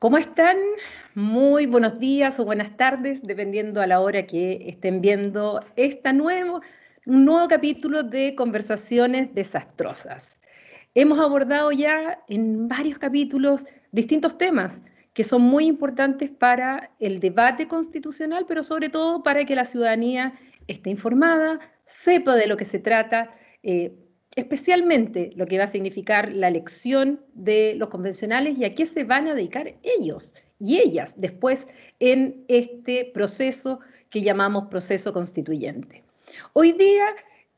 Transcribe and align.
¿Cómo 0.00 0.16
están? 0.16 0.56
Muy 1.14 1.66
buenos 1.66 1.98
días 1.98 2.40
o 2.40 2.46
buenas 2.46 2.74
tardes, 2.78 3.22
dependiendo 3.22 3.82
a 3.82 3.86
la 3.86 4.00
hora 4.00 4.26
que 4.26 4.66
estén 4.66 5.02
viendo 5.02 5.60
esta 5.76 6.14
nuevo, 6.14 6.62
un 7.04 7.26
nuevo 7.26 7.46
capítulo 7.48 8.02
de 8.02 8.34
Conversaciones 8.34 9.34
Desastrosas. 9.34 10.40
Hemos 10.94 11.20
abordado 11.20 11.70
ya 11.70 12.18
en 12.28 12.66
varios 12.66 12.98
capítulos 12.98 13.66
distintos 13.92 14.38
temas 14.38 14.80
que 15.12 15.22
son 15.22 15.42
muy 15.42 15.66
importantes 15.66 16.30
para 16.30 16.92
el 16.98 17.20
debate 17.20 17.68
constitucional, 17.68 18.46
pero 18.48 18.64
sobre 18.64 18.88
todo 18.88 19.22
para 19.22 19.44
que 19.44 19.54
la 19.54 19.66
ciudadanía 19.66 20.32
esté 20.66 20.88
informada, 20.88 21.60
sepa 21.84 22.36
de 22.36 22.46
lo 22.46 22.56
que 22.56 22.64
se 22.64 22.78
trata, 22.78 23.32
eh, 23.62 23.94
especialmente 24.36 25.32
lo 25.34 25.46
que 25.46 25.58
va 25.58 25.64
a 25.64 25.68
significar 25.68 26.32
la 26.32 26.48
elección 26.48 27.20
de 27.34 27.74
los 27.76 27.88
convencionales 27.88 28.56
y 28.58 28.64
a 28.64 28.74
qué 28.74 28.86
se 28.86 29.04
van 29.04 29.28
a 29.28 29.34
dedicar 29.34 29.74
ellos 29.82 30.34
y 30.58 30.78
ellas 30.78 31.14
después 31.16 31.66
en 31.98 32.44
este 32.48 33.10
proceso 33.12 33.80
que 34.10 34.22
llamamos 34.22 34.66
proceso 34.66 35.12
constituyente. 35.12 36.02
Hoy 36.52 36.72
día 36.72 37.06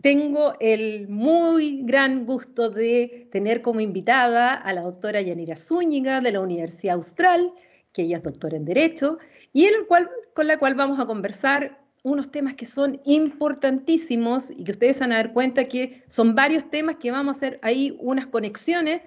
tengo 0.01 0.55
el 0.61 1.09
muy 1.09 1.83
gran 1.85 2.25
gusto 2.27 2.71
de 2.71 3.29
tener 3.31 3.63
como 3.63 3.81
invitada 3.81 4.55
a 4.55 4.73
la 4.73 4.83
doctora 4.83 5.21
Yanira 5.21 5.57
Zúñiga 5.57 6.21
de 6.21 6.33
la 6.33 6.41
Universidad 6.41 6.97
Austral, 6.97 7.53
que 7.93 8.03
ella 8.03 8.17
es 8.17 8.23
doctora 8.23 8.57
en 8.57 8.65
Derecho, 8.65 9.19
y 9.53 9.67
el 9.67 9.87
cual, 9.87 10.11
con 10.35 10.47
la 10.47 10.59
cual 10.59 10.75
vamos 10.75 10.99
a 10.99 11.07
conversar 11.07 11.82
unos 12.03 12.31
temas 12.31 12.55
que 12.55 12.67
son 12.67 13.01
importantísimos 13.05 14.51
y 14.51 14.65
que 14.65 14.73
ustedes 14.73 14.99
van 15.01 15.13
a 15.13 15.17
dar 15.17 15.33
cuenta 15.33 15.65
que 15.65 16.03
son 16.09 16.35
varios 16.35 16.69
temas 16.69 16.97
que 16.97 17.11
vamos 17.11 17.37
a 17.37 17.39
hacer 17.39 17.61
ahí 17.63 17.97
unas 18.01 18.27
conexiones 18.27 19.03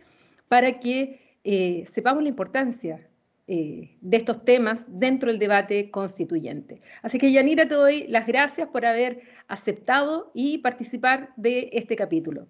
para 0.48 0.80
que 0.80 1.38
eh, 1.44 1.84
sepamos 1.86 2.24
la 2.24 2.30
importancia 2.30 3.08
eh, 3.48 3.98
de 4.02 4.18
estos 4.18 4.44
temas 4.44 4.86
dentro 4.88 5.30
del 5.30 5.40
debate 5.40 5.92
constituyente. 5.92 6.80
Así 7.04 7.20
que 7.20 7.32
Yanira, 7.32 7.68
te 7.68 7.76
doy 7.76 8.08
las 8.08 8.26
gracias 8.26 8.70
por 8.70 8.86
haber 8.86 9.22
aceptado 9.48 10.32
y 10.34 10.60
participar 10.60 11.34
de 11.36 11.70
este 11.74 11.96
capítulo. 11.96 12.48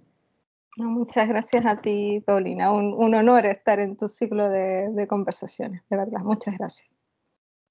muchas 0.78 1.28
gracias 1.28 1.66
a 1.66 1.82
ti, 1.82 2.22
Paulina. 2.26 2.72
Un, 2.72 3.14
honor 3.16 3.46
estar 3.46 3.80
en 3.80 3.98
tu 3.98 4.08
ciclo 4.08 4.48
de, 4.50 4.90
de 4.92 5.08
conversaciones, 5.08 5.82
de 5.90 5.98
verdad. 5.98 6.22
Muchas 6.22 6.58
gracias. 6.58 6.90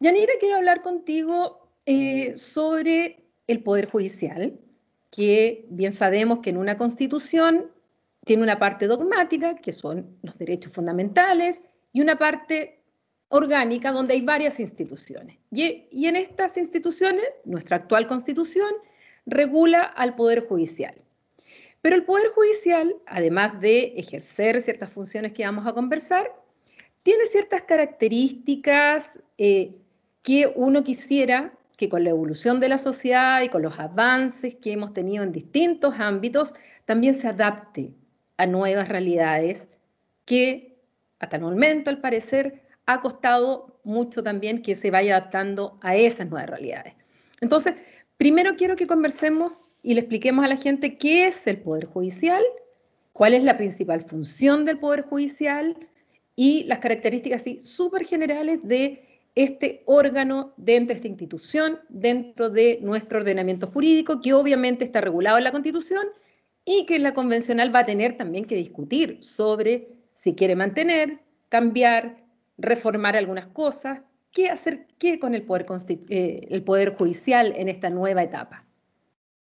Yanira, 0.00 0.34
quiero 0.38 0.56
hablar 0.56 0.82
contigo 0.82 1.63
eh, 1.86 2.36
sobre 2.36 3.24
el 3.46 3.62
Poder 3.62 3.90
Judicial, 3.90 4.58
que 5.10 5.66
bien 5.68 5.92
sabemos 5.92 6.40
que 6.40 6.50
en 6.50 6.56
una 6.56 6.76
constitución 6.76 7.70
tiene 8.24 8.42
una 8.42 8.58
parte 8.58 8.86
dogmática, 8.86 9.54
que 9.54 9.72
son 9.72 10.16
los 10.22 10.36
derechos 10.38 10.72
fundamentales, 10.72 11.62
y 11.92 12.00
una 12.00 12.16
parte 12.18 12.80
orgánica, 13.28 13.92
donde 13.92 14.14
hay 14.14 14.22
varias 14.22 14.60
instituciones. 14.60 15.38
Y, 15.50 16.06
en 16.06 16.16
estas 16.16 16.56
instituciones, 16.56 17.24
nuestra 17.44 17.76
actual 17.76 18.06
constitución 18.06 18.72
regula 19.26 19.82
al 19.82 20.14
Poder 20.14 20.46
Judicial. 20.46 20.94
Pero 21.82 21.96
el 21.96 22.04
Poder 22.04 22.28
Judicial, 22.28 22.96
además 23.06 23.60
de 23.60 23.94
ejercer 23.96 24.60
ciertas 24.60 24.90
funciones 24.90 25.32
que 25.32 25.44
vamos 25.44 25.66
a 25.66 25.72
conversar, 25.72 26.34
tiene 27.02 27.26
ciertas 27.26 27.62
características 27.62 29.20
eh, 29.36 29.74
que 30.22 30.50
uno 30.56 30.82
quisiera 30.82 31.52
que 31.76 31.88
con 31.88 32.04
la 32.04 32.10
evolución 32.10 32.60
de 32.60 32.68
la 32.68 32.78
sociedad 32.78 33.42
y 33.42 33.48
con 33.48 33.62
los 33.62 33.78
avances 33.78 34.56
que 34.56 34.72
hemos 34.72 34.92
tenido 34.92 35.24
en 35.24 35.32
distintos 35.32 35.94
ámbitos, 35.98 36.54
también 36.84 37.14
se 37.14 37.28
adapte 37.28 37.94
a 38.36 38.46
nuevas 38.46 38.88
realidades 38.88 39.68
que 40.24 40.78
hasta 41.18 41.36
el 41.36 41.42
momento, 41.42 41.90
al 41.90 42.00
parecer, 42.00 42.62
ha 42.86 43.00
costado 43.00 43.80
mucho 43.84 44.22
también 44.22 44.62
que 44.62 44.74
se 44.74 44.90
vaya 44.90 45.16
adaptando 45.16 45.78
a 45.80 45.96
esas 45.96 46.28
nuevas 46.28 46.50
realidades. 46.50 46.94
Entonces, 47.40 47.74
primero 48.16 48.54
quiero 48.54 48.76
que 48.76 48.86
conversemos 48.86 49.52
y 49.82 49.94
le 49.94 50.00
expliquemos 50.00 50.44
a 50.44 50.48
la 50.48 50.56
gente 50.56 50.96
qué 50.96 51.26
es 51.26 51.46
el 51.46 51.58
Poder 51.58 51.86
Judicial, 51.86 52.42
cuál 53.12 53.34
es 53.34 53.44
la 53.44 53.56
principal 53.56 54.02
función 54.02 54.64
del 54.64 54.78
Poder 54.78 55.02
Judicial 55.02 55.76
y 56.36 56.64
las 56.64 56.78
características 56.80 57.44
súper 57.60 58.04
generales 58.04 58.60
de 58.62 59.03
este 59.34 59.82
órgano 59.86 60.52
dentro 60.56 60.94
de 60.94 60.96
esta 60.96 61.08
institución, 61.08 61.80
dentro 61.88 62.50
de 62.50 62.78
nuestro 62.82 63.18
ordenamiento 63.18 63.66
jurídico, 63.66 64.20
que 64.20 64.32
obviamente 64.32 64.84
está 64.84 65.00
regulado 65.00 65.38
en 65.38 65.44
la 65.44 65.52
Constitución 65.52 66.06
y 66.64 66.86
que 66.86 66.98
la 66.98 67.14
convencional 67.14 67.74
va 67.74 67.80
a 67.80 67.86
tener 67.86 68.16
también 68.16 68.44
que 68.44 68.56
discutir 68.56 69.18
sobre 69.22 69.88
si 70.14 70.34
quiere 70.34 70.56
mantener, 70.56 71.20
cambiar, 71.48 72.16
reformar 72.56 73.16
algunas 73.16 73.48
cosas, 73.48 74.00
qué 74.30 74.48
hacer 74.48 74.86
qué 74.98 75.18
con 75.18 75.34
el 75.34 75.42
poder, 75.42 75.66
eh, 76.08 76.46
el 76.50 76.62
poder 76.62 76.94
judicial 76.94 77.52
en 77.56 77.68
esta 77.68 77.90
nueva 77.90 78.22
etapa. 78.22 78.64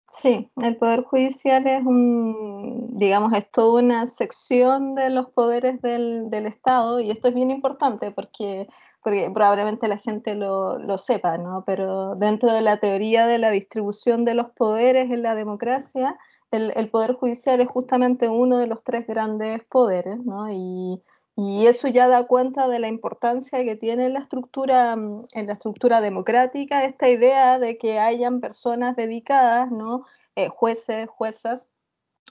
Sí, 0.08 0.50
el 0.60 0.76
Poder 0.76 1.04
Judicial 1.04 1.66
es 1.66 1.86
un, 1.86 2.98
digamos, 2.98 3.32
es 3.32 3.50
toda 3.50 3.82
una 3.82 4.06
sección 4.06 4.94
de 4.94 5.08
los 5.08 5.30
poderes 5.30 5.80
del, 5.80 6.28
del 6.28 6.44
Estado 6.44 7.00
y 7.00 7.10
esto 7.10 7.28
es 7.28 7.34
bien 7.34 7.50
importante 7.50 8.10
porque 8.10 8.68
porque 9.02 9.30
probablemente 9.32 9.88
la 9.88 9.98
gente 9.98 10.34
lo, 10.34 10.78
lo, 10.78 10.98
sepa, 10.98 11.38
¿no? 11.38 11.64
Pero 11.66 12.14
dentro 12.14 12.52
de 12.52 12.60
la 12.60 12.78
teoría 12.78 13.26
de 13.26 13.38
la 13.38 13.50
distribución 13.50 14.24
de 14.24 14.34
los 14.34 14.50
poderes 14.50 15.10
en 15.10 15.22
la 15.22 15.34
democracia, 15.34 16.16
el, 16.50 16.72
el 16.76 16.88
poder 16.90 17.14
judicial 17.14 17.60
es 17.60 17.68
justamente 17.68 18.28
uno 18.28 18.58
de 18.58 18.66
los 18.66 18.84
tres 18.84 19.06
grandes 19.06 19.64
poderes, 19.64 20.18
¿no? 20.24 20.52
Y, 20.52 21.02
y, 21.36 21.66
eso 21.66 21.88
ya 21.88 22.08
da 22.08 22.26
cuenta 22.26 22.68
de 22.68 22.78
la 22.78 22.88
importancia 22.88 23.64
que 23.64 23.74
tiene 23.74 24.06
en 24.06 24.12
la 24.12 24.20
estructura, 24.20 24.92
en 24.92 25.46
la 25.46 25.52
estructura 25.54 26.00
democrática 26.00 26.84
esta 26.84 27.08
idea 27.08 27.58
de 27.58 27.78
que 27.78 27.98
hayan 27.98 28.40
personas 28.40 28.96
dedicadas, 28.96 29.70
¿no? 29.70 30.04
Eh, 30.36 30.48
jueces, 30.48 31.08
juezas, 31.08 31.70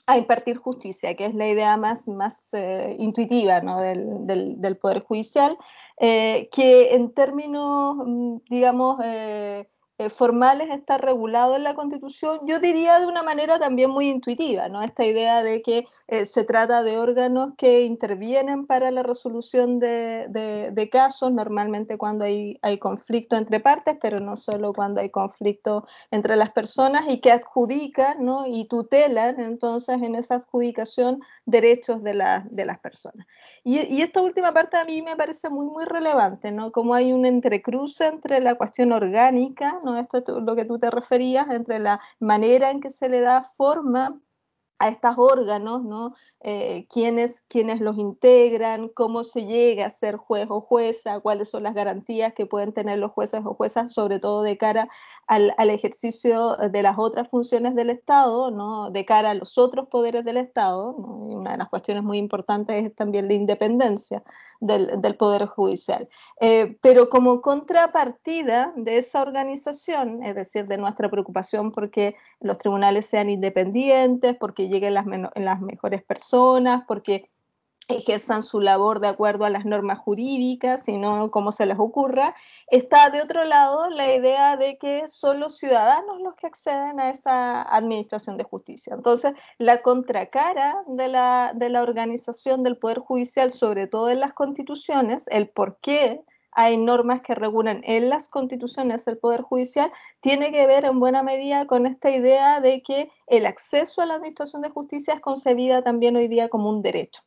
a 0.07 0.17
impartir 0.17 0.57
justicia, 0.57 1.15
que 1.15 1.25
es 1.25 1.35
la 1.35 1.47
idea 1.47 1.77
más, 1.77 2.07
más 2.07 2.53
eh, 2.53 2.95
intuitiva 2.99 3.61
¿no? 3.61 3.79
del, 3.79 4.25
del, 4.25 4.77
Poder 4.77 5.01
Judicial, 5.01 5.57
eh, 5.97 6.49
que 6.51 6.93
en 6.95 7.13
términos, 7.13 7.95
mm, 8.05 8.37
digamos, 8.49 8.97
eh, 9.03 9.69
eh, 10.01 10.09
formales 10.09 10.69
está 10.71 10.97
regulado 10.97 11.55
en 11.55 11.63
la 11.63 11.75
Constitución, 11.75 12.39
yo 12.47 12.59
diría 12.59 12.99
de 12.99 13.05
una 13.05 13.21
manera 13.21 13.59
también 13.59 13.91
muy 13.91 14.09
intuitiva, 14.09 14.67
¿no? 14.67 14.81
Esta 14.81 15.05
idea 15.05 15.43
de 15.43 15.61
que 15.61 15.85
eh, 16.07 16.25
se 16.25 16.43
trata 16.43 16.81
de 16.81 16.97
órganos 16.97 17.53
que 17.55 17.83
intervienen 17.83 18.65
para 18.65 18.89
la 18.89 19.03
resolución 19.03 19.77
de, 19.77 20.25
de, 20.73 20.89
casos, 20.89 21.31
normalmente 21.31 21.99
cuando 21.99 22.25
hay, 22.25 22.57
hay, 22.63 22.79
conflicto 22.79 23.35
entre 23.35 23.59
partes, 23.59 23.95
pero 24.01 24.17
no 24.19 24.37
solo 24.37 24.73
cuando 24.73 25.01
hay 25.01 25.11
conflicto 25.11 25.85
entre 26.09 26.35
las 26.35 26.49
personas 26.49 27.05
y 27.07 27.19
que 27.19 27.31
adjudican 27.31 28.25
¿no? 28.25 28.47
y 28.47 28.65
tutelan 28.65 29.39
entonces 29.39 30.01
en 30.01 30.15
esa 30.15 30.35
adjudicación 30.35 31.21
derechos 31.45 32.01
de, 32.01 32.15
la, 32.15 32.43
de 32.49 32.65
las 32.65 32.79
personas. 32.79 33.27
Y, 33.63 34.01
esta 34.01 34.21
última 34.21 34.53
parte 34.53 34.77
a 34.77 34.85
mí 34.85 35.03
me 35.03 35.15
parece 35.15 35.49
muy, 35.49 35.67
muy 35.67 35.85
relevante, 35.85 36.51
¿no? 36.51 36.71
Como 36.71 36.95
hay 36.95 37.13
un 37.13 37.25
entrecruce 37.25 38.07
entre 38.07 38.39
la 38.39 38.55
cuestión 38.55 38.91
orgánica, 38.91 39.79
¿no? 39.83 39.97
Esto 39.99 40.17
es 40.17 40.23
lo 40.27 40.55
que 40.55 40.65
tú 40.65 40.79
te 40.79 40.89
referías, 40.89 41.47
entre 41.51 41.77
la 41.79 42.01
manera 42.19 42.71
en 42.71 42.79
que 42.81 42.89
se 42.89 43.07
le 43.07 43.21
da 43.21 43.43
forma 43.43 44.19
a 44.81 44.89
estos 44.89 45.13
órganos, 45.17 45.83
¿no? 45.83 46.15
Eh, 46.43 46.87
quiénes, 46.89 47.45
los 47.79 47.97
integran, 47.99 48.89
cómo 48.89 49.23
se 49.23 49.45
llega 49.45 49.85
a 49.85 49.89
ser 49.91 50.15
juez 50.17 50.47
o 50.49 50.59
jueza, 50.59 51.19
cuáles 51.19 51.49
son 51.49 51.61
las 51.61 51.75
garantías 51.75 52.33
que 52.33 52.47
pueden 52.47 52.73
tener 52.73 52.97
los 52.97 53.11
jueces 53.11 53.41
o 53.45 53.53
juezas, 53.53 53.93
sobre 53.93 54.17
todo 54.17 54.41
de 54.41 54.57
cara 54.57 54.89
al, 55.27 55.53
al 55.57 55.69
ejercicio 55.69 56.55
de 56.55 56.81
las 56.81 56.97
otras 56.97 57.29
funciones 57.29 57.75
del 57.75 57.91
Estado, 57.91 58.49
¿no? 58.49 58.89
de 58.89 59.05
cara 59.05 59.29
a 59.29 59.33
los 59.35 59.59
otros 59.59 59.87
poderes 59.87 60.25
del 60.25 60.37
Estado. 60.37 60.95
¿no? 60.97 61.15
Una 61.15 61.51
de 61.51 61.57
las 61.59 61.69
cuestiones 61.69 62.03
muy 62.03 62.17
importantes 62.17 62.85
es 62.85 62.95
también 62.95 63.27
la 63.27 63.35
independencia 63.35 64.23
del, 64.59 64.99
del 64.99 65.15
Poder 65.15 65.45
Judicial. 65.45 66.09
Eh, 66.39 66.75
pero 66.81 67.09
como 67.09 67.41
contrapartida 67.41 68.73
de 68.75 68.97
esa 68.97 69.21
organización, 69.21 70.23
es 70.23 70.33
decir, 70.33 70.65
de 70.65 70.77
nuestra 70.77 71.09
preocupación 71.09 71.71
porque 71.71 72.15
los 72.39 72.57
tribunales 72.57 73.05
sean 73.05 73.29
independientes, 73.29 74.35
porque 74.35 74.69
lleguen 74.71 74.95
las, 74.95 75.05
mejores 75.61 76.03
personas, 76.03 76.83
porque 76.87 77.29
ejerzan 77.87 78.41
su 78.41 78.61
labor 78.61 79.01
de 79.01 79.09
acuerdo 79.09 79.43
a 79.43 79.49
las 79.49 79.65
normas 79.65 79.99
jurídicas 79.99 80.87
y 80.87 80.97
no 80.97 81.29
como 81.29 81.51
se 81.51 81.65
les 81.65 81.77
ocurra. 81.77 82.33
Está 82.67 83.09
de 83.09 83.21
otro 83.21 83.43
lado 83.43 83.89
la 83.89 84.13
idea 84.13 84.55
de 84.55 84.77
que 84.77 85.07
son 85.09 85.39
los 85.39 85.57
ciudadanos 85.57 86.21
los 86.21 86.35
que 86.35 86.47
acceden 86.47 86.99
a 86.99 87.09
esa 87.09 87.61
administración 87.63 88.37
de 88.37 88.45
justicia. 88.45 88.93
Entonces, 88.95 89.33
la 89.57 89.81
contracara 89.81 90.77
de 90.87 91.09
la, 91.09 91.51
de 91.53 91.69
la 91.69 91.83
organización 91.83 92.63
del 92.63 92.77
Poder 92.77 92.99
Judicial, 92.99 93.51
sobre 93.51 93.87
todo 93.87 94.09
en 94.09 94.21
las 94.21 94.33
constituciones, 94.33 95.27
el 95.27 95.49
por 95.49 95.77
qué 95.81 96.23
hay 96.51 96.77
normas 96.77 97.21
que 97.21 97.35
regulan 97.35 97.81
en 97.83 98.09
las 98.09 98.27
constituciones 98.27 99.07
el 99.07 99.17
Poder 99.17 99.41
Judicial, 99.41 99.91
tiene 100.19 100.51
que 100.51 100.67
ver 100.67 100.85
en 100.85 100.99
buena 100.99 101.23
medida 101.23 101.65
con 101.67 101.85
esta 101.85 102.09
idea 102.09 102.59
de 102.59 102.81
que 102.83 103.09
el 103.27 103.45
acceso 103.45 104.01
a 104.01 104.05
la 104.05 104.15
administración 104.15 104.61
de 104.61 104.69
justicia 104.69 105.13
es 105.13 105.21
concebida 105.21 105.81
también 105.81 106.15
hoy 106.15 106.27
día 106.27 106.49
como 106.49 106.69
un 106.69 106.81
derecho. 106.81 107.21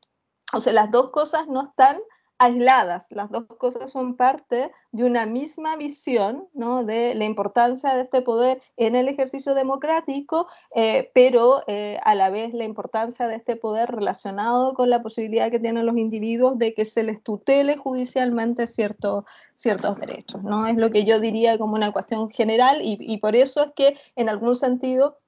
O 0.53 0.61
sea, 0.61 0.73
las 0.73 0.91
dos 0.91 1.11
cosas 1.11 1.49
no 1.49 1.63
están 1.63 1.99
aisladas, 2.45 3.11
las 3.11 3.31
dos 3.31 3.45
cosas 3.59 3.91
son 3.91 4.17
parte 4.17 4.71
de 4.93 5.05
una 5.05 5.27
misma 5.27 5.77
visión 5.77 6.49
¿no? 6.53 6.85
de 6.85 7.15
la 7.15 7.25
importancia 7.25 7.95
de 7.95 8.03
este 8.03 8.23
poder 8.23 8.61
en 8.77 8.95
el 8.95 9.09
ejercicio 9.09 9.55
democrático, 9.55 10.47
eh, 10.75 11.11
pero 11.15 11.63
eh, 11.67 11.99
a 12.05 12.15
la 12.15 12.31
vez 12.31 12.53
la 12.53 12.65
importancia 12.65 13.29
de 13.29 13.37
este 13.37 13.57
poder 13.57 13.91
relacionado 13.91 14.75
con 14.75 14.91
la 14.91 15.03
posibilidad 15.03 15.51
que 15.51 15.59
tienen 15.59 15.87
los 15.87 15.97
individuos 15.97 16.59
de 16.59 16.75
que 16.75 16.85
se 16.85 17.03
les 17.03 17.23
tutele 17.23 17.77
judicialmente 17.77 18.67
ciertos 18.67 19.25
ciertos 19.55 19.99
derechos. 19.99 20.45
¿no? 20.45 20.67
Es 20.67 20.77
lo 20.77 20.91
que 20.91 21.05
yo 21.05 21.21
diría 21.21 21.59
como 21.59 21.75
una 21.75 21.93
cuestión 21.93 22.31
general 22.31 22.81
y 22.83 23.17
por 23.19 23.37
eso 23.37 23.65
es 23.65 23.71
que 23.73 23.97
en 24.17 24.29
algún 24.29 24.57
sentido 24.57 25.19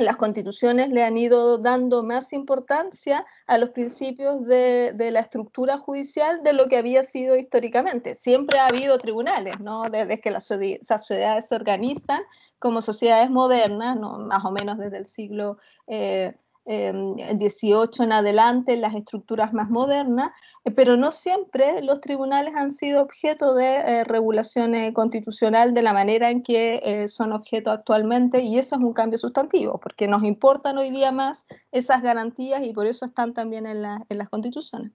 las 0.00 0.16
constituciones 0.16 0.90
le 0.90 1.02
han 1.02 1.16
ido 1.16 1.58
dando 1.58 2.02
más 2.02 2.32
importancia 2.32 3.24
a 3.46 3.58
los 3.58 3.70
principios 3.70 4.44
de, 4.46 4.94
la 5.10 5.20
estructura 5.20 5.78
judicial 5.78 6.42
de 6.42 6.52
lo 6.52 6.66
que 6.66 6.76
había 6.76 7.02
sido 7.02 7.36
históricamente. 7.36 8.14
Siempre 8.14 8.58
ha 8.58 8.66
habido 8.66 8.98
tribunales, 8.98 9.60
¿no? 9.60 9.88
Desde 9.90 10.20
que 10.20 10.30
las, 10.30 10.44
sociedades 10.46 11.48
se 11.48 11.54
organizan 11.54 12.22
como 12.58 12.82
sociedades 12.82 13.30
modernas, 13.30 13.96
¿no? 13.96 14.18
más 14.18 14.44
o 14.44 14.50
menos 14.50 14.78
desde 14.78 14.98
el 14.98 15.06
siglo 15.06 15.58
eh, 15.86 16.34
18 16.66 18.02
en 18.02 18.12
adelante, 18.12 18.76
las 18.76 18.94
estructuras 18.94 19.52
más 19.52 19.70
modernas, 19.70 20.30
eh, 20.64 20.70
pero 20.70 20.96
no 20.96 21.10
siempre 21.10 21.82
los 21.82 22.00
tribunales 22.00 22.54
han 22.54 22.70
sido 22.70 23.02
objeto 23.02 23.54
de 23.54 23.76
eh, 23.76 24.04
regulación 24.04 24.92
constitucional 24.92 25.72
de 25.72 25.82
la 25.82 25.92
manera 25.92 26.30
en 26.30 26.42
que 26.42 26.80
eh, 26.84 27.08
son 27.08 27.32
objeto 27.32 27.70
actualmente 27.70 28.42
y 28.42 28.58
eso 28.58 28.76
es 28.76 28.82
un 28.82 28.92
cambio 28.92 29.18
sustantivo, 29.18 29.80
porque 29.80 30.06
nos 30.06 30.22
importan 30.22 30.78
hoy 30.78 30.90
día 30.90 31.12
más 31.12 31.46
esas 31.72 32.02
garantías 32.02 32.62
y 32.64 32.72
por 32.72 32.86
eso 32.86 33.06
están 33.06 33.32
también 33.32 33.66
en, 33.66 33.82
las 33.82 34.28
constituciones. 34.28 34.92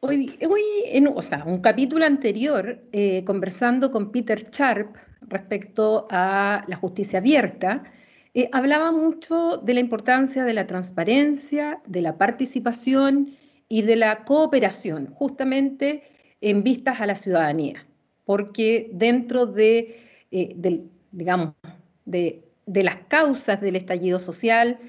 Hoy, 0.00 0.38
hoy 0.50 0.62
en 0.86 1.08
o 1.08 1.22
sea, 1.22 1.44
un 1.46 1.60
capítulo 1.60 2.04
anterior, 2.04 2.82
conversando 3.24 3.90
con 3.90 4.12
Peter 4.12 4.50
Sharp 4.50 4.96
respecto 5.28 6.06
a 6.10 6.62
la 6.66 6.76
justicia 6.76 7.20
abierta, 7.20 7.84
eh, 8.36 8.48
hablaba 8.50 8.90
mucho 8.90 9.58
de 9.58 9.74
la 9.74 9.80
importancia 9.80 10.44
de 10.44 10.52
la 10.52 10.66
transparencia, 10.66 11.80
de 11.86 12.00
la 12.00 12.18
participación 12.18 13.36
y 13.68 13.82
de 13.82 13.94
la 13.94 14.24
cooperación, 14.24 15.06
justamente 15.14 16.02
en 16.40 16.64
vistas 16.64 17.00
a 17.00 17.06
la 17.06 17.14
ciudadanía, 17.14 17.84
porque 18.24 18.90
dentro 18.92 19.46
de, 19.46 19.96
eh, 20.32 20.82
digamos, 21.12 21.54
de, 22.04 22.42
las 22.66 22.96
causas 23.06 23.60
del 23.60 23.76
estallido 23.76 24.18
social, 24.18 24.80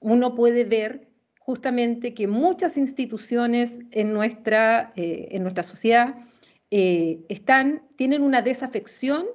uno 0.00 0.34
puede 0.34 0.64
ver 0.64 1.08
justamente 1.38 2.12
que 2.12 2.26
muchas 2.26 2.76
instituciones 2.76 3.76
en 3.92 4.12
nuestra, 4.12 4.92
eh, 4.96 5.28
en 5.30 5.42
nuestra 5.42 5.62
sociedad 5.62 6.16
están, 6.70 7.82
tienen 7.96 8.22
una 8.22 8.42
desafección 8.42 9.26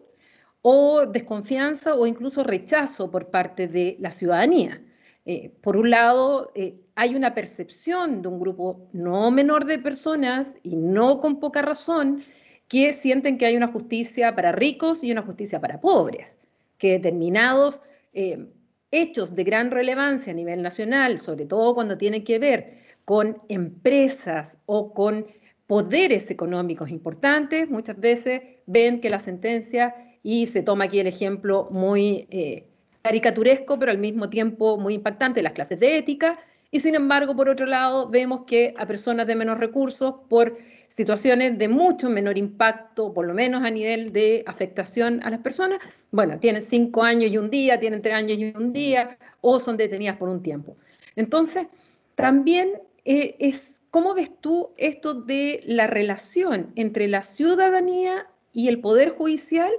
o 0.67 1.05
desconfianza 1.05 1.93
o 1.93 2.07
incluso 2.07 2.43
rechazo 2.43 3.11
por 3.11 3.27
parte 3.27 3.67
de 3.67 3.97
la 3.99 4.09
ciudadanía. 4.09 4.81
Eh, 5.23 5.51
por 5.61 5.77
un 5.77 5.91
lado, 5.91 6.51
eh, 6.55 6.81
hay 6.95 7.13
una 7.13 7.35
percepción 7.35 8.23
de 8.23 8.29
un 8.29 8.39
grupo 8.39 8.89
no 8.91 9.29
menor 9.29 9.65
de 9.65 9.77
personas 9.77 10.55
y 10.63 10.75
no 10.75 11.19
con 11.19 11.39
poca 11.39 11.61
razón 11.61 12.23
que 12.67 12.93
sienten 12.93 13.37
que 13.37 13.45
hay 13.45 13.55
una 13.55 13.67
justicia 13.67 14.35
para 14.35 14.53
ricos 14.53 15.03
y 15.03 15.11
una 15.11 15.21
justicia 15.21 15.61
para 15.61 15.79
pobres, 15.79 16.39
que 16.79 16.93
determinados 16.93 17.83
eh, 18.13 18.47
hechos 18.89 19.35
de 19.35 19.43
gran 19.43 19.69
relevancia 19.69 20.33
a 20.33 20.35
nivel 20.35 20.63
nacional, 20.63 21.19
sobre 21.19 21.45
todo 21.45 21.75
cuando 21.75 21.95
tienen 21.95 22.23
que 22.23 22.39
ver 22.39 22.79
con 23.05 23.39
empresas 23.49 24.57
o 24.65 24.95
con 24.95 25.27
poderes 25.67 26.31
económicos 26.31 26.89
importantes, 26.89 27.69
muchas 27.69 27.99
veces 27.99 28.41
ven 28.65 28.99
que 28.99 29.11
la 29.11 29.19
sentencia 29.19 29.93
y 30.25 30.47
se 30.47 30.63
toma 30.63 30.85
aquí 30.85 30.99
el 30.99 31.05
ejemplo 31.05 31.67
muy 31.69 32.25
eh, 32.31 32.65
caricaturesco, 33.03 33.77
pero 33.77 33.91
al 33.91 33.99
mismo 33.99 34.27
tiempo 34.27 34.75
muy 34.75 34.95
impactante, 34.95 35.43
las 35.43 35.53
clases 35.53 35.79
de 35.79 35.99
ética. 35.99 36.39
Y 36.71 36.79
sin 36.79 36.95
embargo, 36.95 37.35
por 37.35 37.47
otro 37.47 37.67
lado, 37.67 38.09
vemos 38.09 38.41
que 38.47 38.73
a 38.75 38.87
personas 38.87 39.27
de 39.27 39.35
menos 39.35 39.59
recursos, 39.59 40.15
por 40.27 40.57
situaciones 40.87 41.59
de 41.59 41.67
mucho 41.67 42.09
menor 42.09 42.39
impacto, 42.39 43.13
por 43.13 43.27
lo 43.27 43.35
menos 43.35 43.63
a 43.63 43.69
nivel 43.69 44.11
de 44.11 44.43
afectación 44.47 45.21
a 45.21 45.29
las 45.29 45.41
personas, 45.41 45.79
bueno, 46.09 46.39
tienen 46.39 46.63
cinco 46.63 47.03
años 47.03 47.31
y 47.31 47.37
un 47.37 47.51
día, 47.51 47.79
tienen 47.79 48.01
tres 48.01 48.15
años 48.15 48.39
y 48.39 48.45
un 48.57 48.73
día, 48.73 49.19
o 49.41 49.59
son 49.59 49.77
detenidas 49.77 50.17
por 50.17 50.29
un 50.29 50.41
tiempo. 50.41 50.75
Entonces, 51.15 51.67
también 52.15 52.71
eh, 53.05 53.35
es, 53.37 53.83
¿cómo 53.91 54.15
ves 54.15 54.31
tú 54.41 54.71
esto 54.77 55.13
de 55.13 55.61
la 55.67 55.85
relación 55.85 56.71
entre 56.75 57.07
la 57.07 57.21
ciudadanía 57.21 58.25
y 58.53 58.69
el 58.69 58.79
Poder 58.79 59.09
Judicial 59.09 59.69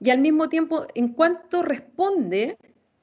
y 0.00 0.10
al 0.10 0.20
mismo 0.20 0.48
tiempo, 0.48 0.86
en 0.94 1.08
cuanto 1.08 1.62
responde 1.62 2.56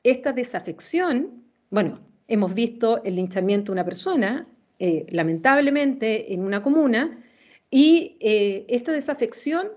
esta 0.03 0.31
desafección, 0.31 1.43
bueno, 1.69 1.99
hemos 2.27 2.53
visto 2.53 3.03
el 3.03 3.15
linchamiento 3.15 3.71
de 3.71 3.73
una 3.73 3.85
persona, 3.85 4.47
eh, 4.79 5.05
lamentablemente, 5.09 6.33
en 6.33 6.43
una 6.43 6.61
comuna, 6.61 7.21
y 7.69 8.17
eh, 8.19 8.65
esta 8.69 8.91
desafección 8.91 9.69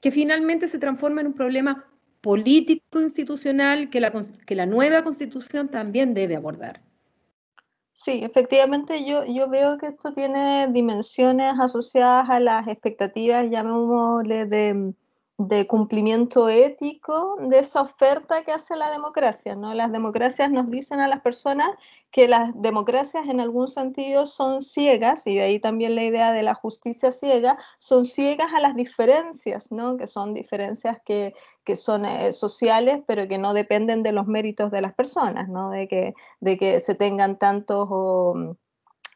que 0.00 0.10
finalmente 0.10 0.68
se 0.68 0.78
transforma 0.78 1.22
en 1.22 1.28
un 1.28 1.34
problema 1.34 1.86
político 2.20 3.00
institucional 3.00 3.88
que 3.88 4.00
la, 4.00 4.12
que 4.46 4.54
la 4.54 4.66
nueva 4.66 5.02
constitución 5.02 5.68
también 5.68 6.12
debe 6.12 6.36
abordar. 6.36 6.82
Sí, 7.94 8.20
efectivamente 8.22 9.06
yo, 9.06 9.24
yo 9.24 9.48
veo 9.48 9.78
que 9.78 9.86
esto 9.86 10.12
tiene 10.12 10.68
dimensiones 10.70 11.54
asociadas 11.58 12.28
a 12.28 12.40
las 12.40 12.68
expectativas, 12.68 13.48
llamémosle, 13.48 14.44
de, 14.44 14.92
de 15.38 15.66
cumplimiento 15.66 16.48
ético 16.48 17.36
de 17.38 17.58
esa 17.58 17.82
oferta 17.82 18.42
que 18.42 18.52
hace 18.52 18.74
la 18.74 18.90
democracia. 18.90 19.54
¿no? 19.54 19.74
Las 19.74 19.92
democracias 19.92 20.50
nos 20.50 20.70
dicen 20.70 21.00
a 21.00 21.08
las 21.08 21.20
personas 21.20 21.68
que 22.10 22.26
las 22.26 22.50
democracias 22.54 23.28
en 23.28 23.40
algún 23.40 23.68
sentido 23.68 24.24
son 24.24 24.62
ciegas, 24.62 25.26
y 25.26 25.34
de 25.34 25.42
ahí 25.42 25.60
también 25.60 25.94
la 25.94 26.04
idea 26.04 26.32
de 26.32 26.42
la 26.42 26.54
justicia 26.54 27.10
ciega, 27.10 27.58
son 27.76 28.06
ciegas 28.06 28.54
a 28.54 28.60
las 28.60 28.74
diferencias, 28.74 29.70
¿no? 29.70 29.98
que 29.98 30.06
son 30.06 30.32
diferencias 30.32 30.98
que, 31.04 31.34
son 31.74 32.06
eh, 32.06 32.32
sociales, 32.32 33.00
pero 33.06 33.28
que 33.28 33.36
no 33.36 33.52
dependen 33.52 34.02
de 34.02 34.12
los 34.12 34.26
méritos 34.26 34.70
de 34.70 34.80
las 34.80 34.94
personas, 34.94 35.48
¿no? 35.50 35.70
de, 35.70 35.88
que, 35.88 36.14
de 36.40 36.56
que 36.56 36.80
se 36.80 36.94
tengan 36.94 37.38
tantos 37.38 37.88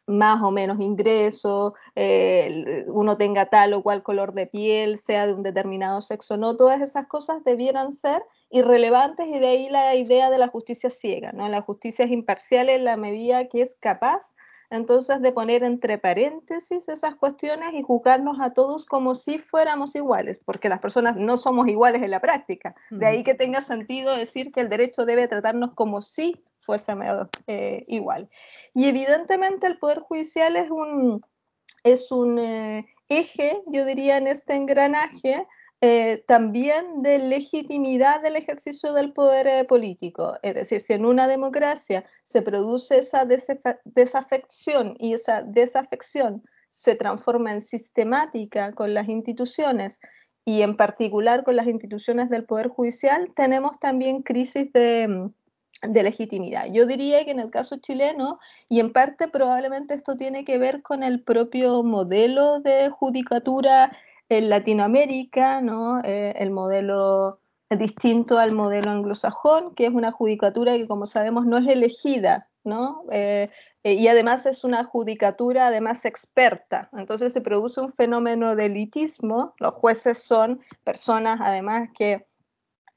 más 0.07 0.41
o 0.41 0.51
menos 0.51 0.79
ingresos, 0.79 1.73
eh, 1.95 2.85
uno 2.87 3.17
tenga 3.17 3.47
tal 3.47 3.73
o 3.73 3.83
cual 3.83 4.03
color 4.03 4.33
de 4.33 4.47
piel, 4.47 4.97
sea 4.97 5.27
de 5.27 5.33
un 5.33 5.43
determinado 5.43 6.01
sexo, 6.01 6.37
no, 6.37 6.55
todas 6.55 6.81
esas 6.81 7.07
cosas 7.07 7.43
debieran 7.43 7.91
ser 7.91 8.23
irrelevantes 8.49 9.27
y 9.27 9.39
de 9.39 9.47
ahí 9.47 9.69
la 9.69 9.95
idea 9.95 10.29
de 10.29 10.37
la 10.37 10.47
justicia 10.47 10.89
ciega, 10.89 11.31
¿no? 11.31 11.47
La 11.47 11.61
justicia 11.61 12.05
es 12.05 12.11
imparcial 12.11 12.69
en 12.69 12.83
la 12.83 12.97
medida 12.97 13.47
que 13.47 13.61
es 13.61 13.75
capaz 13.75 14.35
entonces 14.71 15.21
de 15.21 15.33
poner 15.33 15.63
entre 15.63 15.97
paréntesis 15.97 16.87
esas 16.87 17.15
cuestiones 17.17 17.73
y 17.73 17.83
juzgarnos 17.83 18.39
a 18.39 18.53
todos 18.53 18.85
como 18.85 19.15
si 19.15 19.37
fuéramos 19.37 19.95
iguales, 19.95 20.39
porque 20.43 20.69
las 20.69 20.79
personas 20.79 21.17
no 21.17 21.37
somos 21.37 21.67
iguales 21.67 22.01
en 22.01 22.11
la 22.11 22.21
práctica. 22.21 22.73
De 22.89 23.05
ahí 23.05 23.21
que 23.21 23.33
tenga 23.33 23.59
sentido 23.59 24.15
decir 24.15 24.51
que 24.51 24.61
el 24.61 24.69
derecho 24.69 25.05
debe 25.05 25.27
tratarnos 25.27 25.73
como 25.73 26.01
si 26.01 26.41
fuese 26.61 26.93
eh, 27.47 27.83
igual. 27.87 28.29
Y 28.73 28.87
evidentemente 28.87 29.67
el 29.67 29.77
Poder 29.77 29.99
Judicial 29.99 30.55
es 30.55 30.69
un, 30.69 31.21
es 31.83 32.11
un 32.11 32.39
eh, 32.39 32.85
eje, 33.09 33.61
yo 33.67 33.85
diría, 33.85 34.17
en 34.17 34.27
este 34.27 34.55
engranaje 34.55 35.45
eh, 35.81 36.23
también 36.27 37.01
de 37.01 37.17
legitimidad 37.17 38.21
del 38.21 38.35
ejercicio 38.35 38.93
del 38.93 39.13
poder 39.13 39.65
político. 39.65 40.37
Es 40.43 40.53
decir, 40.53 40.79
si 40.79 40.93
en 40.93 41.05
una 41.05 41.27
democracia 41.27 42.05
se 42.21 42.43
produce 42.43 42.99
esa 42.99 43.25
desafección 43.85 44.95
y 44.99 45.13
esa 45.13 45.41
desafección 45.41 46.43
se 46.67 46.95
transforma 46.95 47.51
en 47.51 47.61
sistemática 47.61 48.73
con 48.73 48.93
las 48.93 49.09
instituciones 49.09 49.99
y 50.45 50.61
en 50.61 50.77
particular 50.77 51.43
con 51.43 51.55
las 51.55 51.67
instituciones 51.67 52.29
del 52.29 52.45
Poder 52.45 52.69
Judicial, 52.69 53.31
tenemos 53.35 53.79
también 53.79 54.23
crisis 54.23 54.71
de, 54.73 55.31
de 55.81 56.03
legitimidad. 56.03 56.65
Yo 56.71 56.85
diría 56.85 57.25
que 57.25 57.31
en 57.31 57.39
el 57.39 57.49
caso 57.49 57.77
chileno, 57.77 58.39
y 58.69 58.79
en 58.79 58.93
parte 58.93 59.27
probablemente 59.27 59.93
esto 59.93 60.15
tiene 60.15 60.45
que 60.45 60.57
ver 60.57 60.81
con 60.81 61.03
el 61.03 61.23
propio 61.23 61.83
modelo 61.83 62.59
de 62.59 62.89
judicatura 62.89 63.91
en 64.29 64.49
Latinoamérica, 64.49 65.61
¿no? 65.61 66.01
Eh, 66.03 66.33
el 66.37 66.51
modelo 66.51 67.39
distinto 67.69 68.37
al 68.37 68.51
modelo 68.51 68.91
anglosajón, 68.91 69.75
que 69.75 69.85
es 69.85 69.93
una 69.93 70.11
judicatura 70.11 70.77
que, 70.77 70.87
como 70.87 71.05
sabemos, 71.05 71.45
no 71.45 71.57
es 71.57 71.67
elegida, 71.67 72.49
¿no? 72.63 73.03
Eh, 73.11 73.49
eh, 73.83 73.93
y 73.93 74.07
además 74.07 74.45
es 74.45 74.63
una 74.63 74.83
judicatura 74.83 75.67
además 75.67 76.05
experta. 76.05 76.89
Entonces 76.93 77.33
se 77.33 77.41
produce 77.41 77.81
un 77.81 77.91
fenómeno 77.91 78.55
de 78.55 78.65
elitismo. 78.67 79.53
Los 79.57 79.73
jueces 79.73 80.19
son 80.19 80.61
personas 80.83 81.39
además 81.41 81.89
que 81.97 82.27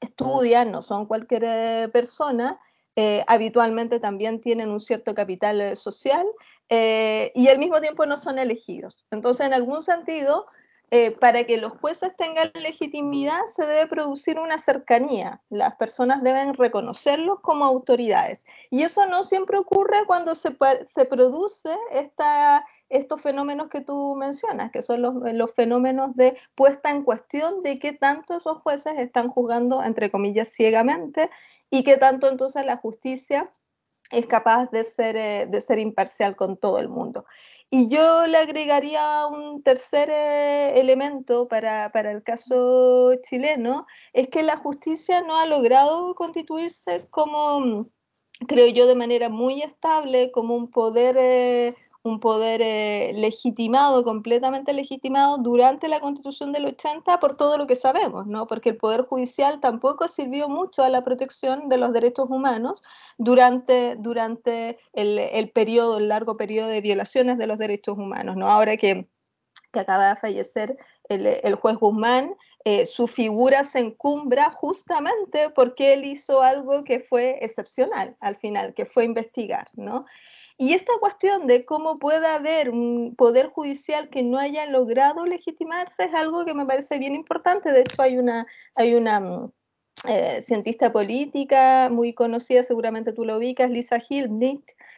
estudian, 0.05 0.71
no 0.71 0.81
son 0.81 1.05
cualquier 1.05 1.91
persona, 1.91 2.59
eh, 2.95 3.23
habitualmente 3.27 3.99
también 3.99 4.39
tienen 4.39 4.69
un 4.69 4.79
cierto 4.79 5.13
capital 5.13 5.59
eh, 5.59 5.75
social 5.75 6.25
eh, 6.69 7.31
y 7.35 7.49
al 7.49 7.59
mismo 7.59 7.81
tiempo 7.81 8.05
no 8.05 8.17
son 8.17 8.39
elegidos. 8.39 9.05
Entonces, 9.11 9.45
en 9.45 9.53
algún 9.53 9.81
sentido, 9.81 10.45
eh, 10.91 11.11
para 11.11 11.43
que 11.43 11.57
los 11.57 11.73
jueces 11.73 12.15
tengan 12.15 12.51
legitimidad 12.53 13.39
se 13.53 13.65
debe 13.65 13.87
producir 13.87 14.39
una 14.39 14.57
cercanía. 14.59 15.41
Las 15.49 15.75
personas 15.75 16.23
deben 16.23 16.53
reconocerlos 16.53 17.41
como 17.41 17.65
autoridades. 17.65 18.45
Y 18.69 18.83
eso 18.83 19.05
no 19.07 19.23
siempre 19.25 19.57
ocurre 19.57 20.05
cuando 20.05 20.33
se 20.35 20.51
produce 20.51 21.75
esta, 21.91 22.65
estos 22.89 23.21
fenómenos 23.21 23.69
que 23.69 23.81
tú 23.81 24.15
mencionas, 24.15 24.71
que 24.71 24.81
son 24.81 25.01
los, 25.01 25.15
los, 25.33 25.51
fenómenos 25.53 26.15
de 26.15 26.37
puesta 26.55 26.91
en 26.91 27.03
cuestión 27.03 27.63
de 27.63 27.79
qué 27.79 27.93
tanto 27.93 28.37
esos 28.37 28.59
jueces 28.59 28.93
están 28.97 29.29
juzgando, 29.29 29.83
entre 29.83 30.11
comillas, 30.11 30.49
ciegamente 30.49 31.29
y 31.69 31.83
qué 31.83 31.97
tanto 31.97 32.27
entonces 32.27 32.65
la 32.65 32.77
justicia 32.77 33.51
es 34.11 34.27
capaz 34.27 34.69
de 34.71 34.83
ser, 34.83 35.17
eh, 35.17 35.47
de 35.49 35.61
ser 35.61 35.79
imparcial 35.79 36.35
con 36.35 36.57
todo 36.57 36.79
el 36.79 36.89
mundo. 36.89 37.25
Y 37.71 37.89
yo 37.89 38.27
le 38.27 38.37
agregaría 38.37 39.25
un 39.27 39.63
tercer 39.63 40.09
eh, 40.11 40.79
elemento 40.79 41.47
para, 41.47 41.91
para, 41.91 42.11
el 42.11 42.23
caso 42.23 43.15
chileno, 43.23 43.87
es 44.13 44.29
que 44.29 44.43
la 44.43 44.57
justicia 44.57 45.21
no 45.21 45.35
ha 45.35 45.45
logrado 45.47 46.13
constituirse 46.15 47.09
como, 47.09 47.85
creo 48.47 48.67
yo, 48.67 48.87
de 48.87 48.95
manera 48.95 49.29
muy 49.29 49.61
estable, 49.61 50.31
como 50.31 50.55
un 50.55 50.69
poder 50.69 51.17
eh, 51.19 51.75
un 52.05 52.19
poder 52.19 52.61
eh, 52.61 53.13
legitimado, 53.15 54.03
completamente 54.03 54.73
legitimado 54.73 55.39
durante 55.39 55.87
la 55.87 55.99
constitución 55.99 56.51
del 56.51 56.67
80 56.67 57.19
por 57.19 57.35
todo 57.35 57.57
lo 57.57 57.65
que 57.65 57.75
sabemos, 57.75 58.27
¿no? 58.27 58.45
Porque 58.45 58.69
el 58.69 58.77
poder 58.77 59.01
judicial 59.01 59.59
tampoco 59.59 60.07
sirvió 60.07 60.47
mucho 60.47 60.83
a 60.83 60.89
la 60.89 61.03
protección 61.03 61.67
de 61.67 61.77
los 61.77 61.93
derechos 61.93 62.29
humanos 62.29 62.83
durante, 63.17 63.95
durante 63.95 64.77
el, 64.93 65.17
el 65.17 65.49
periodo, 65.49 65.97
el 65.97 66.09
largo 66.09 66.37
periodo 66.37 66.67
de 66.67 66.81
violaciones 66.81 67.39
de 67.39 67.47
los 67.47 67.57
derechos 67.57 67.97
humanos, 67.97 68.37
¿no? 68.37 68.49
Ahora 68.51 68.77
que, 68.77 69.07
que 69.73 69.79
acaba 69.79 70.09
de 70.09 70.15
fallecer 70.17 70.77
el, 71.09 71.25
el 71.25 71.55
juez 71.55 71.77
Guzmán, 71.77 72.35
eh, 72.65 72.85
su 72.85 73.07
figura 73.07 73.63
se 73.63 73.79
encumbra 73.79 74.51
justamente 74.51 75.49
porque 75.51 75.93
él 75.93 76.05
hizo 76.05 76.41
algo 76.41 76.83
que 76.83 76.99
fue 76.99 77.37
excepcional 77.41 78.15
al 78.19 78.35
final, 78.35 78.73
que 78.73 78.85
fue 78.85 79.05
investigar, 79.05 79.69
¿no? 79.73 80.05
Y 80.57 80.73
esta 80.73 80.93
cuestión 80.99 81.47
de 81.47 81.65
cómo 81.65 81.99
puede 81.99 82.27
haber 82.27 82.69
un 82.69 83.15
poder 83.15 83.47
judicial 83.47 84.09
que 84.09 84.23
no 84.23 84.37
haya 84.37 84.65
logrado 84.67 85.25
legitimarse 85.25 86.05
es 86.05 86.13
algo 86.13 86.45
que 86.45 86.53
me 86.53 86.65
parece 86.65 86.97
bien 86.97 87.13
importante. 87.13 87.71
De 87.71 87.81
hecho, 87.81 88.01
hay 88.01 88.17
una, 88.17 88.47
hay 88.73 88.95
una 88.95 89.19
mm, 89.19 89.51
eh, 90.07 90.41
cientista 90.41 90.91
política 90.91 91.89
muy 91.89 92.13
conocida, 92.13 92.63
seguramente 92.63 93.11
tú 93.11 93.25
lo 93.25 93.37
ubicas, 93.37 93.69
Lisa 93.69 93.97
Hill, 94.07 94.29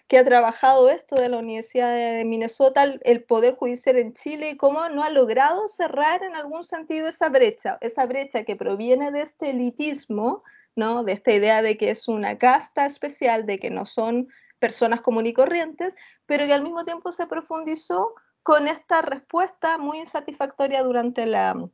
que 0.07 0.17
ha 0.17 0.23
trabajado 0.23 0.89
esto 0.89 1.15
de 1.15 1.29
la 1.29 1.37
Universidad 1.37 1.95
de 1.95 2.25
Minnesota, 2.25 2.83
el 2.83 3.23
poder 3.23 3.55
judicial 3.55 3.97
en 3.97 4.13
Chile, 4.13 4.51
y 4.51 4.57
cómo 4.57 4.89
no 4.89 5.03
ha 5.03 5.09
logrado 5.09 5.67
cerrar 5.67 6.23
en 6.23 6.35
algún 6.35 6.63
sentido 6.63 7.07
esa 7.07 7.29
brecha, 7.29 7.77
esa 7.81 8.05
brecha 8.05 8.43
que 8.43 8.55
proviene 8.55 9.11
de 9.11 9.21
este 9.21 9.51
elitismo, 9.51 10.43
¿no? 10.75 11.03
de 11.03 11.13
esta 11.13 11.31
idea 11.31 11.61
de 11.61 11.77
que 11.77 11.91
es 11.91 12.07
una 12.07 12.37
casta 12.37 12.85
especial, 12.85 13.45
de 13.45 13.59
que 13.59 13.69
no 13.69 13.85
son 13.85 14.27
personas 14.59 15.01
comunes 15.01 15.31
y 15.31 15.33
corrientes, 15.33 15.95
pero 16.25 16.45
que 16.45 16.53
al 16.53 16.63
mismo 16.63 16.83
tiempo 16.85 17.11
se 17.11 17.27
profundizó 17.27 18.15
con 18.43 18.67
esta 18.67 19.01
respuesta 19.01 19.77
muy 19.77 19.99
insatisfactoria 19.99 20.83
durante 20.83 21.25
la 21.25 21.53
mm, 21.53 21.69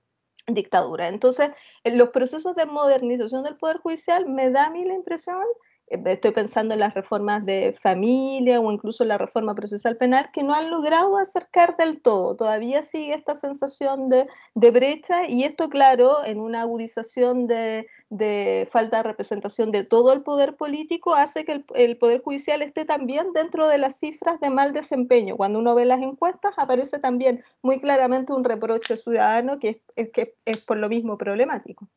dictadura. 0.47 1.07
Entonces, 1.07 1.51
en 1.83 1.97
los 1.97 2.09
procesos 2.09 2.55
de 2.55 2.65
modernización 2.65 3.43
del 3.43 3.57
Poder 3.57 3.77
Judicial 3.77 4.27
me 4.27 4.49
da 4.49 4.65
a 4.65 4.69
mí 4.69 4.83
la 4.85 4.93
impresión 4.93 5.43
estoy 5.87 6.31
pensando 6.31 6.73
en 6.73 6.79
las 6.79 6.93
reformas 6.93 7.45
de 7.45 7.75
familia 7.79 8.59
o 8.59 8.71
incluso 8.71 9.03
la 9.05 9.17
reforma 9.17 9.55
procesal 9.55 9.97
penal, 9.97 10.29
que 10.31 10.43
no 10.43 10.53
han 10.53 10.69
logrado 10.69 11.17
acercar 11.17 11.77
del 11.77 12.01
todo. 12.01 12.35
Todavía 12.35 12.81
sigue 12.81 13.13
esta 13.13 13.35
sensación 13.35 14.09
de, 14.09 14.27
de 14.55 14.71
brecha 14.71 15.27
y 15.27 15.43
esto, 15.43 15.69
claro, 15.69 16.23
en 16.25 16.39
una 16.39 16.61
agudización 16.61 17.47
de, 17.47 17.87
de, 18.09 18.67
falta 18.71 18.97
de 18.97 19.03
representación 19.03 19.71
de 19.71 19.83
todo 19.83 20.13
el 20.13 20.21
poder 20.21 20.55
político, 20.55 21.15
hace 21.15 21.45
que 21.45 21.53
el, 21.53 21.65
el, 21.75 21.97
Poder 21.97 22.21
Judicial 22.21 22.61
esté 22.61 22.85
también 22.85 23.33
dentro 23.33 23.67
de 23.67 23.77
las 23.77 23.99
cifras 23.99 24.39
de 24.39 24.49
mal 24.49 24.73
desempeño. 24.73 25.37
Cuando 25.37 25.59
uno 25.59 25.75
ve 25.75 25.85
las 25.85 26.01
encuestas, 26.01 26.53
aparece 26.57 26.99
también 26.99 27.43
muy 27.61 27.79
claramente 27.79 28.33
un 28.33 28.43
reproche 28.43 28.97
ciudadano 28.97 29.59
que 29.59 29.81
es 29.95 30.11
que 30.11 30.35
es 30.45 30.61
por 30.63 30.77
lo 30.77 30.89
mismo 30.89 31.17
problemático. 31.17 31.87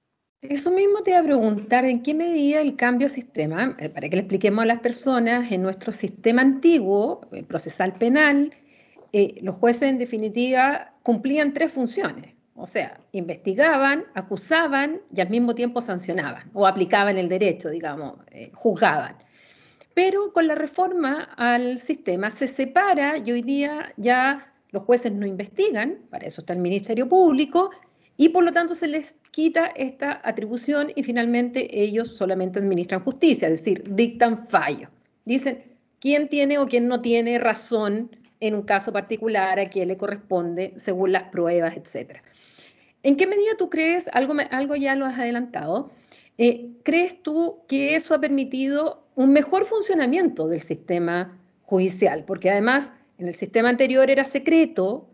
Eso 0.42 0.70
mismo 0.70 1.02
te 1.02 1.12
iba 1.12 1.20
a 1.20 1.24
preguntar, 1.24 1.84
¿en 1.86 2.02
qué 2.02 2.12
medida 2.12 2.60
el 2.60 2.76
cambio 2.76 3.08
de 3.08 3.14
sistema, 3.14 3.74
eh, 3.78 3.88
para 3.88 4.08
que 4.08 4.16
le 4.16 4.22
expliquemos 4.22 4.62
a 4.62 4.66
las 4.66 4.80
personas, 4.80 5.50
en 5.50 5.62
nuestro 5.62 5.92
sistema 5.92 6.42
antiguo, 6.42 7.22
el 7.32 7.44
procesal 7.44 7.94
penal, 7.94 8.52
eh, 9.12 9.38
los 9.40 9.56
jueces 9.56 9.84
en 9.84 9.98
definitiva 9.98 10.92
cumplían 11.02 11.54
tres 11.54 11.72
funciones? 11.72 12.34
O 12.54 12.66
sea, 12.66 13.00
investigaban, 13.12 14.04
acusaban 14.14 15.00
y 15.14 15.20
al 15.20 15.30
mismo 15.30 15.54
tiempo 15.54 15.80
sancionaban 15.80 16.50
o 16.54 16.66
aplicaban 16.66 17.18
el 17.18 17.28
derecho, 17.28 17.70
digamos, 17.70 18.18
eh, 18.30 18.50
juzgaban. 18.54 19.16
Pero 19.94 20.32
con 20.32 20.46
la 20.46 20.54
reforma 20.54 21.30
al 21.36 21.78
sistema 21.78 22.30
se 22.30 22.46
separa 22.46 23.18
y 23.18 23.32
hoy 23.32 23.42
día 23.42 23.92
ya 23.96 24.52
los 24.70 24.84
jueces 24.84 25.12
no 25.12 25.26
investigan, 25.26 25.98
para 26.10 26.26
eso 26.26 26.42
está 26.42 26.52
el 26.52 26.58
Ministerio 26.58 27.08
Público, 27.08 27.70
y 28.16 28.30
por 28.30 28.44
lo 28.44 28.52
tanto 28.52 28.74
se 28.74 28.86
les 28.86 29.14
quita 29.30 29.66
esta 29.66 30.20
atribución 30.24 30.92
y 30.94 31.02
finalmente 31.02 31.80
ellos 31.82 32.16
solamente 32.16 32.58
administran 32.58 33.02
justicia, 33.02 33.48
es 33.48 33.60
decir, 33.60 33.84
dictan 33.94 34.38
fallo. 34.38 34.88
Dicen 35.24 35.62
quién 36.00 36.28
tiene 36.28 36.58
o 36.58 36.66
quién 36.66 36.88
no 36.88 37.02
tiene 37.02 37.38
razón 37.38 38.10
en 38.40 38.54
un 38.54 38.62
caso 38.62 38.92
particular, 38.92 39.58
a 39.58 39.66
quién 39.66 39.88
le 39.88 39.96
corresponde 39.96 40.72
según 40.76 41.12
las 41.12 41.24
pruebas, 41.24 41.76
etc. 41.76 42.18
¿En 43.02 43.16
qué 43.16 43.26
medida 43.26 43.56
tú 43.58 43.70
crees, 43.70 44.08
algo, 44.12 44.34
algo 44.50 44.76
ya 44.76 44.94
lo 44.94 45.06
has 45.06 45.18
adelantado, 45.18 45.90
eh, 46.38 46.70
crees 46.82 47.22
tú 47.22 47.60
que 47.66 47.96
eso 47.96 48.14
ha 48.14 48.20
permitido 48.20 49.06
un 49.14 49.32
mejor 49.32 49.64
funcionamiento 49.64 50.48
del 50.48 50.60
sistema 50.60 51.38
judicial? 51.62 52.24
Porque 52.26 52.50
además 52.50 52.92
en 53.18 53.28
el 53.28 53.34
sistema 53.34 53.68
anterior 53.68 54.10
era 54.10 54.24
secreto, 54.24 55.08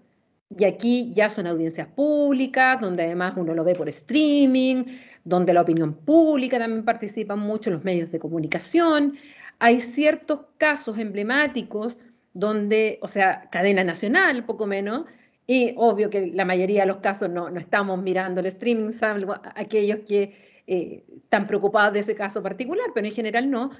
y 0.59 0.65
aquí 0.65 1.13
ya 1.15 1.31
son 1.31 1.47
audiencias 1.47 1.89
públicas, 1.89 2.81
donde 2.81 3.05
además 3.05 3.35
uno 3.37 3.55
lo 3.55 3.65
ve 3.65 3.75
por 3.75 3.89
streaming, 3.89 4.85
donde 5.25 5.55
la 5.55 5.63
opinión 5.63 5.95
pública 5.95 6.59
también 6.59 6.85
participa 6.85 7.37
mucho, 7.37 7.71
en 7.71 7.75
los 7.75 7.85
medios 7.85 8.11
de 8.11 8.19
comunicación. 8.19 9.15
Hay 9.59 9.81
ciertos 9.81 10.43
casos 10.59 10.99
emblemáticos 10.99 11.99
donde, 12.35 12.99
o 13.03 13.09
sea, 13.09 13.49
cadena 13.51 13.85
nacional, 13.85 14.45
poco 14.45 14.67
menos, 14.67 15.05
y 15.47 15.75
obvio 15.77 16.09
que 16.09 16.29
la 16.29 16.45
mayoría 16.45 16.83
de 16.83 16.87
los 16.87 16.99
casos 16.99 17.29
no, 17.29 17.51
no 17.51 17.61
estamos 17.61 18.01
mirando 18.03 18.41
el 18.41 18.47
streaming, 18.47 18.91
salvo 18.91 19.35
aquellos 19.55 20.01
que 20.09 20.35
eh, 20.67 21.05
están 21.17 21.47
preocupados 21.47 21.93
de 21.93 22.01
ese 22.01 22.15
caso 22.15 22.43
particular, 22.43 22.87
pero 22.95 23.07
en 23.07 23.13
general 23.13 23.51
no. 23.51 23.71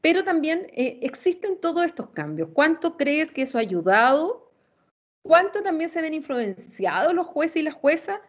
Pero 0.00 0.22
también 0.22 0.66
eh, 0.74 0.98
existen 1.02 1.58
todos 1.60 1.84
estos 1.84 2.08
cambios. 2.10 2.50
¿Cuánto 2.52 2.96
crees 2.96 3.32
que 3.32 3.42
eso 3.42 3.58
ha 3.58 3.62
ayudado 3.62 4.43
cuánto 5.24 5.62
también 5.62 5.88
se 5.88 6.02
ven 6.02 6.12
influenciados 6.12 7.14
los 7.14 7.26
jueces 7.26 7.56
y 7.56 7.62
las 7.62 7.74
juezas 7.74 8.20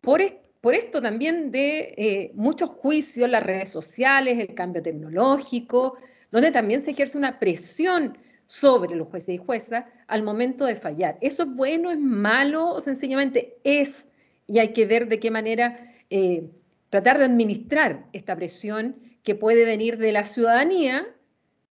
por, 0.00 0.22
por 0.60 0.74
esto 0.74 1.02
también 1.02 1.50
de 1.50 1.94
eh, 1.98 2.30
muchos 2.34 2.70
juicios, 2.70 3.28
las 3.28 3.42
redes 3.42 3.70
sociales, 3.70 4.38
el 4.38 4.54
cambio 4.54 4.80
tecnológico, 4.80 5.96
donde 6.30 6.52
también 6.52 6.80
se 6.80 6.92
ejerce 6.92 7.18
una 7.18 7.40
presión 7.40 8.16
sobre 8.44 8.94
los 8.94 9.08
jueces 9.08 9.34
y 9.34 9.38
juezas 9.38 9.84
al 10.06 10.22
momento 10.22 10.66
de 10.66 10.76
fallar. 10.76 11.18
¿Eso 11.20 11.42
es 11.42 11.54
bueno, 11.54 11.90
es 11.90 11.98
malo 11.98 12.68
o 12.68 12.80
sencillamente 12.80 13.58
es? 13.64 14.08
Y 14.46 14.60
hay 14.60 14.72
que 14.72 14.86
ver 14.86 15.08
de 15.08 15.18
qué 15.18 15.32
manera 15.32 15.94
eh, 16.10 16.48
tratar 16.90 17.18
de 17.18 17.24
administrar 17.24 18.06
esta 18.12 18.36
presión 18.36 18.96
que 19.24 19.34
puede 19.34 19.64
venir 19.64 19.98
de 19.98 20.12
la 20.12 20.22
ciudadanía, 20.22 21.08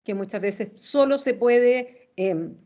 que 0.02 0.14
muchas 0.14 0.42
veces 0.42 0.70
solo 0.74 1.18
se 1.18 1.34
puede 1.34 2.10
em, 2.16 2.56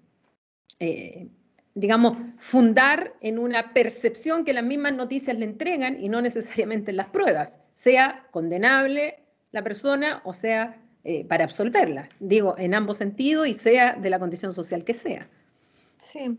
eh, 0.80 1.28
digamos, 1.75 2.19
fundar 2.38 3.14
en 3.21 3.38
una 3.38 3.73
percepción 3.73 4.45
que 4.45 4.52
las 4.52 4.64
mismas 4.64 4.95
noticias 4.95 5.37
le 5.37 5.47
entregan 5.47 6.02
y 6.02 6.09
no 6.09 6.21
necesariamente 6.21 6.91
en 6.91 6.99
las 6.99 7.09
pruebas, 7.09 7.61
sea 7.75 8.26
condenable 8.31 9.21
la 9.52 9.62
persona 9.62 10.21
o 10.25 10.33
sea 10.33 10.79
eh, 11.05 11.25
para 11.25 11.45
absolverla, 11.45 12.09
digo, 12.21 12.55
en 12.59 12.75
ambos 12.75 12.99
sentidos 12.99 13.49
y 13.49 13.55
sea 13.55 13.97
de 13.97 14.11
la 14.11 14.19
condición 14.19 14.52
social 14.52 14.85
que 14.85 14.95
sea. 14.95 15.29
Sí, 15.99 16.38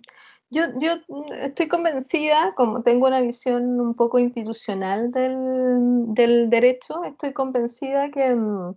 yo, 0.49 0.63
yo 0.79 0.93
estoy 1.41 1.67
convencida, 1.67 2.53
como 2.55 2.83
tengo 2.83 3.07
una 3.07 3.21
visión 3.21 3.79
un 3.81 3.95
poco 3.95 4.19
institucional 4.19 5.11
del, 5.11 6.13
del 6.13 6.49
derecho, 6.49 7.03
estoy 7.05 7.33
convencida 7.33 8.11
que 8.11 8.35
mm, 8.35 8.75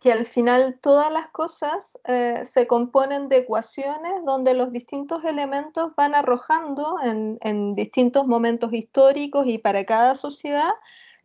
que 0.00 0.12
al 0.12 0.26
final 0.26 0.78
todas 0.80 1.12
las 1.12 1.28
cosas 1.28 1.98
eh, 2.04 2.42
se 2.44 2.66
componen 2.66 3.28
de 3.28 3.38
ecuaciones 3.38 4.24
donde 4.24 4.54
los 4.54 4.72
distintos 4.72 5.24
elementos 5.24 5.94
van 5.94 6.14
arrojando 6.14 6.96
en, 7.02 7.38
en, 7.42 7.74
distintos 7.74 8.26
momentos 8.26 8.72
históricos 8.72 9.46
y 9.46 9.58
para 9.58 9.84
cada 9.84 10.14
sociedad 10.14 10.70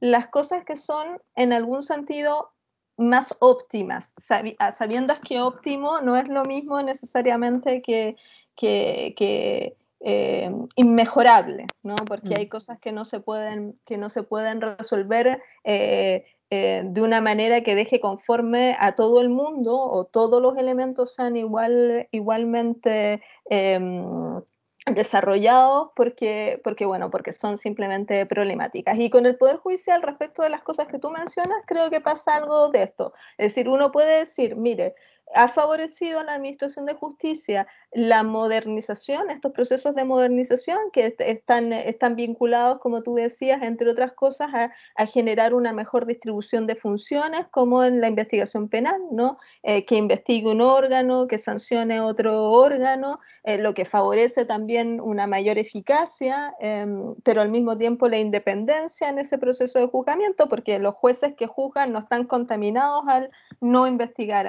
las 0.02 0.28
cosas 0.28 0.66
que 0.66 0.76
son 0.76 1.22
en 1.36 1.54
algún 1.54 1.84
sentido 1.84 2.52
más 2.98 3.36
óptimas, 3.40 4.14
sabiendo 4.18 5.14
que 5.22 5.42
óptimo 5.42 6.00
no 6.02 6.16
es 6.16 6.28
lo 6.28 6.44
mismo 6.44 6.82
necesariamente 6.82 7.82
que, 7.82 8.16
que, 8.56 9.76
eh, 10.02 10.52
inmejorable, 10.76 11.66
¿no? 11.82 11.96
porque 11.96 12.36
mm. 12.36 12.38
hay 12.38 12.48
cosas 12.48 12.80
que 12.80 12.92
no 12.92 13.06
se 13.06 13.20
pueden, 13.20 13.74
que 13.86 13.98
no 13.98 14.10
se 14.10 14.24
pueden 14.24 14.62
resolver 14.62 15.42
eh, 15.64 16.26
eh, 16.52 16.84
de 16.86 17.02
una 17.02 17.22
manera 17.22 17.62
que 17.62 17.76
deje 17.76 18.00
conforme 18.00 18.76
a 18.80 18.94
todo 18.94 19.22
el 19.22 19.30
mundo 19.30 19.80
o 19.80 20.06
todos 20.06 20.42
los 20.42 20.58
elementos 20.58 21.16
sean 21.16 21.36
igual, 21.36 22.08
igualmente 22.12 23.22
em, 23.50 24.42
desarrollados 24.86 25.90
porque, 25.96 26.62
porque, 26.64 26.86
bueno, 26.86 27.10
porque 27.10 27.32
son 27.32 27.58
simplemente 27.58 28.26
problemáticas. 28.28 28.98
Y 29.00 29.10
con 29.10 29.26
el 29.26 29.38
Poder 29.38 29.58
Judicial, 29.58 30.02
respecto 30.04 30.44
de 30.44 30.50
las 30.50 30.62
cosas 30.62 30.88
que 30.88 31.00
tú 31.00 31.10
mencionas, 31.10 31.64
creo 31.66 31.90
que 31.90 32.02
pasa 32.02 32.36
algo 32.36 32.70
de 32.70 32.84
esto. 32.84 33.14
Es 33.38 33.54
decir, 33.54 33.68
uno 33.68 33.92
puede 33.92 34.20
decir, 34.20 34.56
mire, 34.56 34.96
ha 35.34 35.48
favorecido 35.48 36.20
a 36.20 36.24
la 36.24 36.36
Administración 36.36 36.86
de 36.86 36.94
Justicia 36.94 37.68
la 37.92 38.24
modernización, 38.24 39.30
estos 39.30 39.54
procesos 39.54 39.96
de 39.96 40.04
modernización 40.04 40.78
que 40.92 41.16
están, 41.18 41.72
están 41.72 42.16
vinculados, 42.16 42.80
como 42.80 43.02
tú 43.02 43.16
decías, 43.16 43.62
entre 43.64 43.90
otras 43.90 44.12
cosas, 44.14 44.50
a, 44.54 45.06
generar 45.08 45.54
una 45.54 45.72
mejor 45.72 46.06
distribución 46.06 46.68
de 46.68 46.76
funciones, 46.76 47.48
como 47.52 47.84
en 47.84 48.02
la 48.02 48.08
investigación 48.08 48.68
penal, 48.68 49.00
¿no? 49.12 49.38
Eh, 49.64 49.86
que 49.86 49.96
investigue 49.96 50.48
un 50.50 50.62
órgano, 50.62 51.28
que 51.28 51.38
sancione 51.38 52.02
otro 52.02 52.52
órgano, 52.52 53.20
eh, 53.44 53.58
lo 53.58 53.74
que 53.74 53.86
favorece 53.86 54.46
también 54.46 55.00
una 55.00 55.26
mayor 55.26 55.58
eficacia, 55.58 56.54
em, 56.60 57.16
pero 57.24 57.42
al 57.42 57.50
mismo 57.50 57.78
tiempo 57.78 58.10
la 58.10 58.18
independencia 58.20 59.10
en 59.10 59.20
ese 59.20 59.38
proceso 59.38 59.80
de 59.80 59.88
juzgamiento, 59.88 60.50
porque 60.50 60.80
los 60.80 60.96
jueces 60.96 61.34
que 61.36 61.48
juzgan 61.48 61.94
no 61.94 62.00
están 62.00 62.26
contaminados 62.26 63.04
al 63.08 63.32
no 63.62 63.88
investigar 63.88 64.48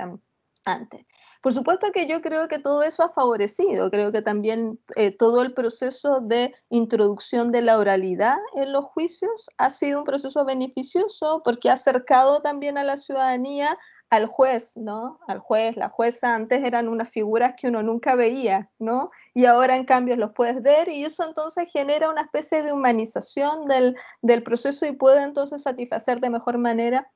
Por 1.43 1.55
supuesto 1.55 1.93
que 1.93 2.09
yo 2.09 2.23
creo 2.23 2.49
que 2.49 2.59
todo 2.59 2.83
eso 2.83 3.05
ha 3.05 3.11
favorecido, 3.11 3.89
creo 3.91 4.11
que 4.11 4.21
también 4.21 4.81
eh, 4.97 5.13
todo 5.13 5.43
el 5.43 5.55
proceso 5.55 6.21
de 6.21 6.53
introducción 6.71 7.53
de 7.53 7.63
la 7.63 7.79
oralidad 7.79 8.37
en 8.55 8.73
los 8.73 8.85
juicios 8.87 9.49
ha 9.59 9.71
sido 9.71 10.01
un 10.01 10.05
proceso 10.05 10.45
beneficioso 10.45 11.43
porque 11.45 11.71
ha 11.71 11.75
acercado 11.75 12.41
también 12.43 12.79
a 12.79 12.85
la 12.85 12.97
ciudadanía 12.97 13.79
al 14.11 14.27
juez, 14.27 14.77
¿no? 14.77 15.21
Al 15.29 15.39
juez, 15.39 15.77
la 15.77 15.89
jueza 15.89 16.35
antes 16.35 16.65
eran 16.65 16.89
unas 16.89 17.11
figuras 17.11 17.55
que 17.57 17.69
uno 17.69 17.83
nunca 17.83 18.15
veía, 18.15 18.71
¿no? 18.79 19.11
Y 19.35 19.47
ahora 19.47 19.77
en 19.77 19.85
cambio 19.85 20.17
los 20.17 20.33
puedes 20.33 20.63
ver 20.63 20.89
y 20.89 21.05
eso 21.05 21.25
entonces 21.25 21.71
genera 21.71 22.11
una 22.11 22.23
especie 22.23 22.63
de 22.63 22.73
humanización 22.73 23.67
del, 23.67 23.97
del 24.23 24.43
proceso 24.43 24.87
y 24.87 24.93
puede 24.93 25.23
entonces 25.23 25.63
satisfacer 25.63 26.21
de 26.21 26.31
mejor 26.31 26.59
manera 26.59 27.11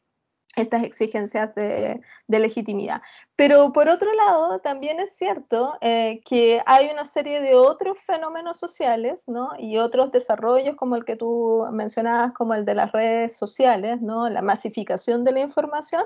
estas 0.56 0.82
exigencias 0.82 1.54
de, 1.54 2.00
legitimidad. 2.26 3.02
Pero 3.36 3.72
por 3.72 3.88
otro 3.88 4.12
lado, 4.14 4.60
también 4.60 5.00
es 5.00 5.16
cierto 5.16 5.74
eh, 5.80 6.20
que 6.24 6.62
hay 6.66 6.88
una 6.88 7.04
serie 7.04 7.40
de 7.40 7.54
otros 7.54 8.00
fenómenos 8.00 8.58
sociales 8.58 9.28
¿no? 9.28 9.50
y 9.58 9.78
otros 9.78 10.10
desarrollos 10.10 10.76
como 10.76 10.96
el 10.96 11.04
que 11.04 11.16
tú 11.16 11.66
mencionabas, 11.72 12.32
como 12.32 12.54
el 12.54 12.64
de 12.64 12.74
las 12.74 12.92
redes 12.92 13.36
sociales, 13.36 14.02
¿no? 14.02 14.28
la 14.28 14.42
masificación 14.42 15.24
de 15.24 15.32
la 15.32 15.40
información, 15.40 16.04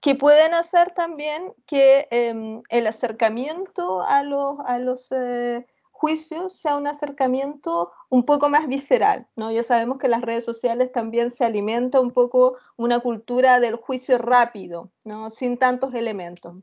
que 0.00 0.14
pueden 0.16 0.54
hacer 0.54 0.92
también 0.94 1.52
que 1.66 2.08
em, 2.10 2.62
el 2.70 2.86
acercamiento 2.88 4.02
a 4.02 4.24
los, 4.24 4.56
a 4.66 4.78
los 4.78 5.12
eh, 5.12 5.64
juicio 6.02 6.50
sea 6.50 6.76
un 6.76 6.88
acercamiento 6.88 7.92
un 8.08 8.24
poco 8.24 8.48
más 8.48 8.66
visceral, 8.66 9.28
¿no? 9.36 9.52
Ya 9.52 9.62
sabemos 9.62 9.98
que 9.98 10.08
las 10.08 10.20
redes 10.20 10.44
sociales 10.44 10.90
también 10.90 11.30
se 11.30 11.44
alimenta 11.44 12.00
un 12.00 12.10
poco 12.10 12.56
una 12.76 12.98
cultura 12.98 13.60
del 13.60 13.76
juicio 13.76 14.18
rápido, 14.18 14.90
¿no? 15.04 15.30
Sin 15.30 15.58
tantos 15.58 15.94
elementos. 15.94 16.56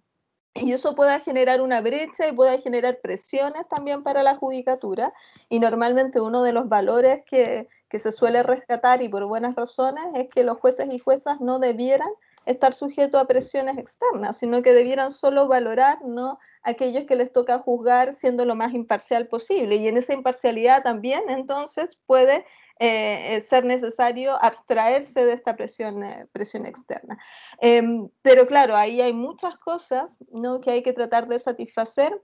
Y 0.56 0.74
eso 0.74 0.94
puede 0.94 1.22
generar 1.22 1.62
una 1.62 1.80
brecha 1.80 2.28
y 2.28 2.34
puede 2.34 2.58
generar 2.58 3.00
presiones 3.02 3.66
también 3.70 4.04
para 4.04 4.24
la 4.24 4.36
judicatura. 4.36 5.14
Y 5.48 5.60
normalmente 5.62 6.20
uno 6.20 6.44
de 6.44 6.52
los 6.52 6.68
valores 6.68 7.24
que, 7.26 7.70
que 7.88 7.98
se 7.98 8.12
suele 8.12 8.44
rescatar 8.44 9.02
y 9.02 9.08
por 9.08 9.26
buenas 9.26 9.56
razones 9.56 10.04
es 10.16 10.28
que 10.28 10.44
los 10.44 10.58
jueces 10.58 10.92
y 10.92 11.00
juezas 11.00 11.40
no 11.40 11.60
debieran 11.60 12.10
estar 12.46 12.74
sujetos 12.74 13.22
a 13.22 13.26
presiones 13.26 13.78
externas, 13.78 14.38
sino 14.38 14.62
que 14.62 14.74
debieran 14.74 15.12
solo 15.12 15.48
valorar 15.48 16.00
¿no? 16.04 16.40
aquellos 16.64 17.06
que 17.06 17.16
les 17.16 17.32
toca 17.32 17.60
juzgar 17.60 18.14
siendo 18.14 18.46
lo 18.46 18.56
más 18.56 18.74
imparcial 18.74 19.28
posible. 19.28 19.76
Y 19.76 19.88
en 19.88 19.98
esa 19.98 20.14
imparcialidad 20.14 20.84
también 20.84 21.24
entonces 21.30 21.98
puede 22.06 22.46
eh, 22.82 23.36
eh, 23.36 23.42
ser 23.42 23.66
necesario 23.66 24.42
abstraerse 24.42 25.26
de 25.26 25.34
esta 25.34 25.56
presión, 25.58 26.02
eh, 26.02 26.28
presión 26.32 26.66
externa. 26.66 27.18
Em, 27.60 28.10
pero 28.22 28.48
claro, 28.48 28.76
ahí 28.76 29.02
hay 29.02 29.12
muchas 29.12 29.58
cosas 29.58 30.18
¿no? 30.32 30.62
que 30.62 30.72
hay 30.72 30.82
que 30.82 30.94
tratar 30.94 31.28
de 31.28 31.40
satisfacer 31.40 32.22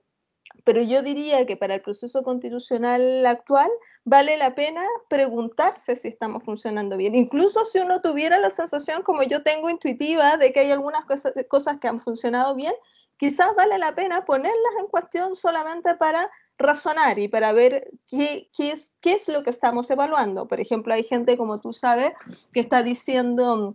pero 0.64 0.82
yo 0.82 1.02
diría 1.02 1.46
que 1.46 1.58
para 1.58 1.76
el 1.76 1.82
proceso 1.82 2.24
constitucional 2.24 3.26
actual 3.26 3.70
vale 4.04 4.38
la 4.38 4.56
pena 4.56 4.84
preguntarse 5.10 5.96
si 5.96 6.08
estamos 6.08 6.44
funcionando 6.44 6.98
bien. 6.98 7.16
Incluso 7.16 7.66
si 7.66 7.80
uno 7.80 8.02
tuviera 8.02 8.40
la 8.40 8.50
sensación, 8.50 9.04
como 9.04 9.24
yo 9.24 9.44
tengo 9.44 9.70
intuitiva, 9.70 10.38
de 10.38 10.52
que 10.54 10.62
hay 10.62 10.72
algunas 10.72 11.06
cosas, 11.48 11.78
que 11.80 11.88
han 11.88 12.00
funcionado 12.00 12.56
bien, 12.56 12.74
quizás 13.18 13.56
vale 13.56 13.78
la 13.78 13.96
pena 13.96 14.26
ponerlas 14.26 14.74
en 14.80 14.88
cuestión 14.88 15.36
solamente 15.36 15.96
para 15.96 16.30
razonar 16.58 17.20
y 17.20 17.28
para 17.28 17.52
ver 17.52 17.92
qué, 18.10 18.48
es, 18.58 18.96
qué 19.02 19.14
es 19.14 19.28
lo 19.28 19.44
que 19.44 19.50
estamos 19.50 19.90
evaluando. 19.90 20.48
Por 20.48 20.60
ejemplo, 20.60 20.94
hay 20.94 21.04
gente, 21.04 21.38
como 21.38 21.60
tú 21.60 21.74
sabes, 21.74 22.14
que 22.54 22.62
está 22.62 22.82
diciendo 22.82 23.74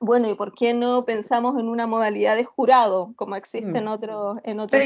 bueno, 0.00 0.28
¿y 0.28 0.34
por 0.34 0.52
qué 0.52 0.74
no 0.74 1.04
pensamos 1.04 1.58
en 1.58 1.68
una 1.68 1.86
modalidad 1.86 2.36
de 2.36 2.44
jurado 2.44 3.12
como 3.16 3.36
existe 3.36 3.78
en 3.78 3.84
mm. 3.84 3.88
otros 3.88 4.38
en 4.44 4.60
otros 4.60 4.82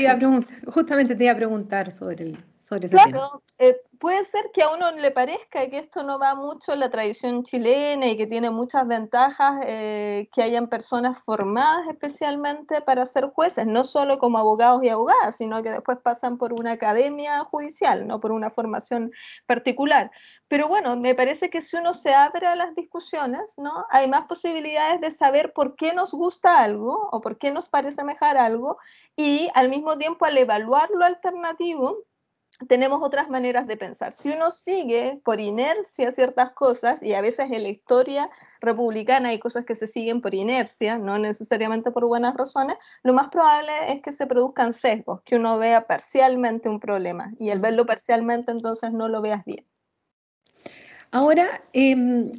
justamente 0.73 1.15
te 1.15 1.25
iba 1.25 1.33
a 1.33 1.37
preguntar 1.37 1.91
sobre, 1.91 2.25
el, 2.25 2.39
sobre 2.61 2.87
ese 2.87 2.97
claro, 2.97 3.43
eh, 3.59 3.81
puede 3.99 4.25
ser 4.25 4.51
que 4.53 4.63
a 4.63 4.71
uno 4.71 4.93
le 4.93 5.11
parezca 5.11 5.69
que 5.69 5.79
esto 5.79 6.03
no 6.03 6.19
va 6.19 6.35
mucho 6.35 6.73
en 6.73 6.81
la 6.81 6.91
tradición 6.91 7.45
chilena 7.45 8.07
y 8.09 8.17
que 8.17 8.27
tiene 8.27 8.51
muchas 8.51 8.87
ventajas 8.87 9.61
eh, 9.67 10.29
que 10.33 10.43
hayan 10.43 10.69
personas 10.69 11.19
formadas 11.19 11.87
especialmente 11.91 12.81
para 12.81 13.05
ser 13.07 13.27
jueces, 13.27 13.67
no 13.67 13.85
solo 13.85 14.19
como 14.19 14.39
abogados 14.39 14.83
y 14.85 14.89
abogadas, 14.89 15.37
sino 15.37 15.63
que 15.63 15.71
después 15.71 15.99
pasan 16.03 16.39
por 16.39 16.53
una 16.53 16.73
academia 16.73 17.41
judicial, 17.45 18.07
no 18.07 18.21
por 18.21 18.33
una 18.33 18.51
formación 18.51 19.11
particular. 19.47 20.11
Pero 20.49 20.67
bueno, 20.67 20.97
me 20.97 21.15
parece 21.15 21.51
que 21.51 21.61
si 21.61 21.77
uno 21.77 21.93
se 21.95 22.15
abre 22.15 22.47
a 22.47 22.57
las 22.57 22.75
discusiones, 22.75 23.59
¿no? 23.59 23.87
Hay 23.91 24.09
más 24.09 24.27
posibilidades 24.27 25.01
de 25.01 25.11
saber 25.11 25.53
por 25.53 25.77
qué 25.77 25.93
nos 25.93 26.13
gusta 26.13 26.63
algo 26.63 27.09
o 27.13 27.21
por 27.21 27.39
qué 27.39 27.51
nos 27.51 27.69
parece 27.69 28.03
mejor 28.03 28.39
algo 28.39 28.79
y 29.15 29.51
al 29.55 29.69
mismo 29.69 29.99
tiempo 29.99 30.25
al 30.25 30.39
evaluar 30.39 30.89
lo 30.91 31.05
alternativo, 31.05 32.05
tenemos 32.67 33.01
otras 33.03 33.29
maneras 33.29 33.67
de 33.67 33.77
pensar. 33.77 34.13
Si 34.13 34.31
uno 34.31 34.51
sigue 34.51 35.21
por 35.25 35.39
inercia 35.39 36.11
ciertas 36.11 36.53
cosas, 36.53 37.03
y 37.03 37.15
a 37.15 37.21
veces 37.21 37.51
en 37.53 37.63
la 37.63 37.69
historia 37.69 38.31
republicana 38.61 39.29
hay 39.29 39.39
cosas 39.39 39.65
que 39.65 39.77
se 39.77 39.87
siguen 39.87 40.21
por 40.21 40.35
inercia, 40.35 40.99
no 40.99 41.19
necesariamente 41.19 41.91
por 41.93 42.07
buenas 42.07 42.35
razones, 42.35 42.77
lo 43.03 43.13
más 43.13 43.29
probable 43.29 43.73
es 43.93 44.03
que 44.03 44.13
se 44.13 44.27
produzcan 44.27 44.73
sesgos, 44.73 45.23
que 45.23 45.37
uno 45.37 45.59
vea 45.59 45.87
parcialmente 45.87 46.69
un 46.69 46.81
problema, 46.81 47.33
y 47.39 47.51
al 47.51 47.61
verlo 47.61 47.87
parcialmente 47.87 48.51
entonces 48.51 48.93
no 48.93 49.09
lo 49.09 49.23
veas 49.23 49.45
bien. 49.45 49.65
Ahora, 51.11 51.63
em, 51.73 52.33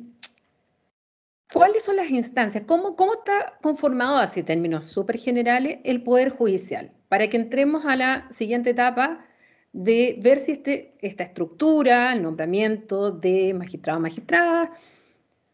¿cuáles 1.51 1.84
son 1.84 1.95
las 1.95 2.10
instancias? 2.12 2.63
¿Cómo, 2.67 2.95
¿Cómo 2.95 3.13
está 3.13 3.58
conformado, 3.62 4.17
así 4.17 4.41
en 4.41 4.45
términos 4.45 4.86
súper 4.86 5.17
generales, 5.17 5.79
el 5.84 6.03
Poder 6.03 6.29
Judicial? 6.29 6.91
Para 7.08 7.27
que 7.27 7.38
entremos 7.38 7.86
a 7.86 7.95
la 7.95 8.32
siguiente 8.32 8.71
etapa 8.71 9.25
de 9.73 10.17
ver 10.21 10.39
si 10.39 10.53
este, 10.53 10.93
esta 11.01 11.23
estructura, 11.23 12.13
el 12.13 12.23
nombramiento 12.23 13.12
de 13.12 13.53
magistrado 13.53 13.99
o 13.99 14.01
magistrada, 14.01 14.71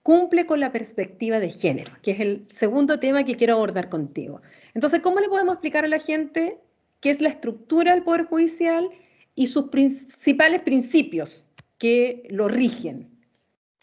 cumple 0.04 0.46
con 0.46 0.60
la 0.60 0.72
perspectiva 0.72 1.40
de 1.40 1.50
género, 1.50 1.94
que 2.02 2.12
es 2.12 2.20
el 2.20 2.46
segundo 2.52 3.00
tema 3.00 3.24
que 3.24 3.36
quiero 3.36 3.56
abordar 3.56 3.90
contigo. 3.90 4.42
Entonces, 4.74 5.02
¿cómo 5.02 5.20
le 5.20 5.30
podemos 5.30 5.56
explicar 5.56 5.86
a 5.86 5.88
la 5.88 6.00
gente 6.00 6.60
qué 7.00 7.10
es 7.10 7.22
la 7.22 7.30
estructura 7.30 7.94
del 7.94 8.04
Poder 8.04 8.26
Judicial 8.26 8.90
y 9.36 9.48
sus 9.48 9.70
principales 9.70 10.62
principios 10.62 11.48
que 11.78 12.24
lo 12.30 12.48
rigen. 12.48 13.16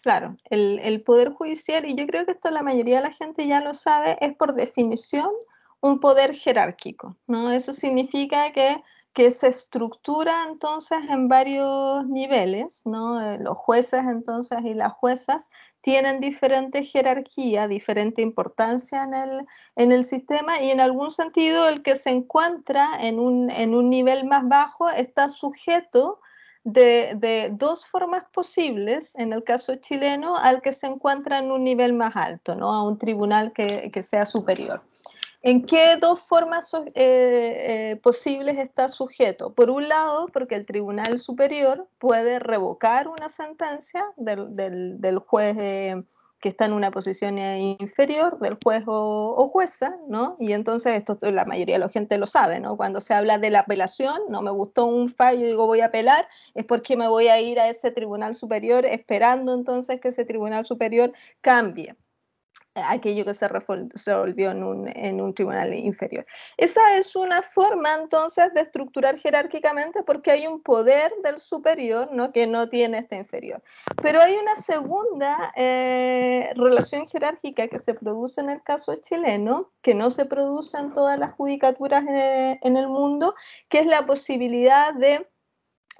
Claro, 0.02 0.36
el, 0.50 1.02
Poder 1.02 1.30
Judicial, 1.30 1.86
y 1.86 1.94
yo 1.94 2.06
creo 2.06 2.26
que 2.26 2.32
esto 2.32 2.50
la 2.50 2.64
mayoría 2.64 2.96
de 2.96 3.08
la 3.08 3.12
gente 3.12 3.46
ya 3.46 3.60
lo 3.60 3.72
sabe, 3.72 4.18
es 4.20 4.36
por 4.36 4.54
definición 4.54 5.30
un 5.80 6.00
poder 6.00 6.34
jerárquico, 6.34 7.16
¿no? 7.28 7.52
Eso 7.52 7.72
significa 7.72 8.52
que, 8.52 8.82
que 9.12 9.30
se 9.30 9.46
estructura 9.48 10.46
entonces 10.48 10.98
en 11.08 11.28
varios 11.28 12.04
niveles, 12.08 12.82
¿no? 12.84 13.20
Eh, 13.20 13.38
los 13.40 13.56
jueces 13.56 14.02
entonces 14.08 14.58
y 14.64 14.74
las 14.74 14.92
juezas 14.92 15.48
tienen 15.82 16.18
diferente 16.18 16.82
jerarquía, 16.82 17.68
diferente 17.68 18.22
importancia 18.22 19.04
en 19.04 19.14
el, 19.14 19.46
en 19.76 19.92
el 19.92 20.02
sistema 20.02 20.60
y 20.60 20.70
en 20.70 20.80
algún 20.80 21.12
sentido 21.12 21.68
el 21.68 21.82
que 21.82 21.94
se 21.94 22.10
encuentra 22.10 22.88
en 23.00 23.20
un, 23.20 23.50
en 23.50 23.74
un 23.74 23.88
nivel 23.88 24.24
más 24.24 24.48
bajo 24.48 24.90
está 24.90 25.28
sujeto 25.28 26.20
de, 26.64 27.50
dos 27.52 27.86
formas 27.86 28.24
posibles, 28.32 29.14
en 29.16 29.32
el 29.32 29.42
caso 29.44 29.76
chileno, 29.76 30.36
al 30.36 30.62
que 30.62 30.72
se 30.72 30.86
encuentra 30.86 31.38
en 31.38 31.50
un 31.50 31.64
nivel 31.64 31.92
más 31.92 32.14
alto, 32.16 32.54
¿no? 32.54 32.72
a 32.72 32.82
un 32.82 32.98
tribunal 32.98 33.52
que, 33.52 34.02
sea 34.02 34.26
superior. 34.26 34.82
¿En 35.44 35.66
qué 35.66 35.96
dos 35.96 36.20
formas 36.20 36.72
eh, 36.74 36.92
eh, 36.94 37.96
posibles 38.00 38.58
está 38.58 38.88
sujeto? 38.88 39.52
Por 39.52 39.70
un 39.70 39.88
lado, 39.88 40.28
porque 40.32 40.54
el 40.54 40.66
Tribunal 40.66 41.18
Superior 41.18 41.88
puede 41.98 42.38
revocar 42.38 43.08
una 43.08 43.28
sentencia 43.28 44.04
del, 44.16 44.54
del, 44.56 45.18
juez 45.18 45.56
eh, 45.58 46.04
que 46.42 46.48
está 46.48 46.64
en 46.64 46.72
una 46.72 46.90
posición 46.90 47.38
inferior 47.38 48.40
del 48.40 48.58
juez 48.62 48.82
o, 48.86 49.48
jueza, 49.52 49.96
¿no? 50.08 50.36
Y 50.40 50.52
entonces 50.52 50.96
esto 50.96 51.16
la 51.22 51.44
mayoría 51.44 51.76
de 51.76 51.78
la 51.78 51.88
gente 51.88 52.18
lo 52.18 52.26
sabe, 52.26 52.58
¿no? 52.58 52.76
Cuando 52.76 53.00
se 53.00 53.14
habla 53.14 53.38
de 53.38 53.50
la 53.50 53.60
apelación, 53.60 54.16
no 54.28 54.42
me 54.42 54.50
gustó 54.50 54.86
un 54.86 55.08
fallo 55.08 55.40
y 55.40 55.50
digo 55.50 55.66
voy 55.66 55.80
a 55.80 55.86
apelar, 55.86 56.26
es 56.54 56.64
porque 56.64 56.96
me 56.96 57.06
voy 57.06 57.28
a 57.28 57.40
ir 57.40 57.60
a 57.60 57.68
ese 57.68 57.92
tribunal 57.92 58.34
superior 58.34 58.84
esperando 58.86 59.54
entonces 59.54 60.00
que 60.00 60.08
ese 60.08 60.24
tribunal 60.24 60.66
superior 60.66 61.12
cambie 61.40 61.94
aquello 62.74 63.24
que 63.24 63.34
se 63.34 63.48
resolvió 63.48 64.50
en 64.50 64.62
un, 65.20 65.34
tribunal 65.34 65.74
inferior. 65.74 66.26
Esa 66.56 66.96
es 66.96 67.14
una 67.14 67.42
forma 67.42 67.94
entonces 67.94 68.52
de 68.54 68.62
estructurar 68.62 69.18
jerárquicamente 69.18 70.02
porque 70.02 70.30
hay 70.30 70.46
un 70.46 70.62
poder 70.62 71.12
del 71.22 71.38
superior 71.38 72.08
que 72.32 72.46
no 72.46 72.68
tiene 72.68 72.98
este 72.98 73.16
inferior. 73.16 73.62
Pero 74.02 74.20
hay 74.20 74.36
una 74.36 74.56
segunda 74.56 75.52
eh, 75.56 76.50
relación 76.56 77.06
jerárquica 77.06 77.68
que 77.68 77.78
se 77.78 77.94
produce 77.94 78.40
en 78.40 78.48
el 78.48 78.62
caso 78.62 78.96
chileno, 78.96 79.70
que 79.82 79.94
no 79.94 80.10
se 80.10 80.24
produce 80.24 80.78
en 80.78 80.92
todas 80.92 81.18
las 81.18 81.32
judicaturas 81.32 82.04
en 82.06 82.72
en 82.72 82.76
el 82.76 82.88
mundo, 82.88 83.34
que 83.68 83.80
es 83.80 83.86
la 83.86 84.06
posibilidad 84.06 84.94
de 84.94 85.28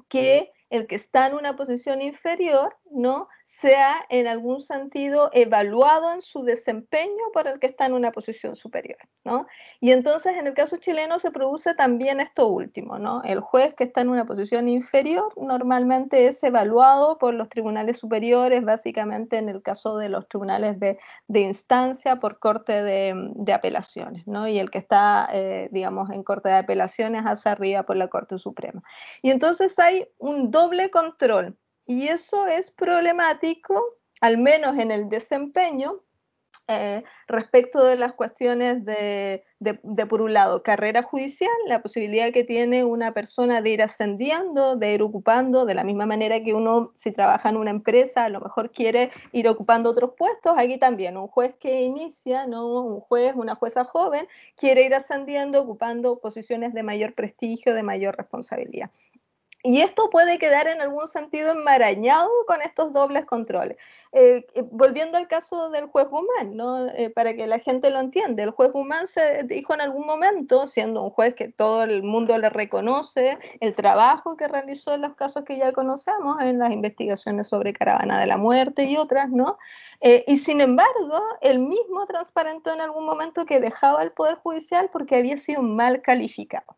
que 0.08 0.52
el 0.70 0.87
que 0.87 0.94
está 0.94 1.26
en 1.26 1.35
una 1.35 1.54
posición 1.54 2.00
inferior, 2.00 2.76
¿no? 2.90 3.28
Sea 3.44 3.96
en 4.09 4.26
algún 4.26 4.61
sentido 4.61 5.31
evaluado 5.33 6.12
en 6.12 6.22
su 6.22 6.42
desempeño 6.42 7.31
por 7.33 7.46
el 7.46 7.59
que 7.59 7.66
está 7.66 7.87
en 7.87 7.94
una 7.94 8.12
posición 8.12 8.57
superior, 8.57 8.98
¿no? 9.24 9.46
Y 9.81 9.92
entonces 9.92 10.37
en 10.37 10.46
el 10.46 10.55
caso 10.55 10.76
chileno 10.76 11.18
se 11.18 11.31
produce 11.31 11.74
también 11.74 12.20
esto 12.20 12.48
último, 12.48 12.98
¿no? 12.98 13.22
El 13.24 13.40
juez 13.40 13.74
que 13.74 13.85
está 13.85 14.00
en 14.00 14.09
una 14.09 14.24
posición 14.24 14.68
inferior 14.68 15.33
normalmente 15.37 16.26
es 16.26 16.42
evaluado 16.42 17.18
por 17.18 17.35
los 17.35 17.48
tribunales 17.48 17.98
superiores, 17.98 18.64
básicamente 18.64 19.38
en 19.38 19.48
el 19.48 19.62
caso 19.62 19.96
de 19.96 20.09
los 20.09 20.28
tribunales 20.28 20.78
de, 20.78 20.98
instancia 21.28 22.16
por 22.16 22.38
corte 22.38 22.83
de, 22.83 23.52
apelaciones, 23.52 24.26
¿no? 24.26 24.48
Y 24.48 24.59
el 24.59 24.70
que 24.70 24.78
está, 24.78 25.28
eh, 25.33 25.68
digamos, 25.72 26.11
en 26.11 26.22
corte 26.22 26.48
de 26.48 26.57
apelaciones 26.57 27.22
hacia 27.24 27.52
arriba 27.52 27.83
por 27.83 27.96
la 27.96 28.09
Corte 28.09 28.38
Suprema. 28.38 28.83
Y 29.22 29.31
entonces 29.31 29.78
hay 29.78 30.09
un 30.18 30.50
doble 30.50 30.90
control 30.90 31.57
y 31.92 32.09
eso 32.09 32.46
es 32.46 32.70
problemático, 32.70 33.98
al 34.20 34.38
menos 34.38 34.78
en 34.78 34.90
el 34.90 35.09
desempeño, 35.09 36.00
eh, 36.68 37.02
respecto 37.26 37.85
de 37.85 37.96
las 37.96 38.14
cuestiones 38.14 38.85
de, 38.85 39.44
por 40.09 40.22
un 40.22 40.33
lado, 40.33 40.62
carrera 40.62 41.02
judicial, 41.02 41.50
la 41.66 41.83
posibilidad 41.83 42.33
que 42.33 42.44
tiene 42.44 42.85
una 42.85 43.12
persona 43.12 43.61
de 43.61 43.70
ir 43.70 43.83
ascendiendo, 43.83 44.76
de 44.76 44.94
ir 44.94 45.02
ocupando, 45.02 45.66
de 45.66 45.74
la 45.74 45.85
misma 45.85 46.07
manera 46.07 46.42
que 46.42 46.55
uno, 46.55 46.92
si 46.94 47.12
trabaja 47.12 47.48
en 47.48 47.57
una 47.57 47.70
empresa, 47.70 48.24
a 48.24 48.28
lo 48.28 48.40
mejor 48.40 48.70
quiere 48.70 49.11
ir 49.33 49.48
ocupando 49.48 49.90
otros 49.90 50.12
puestos, 50.16 50.55
aquí 50.57 50.78
también, 50.78 51.16
un 51.16 51.26
juez 51.26 51.55
que 51.57 51.83
inicia, 51.83 52.46
¿no? 52.46 52.81
un 52.81 53.00
juez, 53.00 53.35
una 53.35 53.57
jueza 53.57 53.85
joven, 53.85 54.26
quiere 54.57 54.85
ir 54.85 54.94
ascendiendo, 54.94 55.61
ocupando 55.61 56.20
posiciones 56.20 56.72
de 56.72 56.83
mayor 56.85 57.14
prestigio, 57.14 57.74
de 57.74 57.83
mayor 57.83 58.16
responsabilidad. 58.16 58.90
Y 59.64 59.81
esto 59.81 60.11
puede 60.11 60.38
quedar 60.38 60.66
en 60.66 60.81
algún 60.81 61.07
sentido 61.07 61.53
enmarañado 61.53 62.29
con 62.48 62.62
estos 62.62 62.92
dobles 62.92 63.25
controles. 63.27 63.77
Eh, 64.11 64.44
eh, 64.55 64.64
volviendo 64.70 65.16
al 65.16 65.29
caso 65.29 65.70
del 65.70 65.87
juez 65.87 66.09
Guzmán. 66.09 66.59
Eh, 66.96 67.11
para 67.11 67.35
que 67.35 67.46
la 67.46 67.59
gente 67.59 67.88
lo 67.90 68.01
entienda, 68.01 68.42
el 68.42 68.51
juez 68.51 68.72
Guzmán 68.72 69.07
se 69.07 69.44
dijo 69.44 69.72
en 69.72 69.81
algún 69.81 70.05
momento, 70.05 70.66
siendo 70.66 71.03
un 71.03 71.11
juez 71.11 71.35
que 71.35 71.48
todo 71.48 71.85
el 71.85 72.03
mundo 72.03 72.37
le 72.38 72.51
reconoce, 72.51 73.38
el 73.61 73.75
trabajo 73.75 74.37
que 74.37 74.48
realizó 74.48 74.94
en 74.94 75.03
los 75.03 75.14
casos 75.14 75.44
que 75.44 75.57
ya 75.57 75.72
conocemos, 75.72 76.40
en 76.40 76.59
las 76.59 76.72
investigaciones 76.72 77.46
sobre 77.48 77.72
Caravana 77.72 78.18
de 78.18 78.27
la 78.27 78.37
Muerte 78.37 78.85
y 78.85 78.96
otras, 78.96 79.31
¿no? 79.31 79.59
y 80.27 80.37
sin 80.38 80.61
embargo, 80.61 81.20
él 81.42 81.61
mismo 81.61 82.07
transparentó 82.07 82.72
en 82.72 82.81
algún 82.81 83.07
momento 83.07 83.46
que 83.46 83.61
dejaba 83.61 84.03
el 84.03 84.11
Poder 84.11 84.35
Judicial 84.37 84.90
porque 84.92 85.14
había 85.16 85.37
sido 85.37 85.62
mal 85.62 86.03
calificado. 86.03 86.77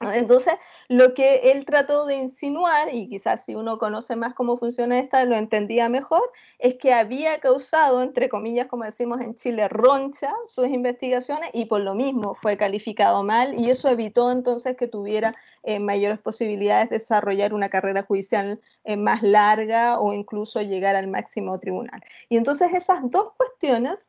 Entonces, 0.00 0.54
lo 0.86 1.12
que 1.12 1.50
él 1.50 1.64
trató 1.64 2.06
de 2.06 2.14
insinuar, 2.14 2.94
y 2.94 3.08
quizás 3.08 3.44
si 3.44 3.56
uno 3.56 3.78
conoce 3.78 4.14
más 4.14 4.32
cómo 4.32 4.56
funciona 4.56 4.96
esta, 4.98 5.24
lo 5.24 5.36
entendía 5.36 5.88
mejor, 5.88 6.22
es 6.60 6.76
que 6.76 6.94
había 6.94 7.40
causado, 7.40 8.02
entre 8.02 8.28
comillas, 8.28 8.68
como 8.68 8.84
decimos 8.84 9.20
en 9.20 9.34
Chile, 9.34 9.66
roncha 9.68 10.32
sus 10.46 10.68
investigaciones 10.68 11.50
y 11.52 11.64
por 11.64 11.80
lo 11.80 11.96
mismo 11.96 12.36
fue 12.36 12.56
calificado 12.56 13.24
mal 13.24 13.58
y 13.58 13.70
eso 13.70 13.88
evitó 13.88 14.30
entonces 14.30 14.76
que 14.76 14.86
tuviera 14.86 15.34
eh, 15.64 15.80
mayores 15.80 16.20
posibilidades 16.20 16.90
de 16.90 16.98
desarrollar 16.98 17.52
una 17.52 17.68
carrera 17.68 18.04
judicial 18.04 18.60
eh, 18.84 18.96
más 18.96 19.22
larga 19.22 19.98
o 19.98 20.12
incluso 20.12 20.62
llegar 20.62 20.94
al 20.94 21.08
máximo 21.08 21.58
tribunal. 21.58 22.04
Y 22.28 22.36
entonces 22.36 22.72
esas 22.72 23.00
dos 23.10 23.32
cuestiones 23.36 24.08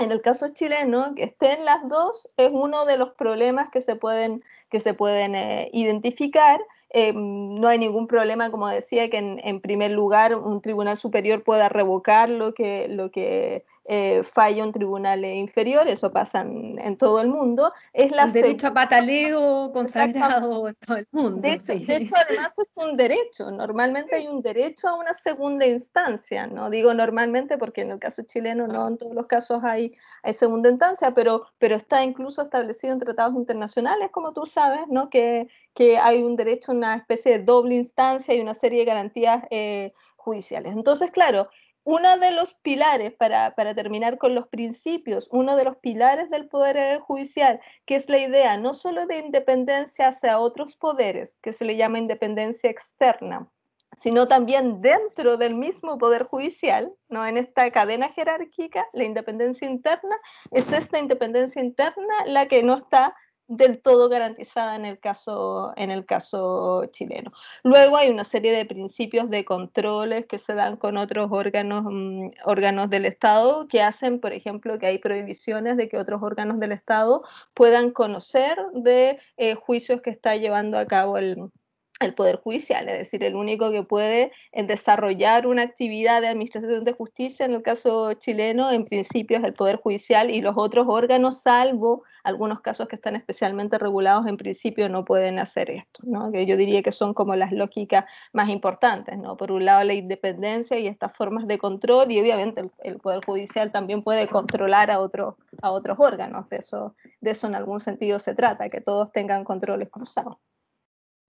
en 0.00 0.12
el 0.12 0.20
caso 0.20 0.48
chileno, 0.48 1.14
que 1.14 1.24
estén 1.24 1.64
las 1.64 1.88
dos 1.88 2.28
es 2.36 2.50
uno 2.52 2.84
de 2.84 2.96
los 2.96 3.10
problemas 3.10 3.70
que 3.70 3.80
se 3.80 3.96
pueden, 3.96 4.42
que 4.70 4.80
se 4.80 4.94
pueden 4.94 5.34
eh, 5.34 5.70
identificar. 5.72 6.60
Eh, 6.90 7.12
no 7.14 7.68
hay 7.68 7.78
ningún 7.78 8.06
problema, 8.06 8.50
como 8.50 8.68
decía, 8.68 9.08
que 9.10 9.18
en, 9.18 9.40
en, 9.44 9.60
primer 9.60 9.92
lugar 9.92 10.34
un 10.34 10.60
tribunal 10.60 10.96
superior 10.96 11.44
pueda 11.44 11.68
revocar 11.68 12.28
lo 12.28 12.52
que, 12.52 12.88
lo 12.88 13.10
que 13.10 13.64
eh, 13.92 14.22
falla 14.22 14.62
un 14.62 14.70
tribunal 14.70 15.24
inferior, 15.24 15.88
eso 15.88 16.12
pasa 16.12 16.42
en, 16.42 16.96
todo 16.96 17.20
el 17.20 17.26
mundo. 17.26 17.72
Es 17.92 18.12
la 18.12 18.22
el 18.22 18.32
derecho 18.32 18.68
a 18.68 18.72
pataleo 18.72 19.72
consagrado 19.72 20.68
en 20.68 20.76
todo 20.76 20.96
el 20.98 21.08
mundo. 21.10 21.40
De 21.40 21.54
hecho, 21.54 21.72
además 22.14 22.52
es 22.56 22.70
un 22.76 22.96
derecho. 22.96 23.50
Normalmente 23.50 24.14
hay 24.14 24.28
un 24.28 24.42
derecho 24.42 24.86
a 24.86 24.94
una 24.94 25.12
segunda 25.12 25.66
instancia. 25.66 26.46
No 26.46 26.70
digo 26.70 26.94
normalmente 26.94 27.58
porque 27.58 27.80
en 27.80 27.90
el 27.90 27.98
caso 27.98 28.22
chileno 28.22 28.68
no 28.68 28.86
en 28.86 28.96
todos 28.96 29.12
los 29.12 29.26
casos 29.26 29.64
hay, 29.64 29.92
hay 30.22 30.34
segunda 30.34 30.68
instancia, 30.68 31.10
pero, 31.12 31.46
pero 31.58 31.74
está 31.74 32.04
incluso 32.04 32.42
establecido 32.42 32.92
en 32.92 33.00
tratados 33.00 33.34
internacionales, 33.34 34.10
como 34.12 34.32
tú 34.32 34.46
sabes, 34.46 34.82
¿no? 34.88 35.10
que, 35.10 35.48
que 35.74 35.98
hay 35.98 36.22
un 36.22 36.36
derecho 36.36 36.70
a 36.70 36.76
una 36.76 36.94
especie 36.94 37.38
de 37.38 37.44
doble 37.44 37.74
instancia 37.74 38.34
y 38.34 38.40
una 38.40 38.54
serie 38.54 38.78
de 38.78 38.84
garantías 38.84 39.42
eh, 39.50 39.92
judiciales. 40.14 40.76
Entonces, 40.76 41.10
claro, 41.10 41.48
uno 41.84 42.18
de 42.18 42.30
los 42.30 42.54
pilares, 42.54 43.12
para, 43.12 43.54
terminar 43.74 44.18
con 44.18 44.34
los 44.34 44.48
principios, 44.48 45.28
uno 45.32 45.56
de 45.56 45.64
los 45.64 45.76
pilares 45.78 46.30
del 46.30 46.48
Poder 46.48 47.00
Judicial, 47.00 47.60
que 47.86 47.96
es 47.96 48.08
la 48.08 48.18
idea 48.18 48.56
no 48.56 48.74
solo 48.74 49.06
de 49.06 49.18
independencia 49.18 50.08
hacia 50.08 50.38
otros 50.38 50.76
poderes, 50.76 51.38
que 51.42 51.52
se 51.52 51.64
le 51.64 51.76
llama 51.76 51.98
independencia 51.98 52.70
externa, 52.70 53.48
sino 53.96 54.28
también 54.28 54.80
dentro 54.80 55.36
del 55.36 55.54
mismo 55.54 55.98
Poder 55.98 56.24
Judicial, 56.24 56.92
¿no? 57.08 57.26
en 57.26 57.38
esta 57.38 57.70
cadena 57.70 58.08
jerárquica, 58.08 58.86
la 58.92 59.04
independencia 59.04 59.68
interna, 59.68 60.16
es 60.50 60.72
esta 60.72 60.98
independencia 60.98 61.62
interna 61.62 62.14
la 62.26 62.46
que 62.46 62.62
no 62.62 62.76
está 62.76 63.14
del 63.50 63.82
todo 63.82 64.08
garantizada 64.08 64.76
en 64.76 64.84
el 64.84 65.00
caso, 65.00 65.72
en 65.76 65.90
el 65.90 66.06
caso 66.06 66.84
chileno. 66.92 67.32
Luego 67.64 67.96
hay 67.96 68.08
una 68.08 68.22
serie 68.22 68.52
de 68.52 68.64
principios 68.64 69.28
de 69.28 69.44
controles 69.44 70.26
que 70.26 70.38
se 70.38 70.54
dan 70.54 70.76
con 70.76 70.96
otros 70.96 71.30
órganos, 71.32 71.82
mm, 71.84 72.28
órganos 72.44 72.88
del 72.90 73.06
Estado 73.06 73.66
que 73.66 73.82
hacen, 73.82 74.20
por 74.20 74.32
ejemplo, 74.32 74.78
que 74.78 74.86
hay 74.86 74.98
prohibiciones 74.98 75.76
de 75.76 75.88
que 75.88 75.98
otros 75.98 76.22
órganos 76.22 76.60
del 76.60 76.70
Estado 76.70 77.24
puedan 77.52 77.90
conocer 77.90 78.56
de 78.72 79.18
eh, 79.36 79.56
juicios 79.56 80.00
que 80.00 80.10
está 80.10 80.36
llevando 80.36 80.78
a 80.78 80.86
cabo 80.86 81.18
el, 81.18 81.50
el 81.98 82.14
Poder 82.14 82.36
Judicial, 82.36 82.88
es 82.88 82.98
decir, 82.98 83.24
el 83.24 83.34
único 83.34 83.72
que 83.72 83.82
puede 83.82 84.30
eh, 84.52 84.62
desarrollar 84.62 85.48
una 85.48 85.62
actividad 85.62 86.20
de 86.20 86.28
administración 86.28 86.84
de 86.84 86.92
justicia, 86.92 87.46
en 87.46 87.54
el 87.54 87.62
caso 87.62 88.12
chileno, 88.12 88.70
en 88.70 88.84
principio 88.84 89.38
es 89.38 89.44
el 89.44 89.54
Poder 89.54 89.76
Judicial 89.76 90.30
y 90.30 90.40
los 90.40 90.54
otros 90.56 90.86
órganos, 90.88 91.42
salvo 91.42 92.04
algunos 92.24 92.60
casos 92.60 92.88
que 92.88 92.96
están 92.96 93.16
especialmente 93.16 93.78
regulados, 93.78 94.26
en 94.26 94.36
principio 94.36 94.88
no 94.88 95.04
pueden 95.04 95.38
hacer 95.38 95.70
esto, 95.70 96.02
que 96.32 96.46
yo 96.46 96.56
diría 96.56 96.82
que 96.82 96.92
son 96.92 97.14
como 97.14 97.36
las 97.36 97.52
lógicas 97.52 98.04
más 98.32 98.48
importantes. 98.48 99.18
¿no? 99.18 99.36
Por 99.36 99.52
un 99.52 99.64
lado, 99.64 99.84
la 99.84 99.94
independencia 99.94 100.78
y 100.78 100.86
estas 100.86 101.12
formas 101.14 101.46
de 101.46 101.58
control, 101.58 102.10
y 102.12 102.20
obviamente 102.20 102.70
el, 102.82 102.98
Poder 102.98 103.24
Judicial 103.24 103.72
también 103.72 104.02
puede 104.02 104.26
controlar 104.26 104.90
a, 104.90 105.00
otros 105.00 105.34
a 105.62 105.70
otros 105.70 105.96
órganos, 105.98 106.48
de 106.48 106.58
eso, 106.58 106.94
de 107.20 107.30
eso 107.30 107.46
en 107.46 107.54
algún 107.54 107.80
sentido 107.80 108.18
se 108.18 108.34
trata, 108.34 108.68
que 108.68 108.80
todos 108.80 109.10
tengan 109.12 109.44
controles 109.44 109.88
cruzados. 109.90 110.36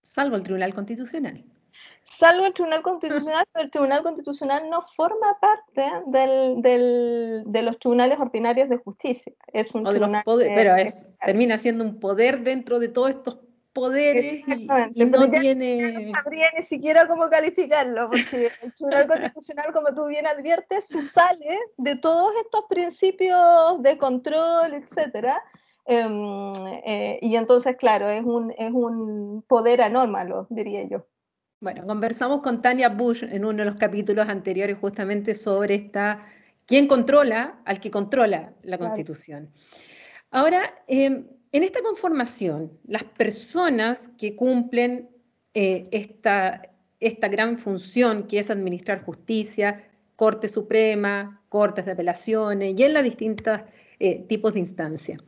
Salvo 0.02 0.36
el 0.36 0.44
Tribunal 0.44 0.74
Constitucional. 0.74 1.46
Salvo 2.18 2.46
el 2.46 2.54
Tribunal 2.54 2.82
Constitucional, 2.84 3.46
pero 3.52 3.66
el 3.66 3.72
Tribunal 3.72 4.04
Constitucional 4.04 4.70
no 4.70 4.86
forma 4.96 5.38
parte 5.40 5.84
del, 6.08 6.62
del, 6.62 7.44
de 7.46 7.62
los 7.62 7.80
tribunales 7.80 8.20
ordinarios 8.20 8.70
de 8.70 8.78
justicia. 8.78 9.34
Es 9.54 9.74
un 9.74 9.84
tribunal 9.84 10.24
pero 10.26 10.76
es, 10.76 11.08
termina 11.26 11.58
siendo 11.58 11.84
un 11.84 12.00
poder 12.00 12.42
dentro 12.42 12.80
de 12.80 12.90
todos 12.90 13.12
estos 13.12 13.40
poderes 13.74 14.44
y, 14.48 15.06
no 15.06 15.30
tiene... 15.30 16.12
No 16.12 16.12
sabría 16.22 16.50
ni 16.56 16.62
siquiera 16.62 17.08
cómo 17.08 17.30
calificarlo, 17.30 18.10
porque 18.10 18.52
el 18.62 18.74
Tribunal 18.76 19.08
Constitucional, 19.08 19.72
como 19.74 19.94
tú 19.94 20.08
bien 20.08 20.28
adviertes, 20.28 20.86
se 20.86 21.02
sale 21.02 21.60
de 21.78 21.96
todos 21.96 22.34
estos 22.44 22.66
principios 22.68 23.82
de 23.82 23.98
control, 23.98 24.74
etcétera, 24.74 25.42
em, 25.86 26.54
eh, 26.86 27.20
y 27.22 27.36
entonces, 27.36 27.78
claro, 27.78 28.10
es 28.10 28.26
un, 28.26 28.52
es 28.58 28.72
un 28.72 29.44
poder 29.48 29.82
anómalo, 29.82 30.48
diría 30.50 30.84
yo. 30.84 31.06
Bueno, 31.62 31.86
conversamos 31.86 32.42
con 32.42 32.60
Tania 32.60 32.90
Bush 32.90 33.24
en 33.24 33.46
uno 33.46 33.60
de 33.60 33.66
los 33.66 33.76
capítulos 33.76 34.28
anteriores 34.28 34.76
justamente 34.82 35.36
sobre 35.36 35.76
esta, 35.76 36.26
quién 36.66 36.88
controla 36.88 37.62
al 37.66 37.80
que 37.80 37.92
controla 37.92 38.52
la 38.64 38.80
Constitución. 38.80 39.48
Ahora, 40.32 40.74
em, 40.88 41.28
en 41.52 41.64
esta 41.64 41.84
conformación, 41.84 42.72
las 42.88 43.04
personas 43.04 44.10
que 44.18 44.36
cumplen 44.36 45.08
eh, 45.54 45.84
esta, 45.92 46.64
esta 47.00 47.28
gran 47.28 47.60
función 47.60 48.28
que 48.28 48.40
es 48.40 48.50
administrar 48.50 49.04
justicia, 49.04 49.88
Corte 50.16 50.48
Suprema, 50.48 51.44
Cortes 51.48 51.86
de 51.86 51.92
Apelaciones 51.92 52.74
y 52.76 52.82
en 52.82 52.94
los 52.96 53.04
distintos 53.04 53.60
eh, 54.00 54.26
tipos 54.28 54.56
de 54.56 54.62
instancias, 54.62 55.20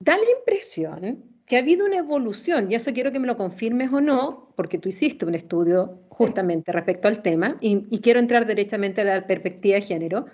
da 0.00 0.16
la 0.16 0.30
impresión 0.36 1.22
que 1.50 1.56
ha 1.56 1.58
habido 1.58 1.84
una 1.84 1.96
evolución, 1.96 2.70
y 2.70 2.76
eso 2.76 2.92
quiero 2.92 3.10
que 3.10 3.18
me 3.18 3.26
lo 3.26 3.36
confirmes 3.36 3.92
o 3.92 4.00
no, 4.00 4.52
porque 4.54 4.78
tú 4.78 4.88
hiciste 4.88 5.26
un 5.26 5.34
estudio 5.34 6.00
justamente 6.08 6.70
respecto 6.70 7.08
al 7.08 7.22
tema, 7.22 7.56
y, 7.60 7.98
quiero 7.98 8.20
entrar 8.20 8.46
directamente 8.46 9.00
a 9.00 9.04
la 9.04 9.26
perspectiva 9.26 9.74
de 9.74 9.80
género, 9.80 10.26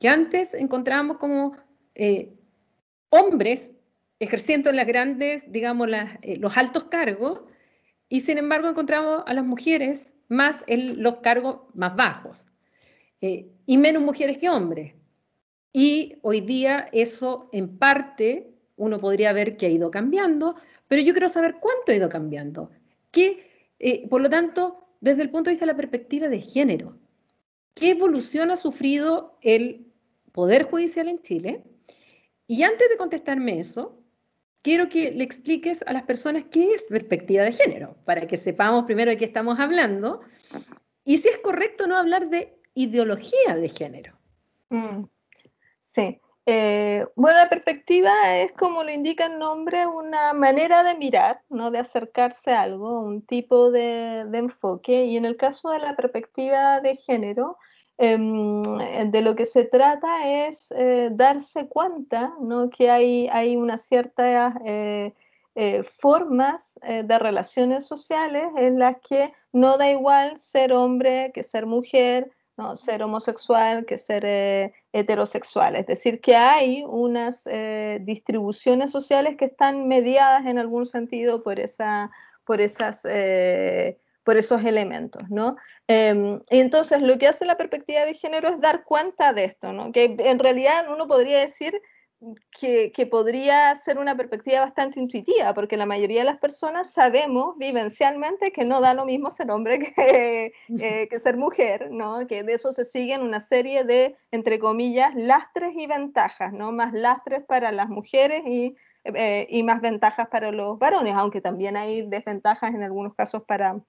que 0.00 0.08
antes 0.08 0.54
encontrábamos 0.54 1.18
como 1.18 1.52
eh, 1.94 2.32
hombres 3.10 3.74
ejerciendo 4.18 4.68
en 4.68 4.74
las 4.74 4.88
grandes, 4.88 5.52
digamos, 5.52 5.86
eh, 6.22 6.36
los 6.38 6.56
altos 6.56 6.82
cargos, 6.86 7.42
y 8.08 8.22
sin 8.22 8.36
embargo 8.36 8.68
encontramos 8.68 9.22
a 9.24 9.34
las 9.34 9.44
mujeres 9.44 10.14
más 10.26 10.64
en 10.66 11.00
los 11.00 11.18
cargos 11.18 11.60
más 11.74 11.94
bajos, 11.94 12.48
eh, 13.20 13.52
y 13.66 13.76
menos 13.78 14.02
mujeres 14.02 14.38
que 14.38 14.50
hombres. 14.50 14.94
Y 15.72 16.16
hoy 16.22 16.40
día 16.40 16.88
eso 16.90 17.50
en 17.52 17.78
parte 17.78 18.55
uno 18.76 18.98
podría 19.00 19.32
ver 19.32 19.56
que 19.56 19.66
ha 19.66 19.70
ido 19.70 19.90
cambiando, 19.90 20.56
pero 20.88 21.02
yo 21.02 21.12
quiero 21.12 21.28
saber 21.28 21.56
cuánto 21.60 21.92
ha 21.92 21.96
ido 21.96 22.08
cambiando. 22.08 22.70
Que, 23.10 23.50
eh, 23.78 24.08
por 24.08 24.20
lo 24.20 24.30
tanto, 24.30 24.88
desde 25.00 25.22
el 25.22 25.30
punto 25.30 25.50
de 25.50 25.52
vista 25.52 25.66
de 25.66 25.72
la 25.72 25.76
perspectiva 25.76 26.28
de 26.28 26.40
género, 26.40 26.98
¿qué 27.74 27.90
evolución 27.90 28.50
ha 28.50 28.56
sufrido 28.56 29.38
el 29.42 29.86
Poder 30.32 30.64
Judicial 30.64 31.08
en 31.08 31.20
Chile? 31.20 31.62
Y 32.46 32.62
antes 32.62 32.88
de 32.88 32.96
contestarme 32.96 33.58
eso, 33.58 33.98
quiero 34.62 34.88
que 34.88 35.10
le 35.10 35.24
expliques 35.24 35.82
a 35.86 35.92
las 35.92 36.02
personas 36.02 36.44
qué 36.50 36.74
es 36.74 36.84
perspectiva 36.84 37.44
de 37.44 37.52
género, 37.52 37.96
para 38.04 38.26
que 38.26 38.36
sepamos 38.36 38.84
primero 38.84 39.10
de 39.10 39.16
qué 39.16 39.24
estamos 39.24 39.58
hablando 39.58 40.20
y 41.04 41.18
si 41.18 41.28
es 41.28 41.38
correcto 41.38 41.86
no 41.86 41.96
hablar 41.96 42.28
de 42.30 42.58
ideología 42.74 43.54
de 43.54 43.68
género. 43.68 44.18
Mm, 44.70 45.04
sí. 45.78 46.20
Eh, 46.46 47.04
bueno, 47.16 47.38
la 47.38 47.48
perspectiva 47.48 48.36
es, 48.36 48.52
como 48.52 48.84
lo 48.84 48.92
indica 48.92 49.26
el 49.26 49.38
nombre, 49.38 49.86
una 49.86 50.32
manera 50.32 50.84
de 50.84 50.94
mirar, 50.94 51.42
¿no? 51.48 51.70
de 51.70 51.78
acercarse 51.78 52.52
a 52.52 52.62
algo, 52.62 53.00
un 53.00 53.22
tipo 53.22 53.70
de, 53.70 54.20
enfoque. 54.32 55.04
Y 55.06 55.16
en 55.16 55.24
el 55.24 55.36
caso 55.36 55.70
de 55.70 55.80
la 55.80 55.96
perspectiva 55.96 56.80
de 56.80 56.96
género, 56.96 57.58
Em, 57.98 58.62
de 59.10 59.22
lo 59.22 59.34
que 59.34 59.46
se 59.46 59.64
trata 59.64 60.28
es 60.46 60.70
eh, 60.76 61.08
darse 61.12 61.66
cuenta 61.66 62.34
¿no? 62.40 62.68
que 62.68 62.90
hay, 62.90 63.26
hay 63.32 63.56
una 63.56 63.78
ciertas 63.78 64.54
eh, 64.66 65.14
eh, 65.54 65.82
formas 65.82 66.78
de 66.82 67.18
relaciones 67.18 67.86
sociales 67.86 68.44
en 68.58 68.78
las 68.78 68.98
que 68.98 69.32
no 69.52 69.78
da 69.78 69.90
igual 69.90 70.36
ser 70.36 70.74
hombre 70.74 71.32
que 71.32 71.42
ser 71.42 71.64
mujer, 71.64 72.30
¿no? 72.58 72.76
ser 72.76 73.02
homosexual 73.02 73.86
que 73.86 73.96
ser 73.96 74.74
heterosexual. 74.98 75.76
Es 75.76 75.86
decir, 75.86 76.20
que 76.20 76.36
hay 76.36 76.84
unas 76.86 77.48
distribuciones 78.00 78.90
sociales 78.90 79.36
que 79.36 79.44
están 79.44 79.88
mediadas 79.88 80.46
en 80.46 80.58
algún 80.58 80.86
sentido 80.86 81.42
por, 81.42 81.60
esa, 81.60 82.10
por 82.44 82.60
esas 82.60 83.04
por 84.26 84.36
esos 84.36 84.64
elementos, 84.64 85.22
¿no? 85.30 85.56
Em, 85.86 86.40
entonces 86.48 87.00
lo 87.00 87.16
que 87.16 87.28
hace 87.28 87.44
la 87.44 87.56
perspectiva 87.56 88.04
de 88.04 88.12
género 88.12 88.48
es 88.48 88.60
dar 88.60 88.82
cuenta 88.82 89.32
de 89.32 89.44
esto, 89.44 89.72
¿no? 89.72 89.92
Que 89.92 90.16
en 90.18 90.40
realidad 90.40 90.86
uno 90.92 91.06
podría 91.06 91.38
decir 91.38 91.80
que, 92.58 92.92
que, 92.92 93.06
podría 93.06 93.74
ser 93.74 93.98
una 93.98 94.16
perspectiva 94.16 94.60
bastante 94.60 95.00
intuitiva, 95.00 95.54
porque 95.54 95.76
la 95.76 95.86
mayoría 95.86 96.20
de 96.20 96.26
las 96.26 96.40
personas 96.40 96.92
sabemos 96.92 97.56
vivencialmente 97.58 98.52
que 98.52 98.64
no 98.64 98.80
da 98.80 98.94
lo 98.94 99.04
mismo 99.04 99.30
ser 99.30 99.50
hombre 99.50 99.78
que, 99.78 100.52
eh, 100.78 101.08
que 101.08 101.18
ser 101.18 101.36
mujer, 101.36 101.90
¿no? 101.90 102.26
Que 102.26 102.42
de 102.42 102.54
eso 102.54 102.72
se 102.72 102.84
siguen 102.84 103.22
una 103.22 103.40
serie 103.40 103.84
de, 103.84 104.16
entre 104.30 104.58
comillas, 104.58 105.14
lastres 105.14 105.74
y 105.76 105.86
ventajas, 105.86 106.52
¿no? 106.52 106.72
Más 106.72 106.92
lastres 106.92 107.44
para 107.44 107.72
las 107.72 107.88
mujeres 107.88 108.42
y, 108.46 108.76
eh, 109.04 109.46
y 109.50 109.62
más 109.62 109.80
ventajas 109.80 110.28
para 110.28 110.50
los 110.50 110.78
varones, 110.78 111.14
aunque 111.14 111.40
también 111.40 111.76
hay 111.76 112.02
desventajas 112.08 112.74
en 112.74 112.82
algunos 112.82 113.14
casos 113.14 113.42
para, 113.44 113.80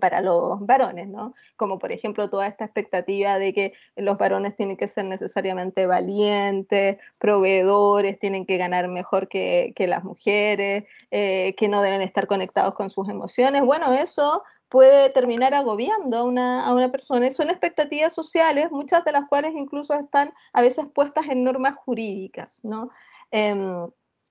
para 0.00 0.20
los 0.20 0.64
varones, 0.66 1.08
¿no? 1.08 1.34
Como 1.56 1.78
por 1.78 1.92
ejemplo 1.92 2.28
toda 2.28 2.46
esta 2.46 2.64
expectativa 2.64 3.38
de 3.38 3.52
que 3.52 3.72
los 3.96 4.18
varones 4.18 4.56
tienen 4.56 4.76
que 4.76 4.88
ser 4.88 5.04
necesariamente 5.04 5.86
valientes, 5.86 6.98
proveedores, 7.18 8.18
tienen 8.18 8.46
que 8.46 8.56
ganar 8.56 8.88
mejor 8.88 9.28
que, 9.28 9.72
las 9.78 10.02
mujeres, 10.02 10.84
eh, 11.10 11.54
que 11.56 11.68
no 11.68 11.82
deben 11.82 12.02
estar 12.02 12.26
conectados 12.26 12.74
con 12.74 12.90
sus 12.90 13.08
emociones. 13.08 13.62
Bueno, 13.62 13.92
eso 13.92 14.42
puede 14.68 15.10
terminar 15.10 15.54
agobiando 15.54 16.18
a 16.18 16.24
una, 16.24 16.66
a 16.66 16.74
una 16.74 16.90
persona. 16.90 17.26
Y 17.26 17.30
son 17.30 17.50
expectativas 17.50 18.12
sociales, 18.12 18.70
muchas 18.72 19.04
de 19.04 19.12
las 19.12 19.28
cuales 19.28 19.52
incluso 19.54 19.94
están 19.94 20.32
a 20.52 20.62
veces 20.62 20.86
puestas 20.92 21.26
en 21.28 21.44
normas 21.44 21.76
jurídicas, 21.76 22.60
¿no? 22.64 22.90
Em, 23.30 23.88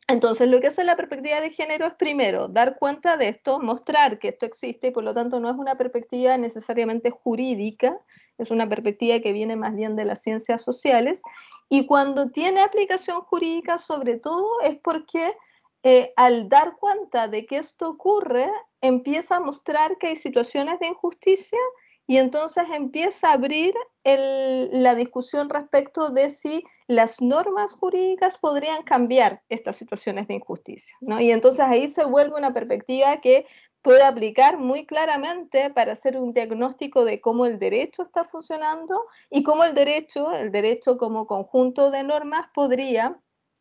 entonces, 0.07 0.47
lo 0.49 0.59
que 0.61 0.67
hace 0.67 0.83
la 0.83 0.95
perspectiva 0.95 1.41
de 1.41 1.49
género 1.49 1.87
es 1.87 1.95
primero 1.95 2.47
dar 2.47 2.77
cuenta 2.77 3.17
de 3.17 3.29
esto, 3.29 3.59
mostrar 3.59 4.19
que 4.19 4.27
esto 4.27 4.45
existe 4.45 4.87
y 4.87 4.91
por 4.91 5.03
lo 5.03 5.15
tanto 5.15 5.39
no 5.39 5.49
es 5.49 5.55
una 5.55 5.75
perspectiva 5.75 6.37
necesariamente 6.37 7.09
jurídica, 7.09 7.99
es 8.37 8.51
una 8.51 8.69
perspectiva 8.69 9.19
que 9.19 9.33
viene 9.33 9.55
más 9.55 9.75
bien 9.75 9.95
de 9.95 10.05
las 10.05 10.21
ciencias 10.21 10.61
sociales. 10.61 11.23
Y 11.69 11.87
cuando 11.87 12.29
tiene 12.29 12.61
aplicación 12.61 13.21
jurídica, 13.21 13.79
sobre 13.79 14.19
todo, 14.19 14.61
es 14.61 14.77
porque 14.77 15.35
eh, 15.81 16.13
al 16.15 16.49
dar 16.49 16.75
cuenta 16.77 17.27
de 17.27 17.47
que 17.47 17.57
esto 17.57 17.89
ocurre, 17.89 18.51
empieza 18.81 19.37
a 19.37 19.39
mostrar 19.39 19.97
que 19.97 20.07
hay 20.07 20.15
situaciones 20.15 20.79
de 20.79 20.87
injusticia 20.87 21.59
y 22.05 22.17
entonces 22.17 22.65
empieza 22.71 23.29
a 23.29 23.33
abrir 23.33 23.73
la 24.03 24.93
discusión 24.93 25.49
respecto 25.49 26.09
de 26.09 26.29
si 26.29 26.63
las 26.88 27.21
normas 27.21 27.74
jurídicas 27.74 28.38
podrían 28.38 28.84
cambiar 28.84 29.41
estas 29.50 29.76
situaciones 29.76 30.28
de 30.28 30.36
injusticia. 30.36 30.95
¿no? 31.02 31.19
Y 31.19 31.32
entonces 31.32 31.62
ahí 31.62 31.88
se 31.88 32.06
vuelve 32.06 32.38
una 32.38 32.54
perspectiva 32.54 33.19
que 33.21 33.45
puede 33.82 34.04
aplicar 34.04 34.58
muy 34.58 34.86
claramente 34.86 35.69
para 35.69 35.93
hacer 35.93 36.17
un 36.17 36.34
diagnóstico 36.34 37.06
de 37.06 37.21
cómo 37.21 37.45
el 37.45 37.60
derecho 37.60 38.02
está 38.02 38.24
funcionando 38.24 39.06
y 39.30 39.43
cómo 39.43 39.63
el 39.63 39.76
derecho, 39.76 40.32
el 40.32 40.52
derecho 40.52 40.98
como 40.98 41.28
conjunto 41.28 41.91
de 41.91 42.04
normas, 42.04 42.48
podría 42.54 43.19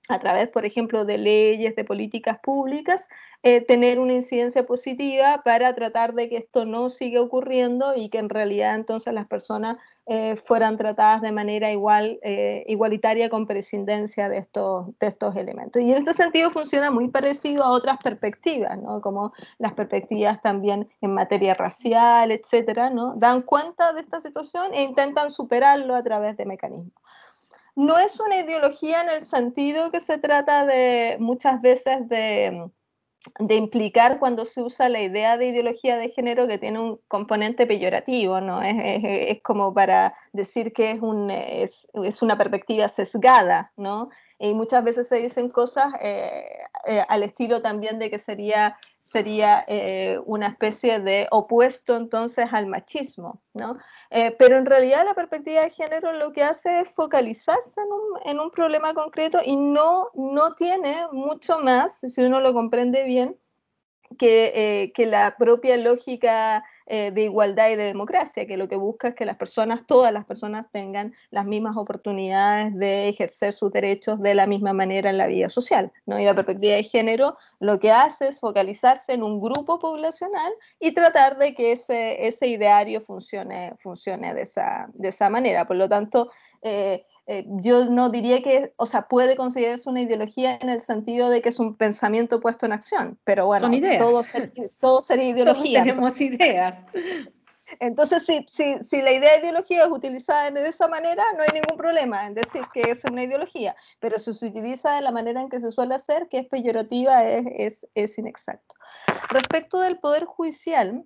a 0.09 0.19
través, 0.19 0.49
por 0.49 0.67
ejemplo, 0.67 1.05
de 1.05 1.19
leyes, 1.19 1.75
de 1.77 1.85
políticas 1.85 2.39
públicas, 2.41 3.09
eh, 3.43 3.63
tener 3.63 3.99
una 3.99 4.13
incidencia 4.13 4.67
positiva 4.67 5.43
para 5.45 5.75
tratar 5.75 6.13
de 6.15 6.29
que 6.29 6.37
esto 6.37 6.67
no 6.67 6.91
siga 6.91 7.23
ocurriendo 7.23 7.95
y 7.97 8.11
que 8.11 8.19
en 8.19 8.29
realidad 8.29 8.75
entonces 8.75 9.15
las 9.15 9.27
personas 9.27 9.79
eh, 10.07 10.37
fueran 10.37 10.77
tratadas 10.77 11.23
de 11.23 11.33
manera 11.33 11.73
igual, 11.73 12.19
eh, 12.23 12.65
igualitaria 12.67 13.31
con 13.31 13.47
prescindencia 13.47 14.29
de 14.29 14.37
estos, 14.37 14.87
de 14.99 15.07
estos 15.07 15.35
elementos. 15.37 15.81
Y 15.81 15.91
en 15.91 15.97
este 15.97 16.13
sentido 16.13 16.51
funciona 16.51 16.91
muy 16.91 17.09
parecido 17.09 17.65
a 17.65 17.71
otras 17.71 17.97
perspectivas, 18.03 18.79
¿no? 18.79 19.01
como 19.01 19.33
las 19.57 19.73
perspectivas 19.73 20.43
también 20.43 20.91
en 21.01 21.15
materia 21.15 21.55
racial, 21.55 22.31
etcétera, 22.33 22.91
¿no? 22.91 23.15
dan 23.17 23.41
cuenta 23.41 23.95
de 23.95 24.03
esta 24.03 24.21
situación 24.21 24.75
e 24.75 24.83
intentan 24.83 25.31
superarlo 25.31 25.95
a 25.95 26.03
través 26.03 26.37
de 26.37 26.45
mecanismos 26.45 26.93
no 27.77 27.99
es 27.99 28.21
una 28.21 28.39
ideología 28.41 29.03
en 29.03 29.09
el 29.09 29.21
sentido 29.21 29.91
que 29.91 30.01
se 30.01 30.19
trata 30.19 30.65
de 30.65 31.17
muchas 31.19 31.61
veces 31.61 32.09
de, 32.09 32.71
implicar 33.49 34.19
cuando 34.19 34.45
se 34.45 34.63
usa 34.63 34.89
la 34.89 35.01
idea 35.01 35.39
de 35.39 35.47
ideología 35.47 35.97
de 35.97 36.11
género 36.11 36.47
que 36.47 36.59
tiene 36.59 36.79
un 36.79 37.01
componente 37.09 37.67
peyorativo, 37.67 38.41
¿no? 38.41 38.63
Es, 38.63 39.41
como 39.43 39.73
para 39.73 40.15
decir 40.33 40.73
que 40.73 40.91
es, 40.93 41.01
un, 41.01 41.31
es, 41.31 41.89
es, 41.95 42.23
una 42.23 42.37
perspectiva 42.37 42.87
sesgada, 42.89 43.73
¿no? 43.77 44.11
Y 44.39 44.53
muchas 44.53 44.85
veces 44.85 45.09
se 45.09 45.17
dicen 45.17 45.49
cosas 45.49 45.87
eh, 46.03 46.45
eh, 46.87 47.03
al 47.09 47.23
estilo 47.23 47.63
también 47.63 47.99
de 47.99 48.11
que 48.11 48.19
sería, 48.19 48.77
sería 49.05 49.65
eh, 49.69 50.19
una 50.25 50.49
especie 50.49 50.99
de 50.99 51.29
opuesto 51.31 51.95
entonces 51.95 52.47
al 52.53 52.67
machismo, 52.67 53.43
¿no? 53.53 53.77
pero 54.39 54.57
en 54.57 54.65
realidad 54.65 55.05
la 55.05 55.15
perspectiva 55.15 55.63
de 55.63 55.71
género 55.71 56.13
lo 56.13 56.33
que 56.33 56.43
hace 56.43 56.81
es 56.81 56.89
focalizarse 56.89 57.81
en 58.25 58.41
un, 58.41 58.51
problema 58.51 58.95
concreto 58.95 59.41
y 59.45 59.57
no, 59.57 60.09
no 60.15 60.55
tiene 60.55 61.07
mucho 61.13 61.59
más, 61.59 61.99
si 61.99 62.23
uno 62.23 62.41
lo 62.41 62.53
comprende 62.55 63.03
bien, 63.05 63.37
que, 64.17 64.93
que 64.95 65.07
la 65.07 65.37
propia 65.37 65.77
lógica 65.77 66.65
eh, 66.87 67.13
de 67.13 67.23
igualdad 67.23 67.71
y 67.71 67.77
de 67.77 67.85
democracia, 67.85 68.47
que 68.47 68.59
lo 68.59 68.69
que 68.69 68.77
busca 68.77 69.09
es 69.09 69.15
que 69.15 69.25
las 69.25 69.37
personas, 69.37 69.87
todas 69.87 70.13
las 70.13 70.27
personas 70.27 70.67
tengan 70.71 71.15
las 71.31 71.47
mismas 71.47 71.77
oportunidades 71.79 72.75
de 72.75 73.09
ejercer 73.09 73.55
sus 73.55 73.73
derechos 73.73 74.21
de 74.21 74.35
la 74.35 74.47
misma 74.47 74.75
manera 74.75 75.09
en 75.09 75.17
la 75.17 75.27
vida 75.27 75.49
social. 75.49 75.93
¿no? 76.05 76.19
Y 76.19 76.25
la 76.25 76.35
perspectiva 76.35 76.75
de 76.75 76.83
género 76.83 77.39
lo 77.59 77.79
que 77.79 77.91
hace 77.91 78.29
es 78.29 78.39
focalizarse 78.39 79.15
en 79.15 79.23
un 79.23 79.41
grupo 79.41 79.79
poblacional 79.79 80.53
y 80.79 80.93
tratar 80.93 81.39
de 81.39 81.55
que 81.55 81.73
ese, 81.73 82.27
ese 82.27 82.49
ideario 82.49 83.01
funcione, 83.01 83.73
funcione 83.79 84.35
de, 84.35 84.43
esa, 84.43 84.89
de 84.93 85.09
esa 85.09 85.31
manera. 85.31 85.67
Por 85.67 85.77
lo 85.77 85.89
tanto, 85.89 86.31
eh, 86.61 87.07
eh, 87.27 87.47
yo 87.49 87.87
no 87.87 88.11
diría 88.11 88.43
que, 88.43 88.75
o 88.77 88.85
sea, 88.85 89.09
puede 89.09 89.35
considerarse 89.35 89.89
una 89.89 90.03
ideología 90.03 90.59
en 90.61 90.69
el 90.69 90.81
sentido 90.81 91.31
de 91.31 91.41
que 91.41 91.49
es 91.49 91.59
un 91.59 91.75
pensamiento 91.75 92.41
puesto 92.41 92.67
en 92.67 92.73
acción, 92.73 93.19
pero 93.25 93.47
bueno, 93.47 93.71
Todo, 93.99 94.23
todo 94.81 95.01
sería 95.01 95.31
ideología. 95.31 95.83
tenemos 95.83 96.21
ideas. 96.21 96.85
Entonces, 97.81 98.25
si, 98.25 98.45
si, 98.47 98.79
si, 98.83 99.01
la 99.01 99.11
idea 99.11 99.33
de 99.33 99.39
ideología 99.39 99.85
es 99.85 99.91
utilizada 99.91 100.51
de 100.51 100.69
esa 100.69 100.87
manera, 100.87 101.25
no 101.35 101.43
hay 101.43 101.49
ningún 101.55 101.79
problema 101.79 102.27
en 102.27 102.35
decir 102.35 102.63
que 102.73 102.83
es 102.83 103.03
una 103.11 103.23
ideología, 103.23 103.75
pero 104.01 104.19
si 104.19 104.35
se 104.35 104.47
utiliza 104.47 104.93
de 104.93 105.01
la 105.01 105.11
manera 105.11 105.41
en 105.41 105.49
que 105.49 105.61
se 105.61 105.71
suele 105.71 105.95
hacer, 105.95 106.29
que 106.29 106.41
es 106.41 106.47
peyorativa, 106.47 107.25
es, 107.25 107.45
es, 107.57 107.87
es 107.95 108.19
inexacto. 108.19 108.75
Respecto 109.31 109.81
del 109.81 109.99
Poder 109.99 110.27
Judicial, 110.27 111.05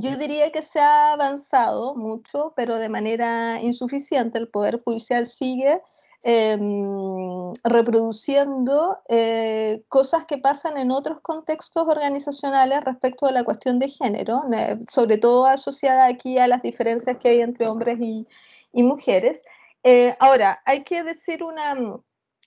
yo 0.00 0.16
diría 0.16 0.50
que 0.50 0.62
se 0.62 0.80
ha 0.80 1.12
avanzado 1.12 1.94
mucho, 1.94 2.52
pero 2.56 2.78
de 2.78 2.88
manera 2.88 3.60
insuficiente. 3.62 4.38
El 4.38 4.48
Poder 4.48 4.82
Judicial 4.84 5.26
sigue 5.26 5.80
em, 6.22 7.52
reproduciendo 7.62 8.98
eh, 9.08 9.84
cosas 9.88 10.24
que 10.26 10.38
pasan 10.38 10.78
en 10.78 10.90
otros 10.90 11.20
contextos 11.20 11.86
organizacionales 11.86 12.82
respecto 12.84 13.26
a 13.26 13.32
la 13.32 13.44
cuestión 13.44 13.78
de 13.78 13.88
género, 13.88 14.42
sobre 14.88 15.18
todo 15.18 15.46
asociada 15.46 16.06
aquí 16.06 16.38
a 16.38 16.48
las 16.48 16.62
diferencias 16.62 17.18
que 17.18 17.28
hay 17.28 17.40
entre 17.40 17.68
hombres 17.68 17.98
y, 18.00 18.26
mujeres. 18.72 19.44
Eh, 19.84 20.16
ahora, 20.18 20.60
hay 20.64 20.82
que 20.82 21.04
decir 21.04 21.44
una, 21.44 21.76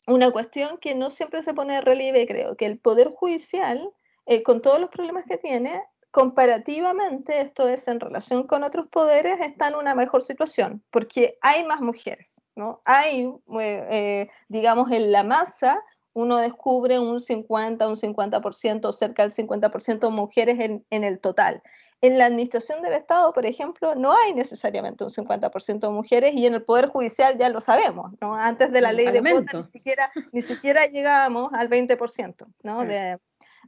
una 0.07 0.31
cuestión 0.31 0.77
que 0.79 0.95
no 0.95 1.09
siempre 1.09 1.41
se 1.41 1.53
pone 1.53 1.75
de 1.75 1.81
relieve, 1.81 2.27
creo, 2.27 2.57
que 2.57 2.65
el 2.65 2.79
Poder 2.79 3.11
Judicial, 3.11 3.89
eh, 4.25 4.43
con 4.43 4.61
todos 4.61 4.79
los 4.79 4.89
problemas 4.89 5.25
que 5.25 5.37
tiene, 5.37 5.81
comparativamente, 6.11 7.41
esto 7.41 7.67
es 7.67 7.87
en 7.87 7.99
relación 7.99 8.47
con 8.47 8.63
otros 8.63 8.87
poderes, 8.87 9.39
está 9.41 9.67
en 9.67 9.75
una 9.75 9.95
mejor 9.95 10.21
situación, 10.21 10.83
porque 10.89 11.37
hay 11.41 11.65
más 11.65 11.81
mujeres, 11.81 12.41
¿no? 12.55 12.81
Hay, 12.85 13.29
eh, 13.59 13.87
eh, 13.89 14.29
digamos, 14.47 14.91
en 14.91 15.11
la 15.11 15.23
masa, 15.23 15.83
uno 16.13 16.37
descubre 16.37 16.99
un 16.99 17.19
50, 17.19 17.87
un 17.87 17.95
50%, 17.95 18.91
cerca 18.91 19.23
del 19.23 19.31
50% 19.31 20.09
mujeres 20.09 20.59
en, 20.59 20.85
en, 20.89 21.03
el 21.03 21.19
total. 21.19 21.61
En 22.01 22.17
la 22.17 22.25
administración 22.25 22.81
del 22.81 22.93
Estado, 22.93 23.33
por 23.33 23.45
ejemplo, 23.45 23.93
no 23.95 24.15
hay 24.15 24.33
necesariamente 24.33 25.03
un 25.03 25.09
50% 25.11 25.79
de 25.79 25.89
mujeres 25.89 26.33
y 26.33 26.45
en 26.45 26.55
el 26.55 26.63
Poder 26.63 26.87
Judicial 26.87 27.37
ya 27.37 27.49
lo 27.49 27.61
sabemos, 27.61 28.13
¿no? 28.21 28.35
Antes 28.35 28.71
de 28.71 28.81
la 28.81 28.93
ley 28.93 29.11
de 29.11 29.21
cuotas 29.21 29.65
ni 29.65 29.71
siquiera, 29.71 30.11
ni 30.31 30.41
siquiera 30.41 30.87
llegábamos 30.87 31.53
al 31.53 31.69
20%, 31.69 32.47
¿no? 32.63 32.85
De, 32.85 33.19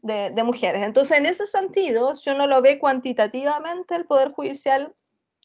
de, 0.01 0.43
mujeres. 0.43 0.81
Entonces, 0.81 1.17
en 1.17 1.25
ese 1.25 1.45
sentido, 1.45 2.13
yo 2.13 2.33
no 2.33 2.47
lo 2.47 2.61
ve 2.61 2.79
cuantitativamente, 2.79 3.95
el 3.95 4.05
Poder 4.05 4.31
Judicial 4.31 4.93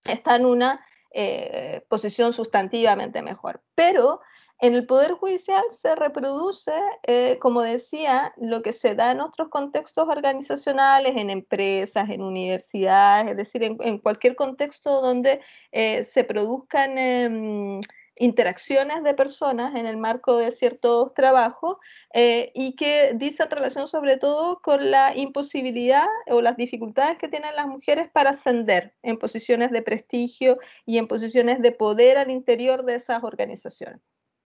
está 0.05 0.37
en 0.37 0.47
una 0.47 0.85
eh, 1.12 1.85
posición 1.88 2.33
sustantivamente 2.33 3.23
mejor. 3.23 3.62
Pero 3.75 4.21
en 4.61 4.75
el 4.75 4.87
Poder 4.87 5.12
Judicial 5.12 5.62
se 5.69 5.95
reproduce, 5.95 6.73
eh, 7.03 7.38
como 7.40 7.61
decía, 7.62 8.33
lo 8.37 8.62
que 8.62 8.73
se 8.73 8.95
da 8.95 9.11
en 9.11 9.21
otros 9.21 9.49
contextos 9.49 10.09
organizacionales, 10.09 11.17
en 11.17 11.31
empresas, 11.31 12.09
en 12.09 12.23
universidades, 12.23 13.33
es 13.33 13.37
decir, 13.37 13.62
en, 13.64 13.99
cualquier 13.99 14.37
contexto 14.37 15.01
donde 15.01 15.40
eh, 15.73 16.05
se 16.05 16.25
produzcan 16.25 16.97
em, 16.97 17.81
interacciones 18.16 19.03
de 19.03 19.14
personas 19.14 19.74
en 19.74 19.87
el 19.87 19.96
marco 19.96 20.37
de 20.38 20.50
ciertos 20.50 21.12
trabajos 21.14 21.77
eh, 22.12 22.53
y 22.55 22.77
que 22.77 23.12
dicen 23.14 23.50
relación 23.50 23.88
sobre 23.88 24.16
todo 24.16 24.61
con 24.61 24.90
la 24.90 25.16
imposibilidad 25.16 26.07
o 26.29 26.40
las 26.40 26.57
dificultades 26.57 27.18
que 27.18 27.29
tienen 27.29 27.57
las 27.57 27.66
mujeres 27.66 28.09
para 28.12 28.31
ascender 28.31 28.94
en 29.03 29.18
posiciones 29.18 29.70
de 29.70 29.83
prestigio 29.83 30.59
y 30.87 30.98
en 30.98 31.09
posiciones 31.09 31.61
de 31.61 31.72
poder 31.72 32.18
al 32.18 32.31
interior 32.31 32.85
de 32.85 32.96
esas 32.96 33.24
organizaciones. 33.24 34.00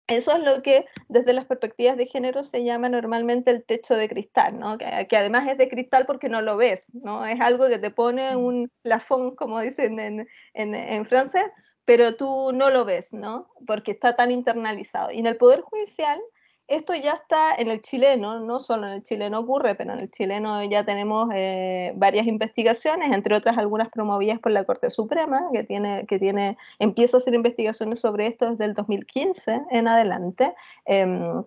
Eso 0.08 0.34
es 0.34 0.39
lo 0.43 0.62
que 0.62 0.86
desde 1.08 1.32
las 1.32 1.45
perspectivas 1.45 1.95
de 1.95 2.06
género 2.06 2.43
se 2.43 2.65
llama 2.65 2.89
normalmente 2.89 3.52
el 3.52 3.63
techo 3.63 3.95
de 3.95 4.10
cristal, 4.10 4.60
¿no? 4.60 4.78
que, 4.78 4.86
además 5.15 5.47
es 5.47 5.58
de 5.58 5.69
cristal 5.69 6.06
porque 6.06 6.28
no 6.28 6.41
lo 6.41 6.58
ves, 6.58 6.93
¿no? 6.93 7.26
es 7.26 7.39
algo 7.39 7.69
que 7.69 7.80
te 7.80 7.89
pone 7.89 8.36
mm. 8.36 8.39
un 8.39 8.71
plafón, 8.82 9.34
como 9.36 9.62
dicen 9.62 10.02
en, 10.02 10.28
en, 10.54 10.76
en 10.76 11.06
francés, 11.06 11.45
pero 11.86 12.15
tú 12.15 12.52
no 12.54 12.69
lo 12.69 12.86
ves, 12.86 13.13
¿no? 13.13 13.48
Porque 13.67 13.91
está 13.91 14.15
tan 14.15 14.32
internalizado. 14.32 15.12
Y 15.12 15.19
en 15.19 15.26
el 15.26 15.38
Poder 15.38 15.62
Judicial, 15.62 16.19
esto 16.67 16.96
ya 16.96 17.13
está 17.13 17.56
en 17.56 17.69
el 17.69 17.82
chileno, 17.82 18.39
no 18.39 18.60
solo 18.60 18.88
en 18.88 18.93
el 18.93 19.04
chileno 19.04 19.39
ocurre, 19.39 19.76
pero 19.76 19.93
en 19.93 20.00
el 20.00 20.10
chileno 20.10 20.63
ya 20.63 20.86
tenemos 20.86 21.30
eh, 21.34 21.91
varias 21.96 22.26
investigaciones, 22.26 23.12
entre 23.13 23.36
otras 23.36 23.58
algunas 23.58 23.89
promovidas 23.89 24.39
por 24.39 24.52
la 24.54 24.63
Corte 24.63 24.89
Suprema, 24.89 25.50
que, 25.52 25.63
tiene, 25.65 26.06
que 26.06 26.19
tiene, 26.19 26.58
empieza 26.80 27.17
a 27.17 27.19
hacer 27.19 27.34
investigaciones 27.34 28.00
sobre 28.00 28.28
esto 28.28 28.50
desde 28.50 28.65
el 28.65 28.74
2015 28.76 29.62
en 29.72 29.88
adelante. 29.88 30.54
Em, 30.86 31.43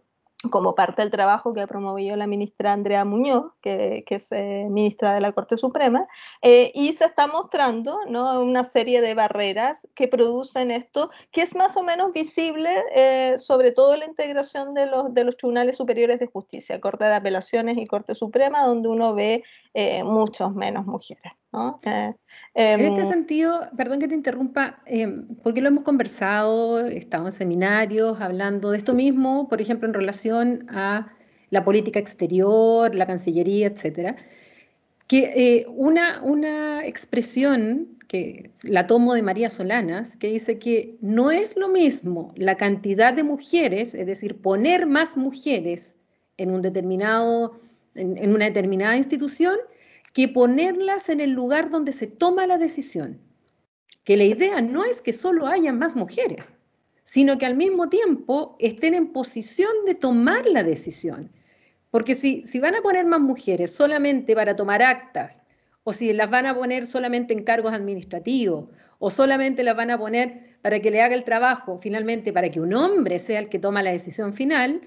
como 0.48 0.74
parte 0.74 1.02
del 1.02 1.10
trabajo 1.10 1.54
que 1.54 1.60
ha 1.60 1.66
promovido 1.66 2.16
la 2.16 2.26
ministra 2.26 2.72
Andrea 2.72 3.04
Muñoz, 3.04 3.52
que, 3.60 4.04
es 4.08 4.32
eh, 4.32 4.66
ministra 4.70 5.14
de 5.14 5.20
la 5.20 5.32
Corte 5.32 5.56
Suprema, 5.56 6.06
eh, 6.42 6.72
y 6.74 6.92
se 6.92 7.04
está 7.04 7.26
mostrando 7.26 8.00
¿no? 8.08 8.40
una 8.40 8.64
serie 8.64 9.00
de 9.00 9.14
barreras 9.14 9.88
que 9.94 10.08
producen 10.08 10.70
esto, 10.70 11.10
que 11.30 11.42
es 11.42 11.54
más 11.54 11.76
o 11.76 11.82
menos 11.82 12.12
visible, 12.12 12.70
eh, 12.94 13.34
sobre 13.38 13.72
todo 13.72 13.96
la 13.96 14.06
integración 14.06 14.74
de 14.74 14.86
los, 14.86 15.12
de 15.12 15.24
los 15.24 15.36
tribunales 15.36 15.76
superiores 15.76 16.20
de 16.20 16.26
justicia, 16.26 16.80
Corte 16.80 17.04
de 17.04 17.14
Apelaciones 17.14 17.78
y 17.78 17.86
Corte 17.86 18.14
Suprema, 18.14 18.64
donde 18.64 18.88
uno 18.88 19.14
ve 19.14 19.44
muchos 20.04 20.54
menos 20.54 20.86
mujeres. 20.86 21.32
en 22.54 22.80
este 22.80 23.00
em, 23.00 23.06
sentido, 23.06 23.60
perdón 23.76 23.98
que 23.98 24.08
te 24.08 24.14
interrumpa, 24.14 24.80
em, 24.86 25.26
porque 25.42 25.60
lo 25.60 25.68
hemos 25.68 25.84
conversado, 25.84 26.86
estamos 26.86 27.34
en 27.34 27.38
seminarios 27.38 28.20
hablando 28.20 28.70
de 28.70 28.78
esto 28.78 28.94
mismo, 28.94 29.48
por 29.48 29.60
ejemplo, 29.60 29.86
en 29.86 29.94
relación 29.94 30.66
a 30.70 31.12
la 31.50 31.64
política 31.64 31.98
exterior, 31.98 32.94
la 32.94 33.06
Cancillería, 33.06 33.66
etcétera, 33.68 34.16
que 35.06 35.32
eh, 35.36 35.66
una, 35.68 36.22
una 36.22 36.84
expresión 36.84 37.96
que 38.08 38.50
la 38.62 38.86
tomo 38.86 39.14
de 39.14 39.22
María 39.22 39.50
Solanas, 39.50 40.16
que 40.16 40.28
dice 40.28 40.58
que 40.58 40.96
no 41.00 41.30
es 41.30 41.56
lo 41.56 41.68
mismo 41.68 42.32
la 42.36 42.56
cantidad 42.56 43.12
de 43.12 43.22
mujeres, 43.22 43.94
es 43.94 44.06
decir, 44.06 44.40
poner 44.40 44.86
más 44.86 45.16
mujeres 45.16 45.96
en, 46.36 46.50
un 46.50 46.62
determinado, 46.62 47.58
en 47.96 48.34
una 48.34 48.46
determinada 48.46 48.96
institución, 48.96 49.56
que 50.12 50.28
ponerlas 50.28 51.10
en 51.10 51.20
el 51.20 51.32
lugar 51.32 51.70
donde 51.70 51.92
se 51.92 52.06
toma 52.06 52.46
la 52.46 52.56
decisión. 52.56 53.20
Que 54.04 54.16
la 54.16 54.24
idea 54.24 54.60
no 54.62 54.84
es 54.84 55.02
que 55.02 55.12
solo 55.12 55.46
haya 55.46 55.72
más 55.72 55.94
mujeres, 55.94 56.52
sino 57.04 57.36
que 57.36 57.44
al 57.44 57.54
mismo 57.56 57.88
tiempo 57.88 58.56
estén 58.58 58.94
en 58.94 59.12
posición 59.12 59.70
de 59.84 59.94
tomar 59.94 60.46
la 60.46 60.62
decisión. 60.62 61.30
Porque 61.90 62.14
si, 62.14 62.44
si 62.46 62.60
van 62.60 62.74
a 62.74 62.82
poner 62.82 63.04
más 63.04 63.20
mujeres 63.20 63.72
solamente 63.72 64.34
para 64.34 64.56
tomar 64.56 64.82
actas, 64.82 65.40
o 65.84 65.92
si 65.92 66.12
las 66.12 66.30
van 66.30 66.46
a 66.46 66.54
poner 66.54 66.86
solamente 66.86 67.32
en 67.32 67.44
cargos 67.44 67.72
administrativos, 67.72 68.70
o 68.98 69.10
solamente 69.10 69.62
las 69.62 69.76
van 69.76 69.90
a 69.90 69.98
poner 69.98 70.56
para 70.62 70.80
que 70.80 70.90
le 70.90 71.00
haga 71.00 71.14
el 71.14 71.24
trabajo, 71.24 71.78
finalmente 71.78 72.32
para 72.32 72.48
que 72.48 72.60
un 72.60 72.74
hombre 72.74 73.18
sea 73.18 73.38
el 73.38 73.48
que 73.48 73.58
toma 73.58 73.82
la 73.82 73.92
decisión 73.92 74.34
final, 74.34 74.80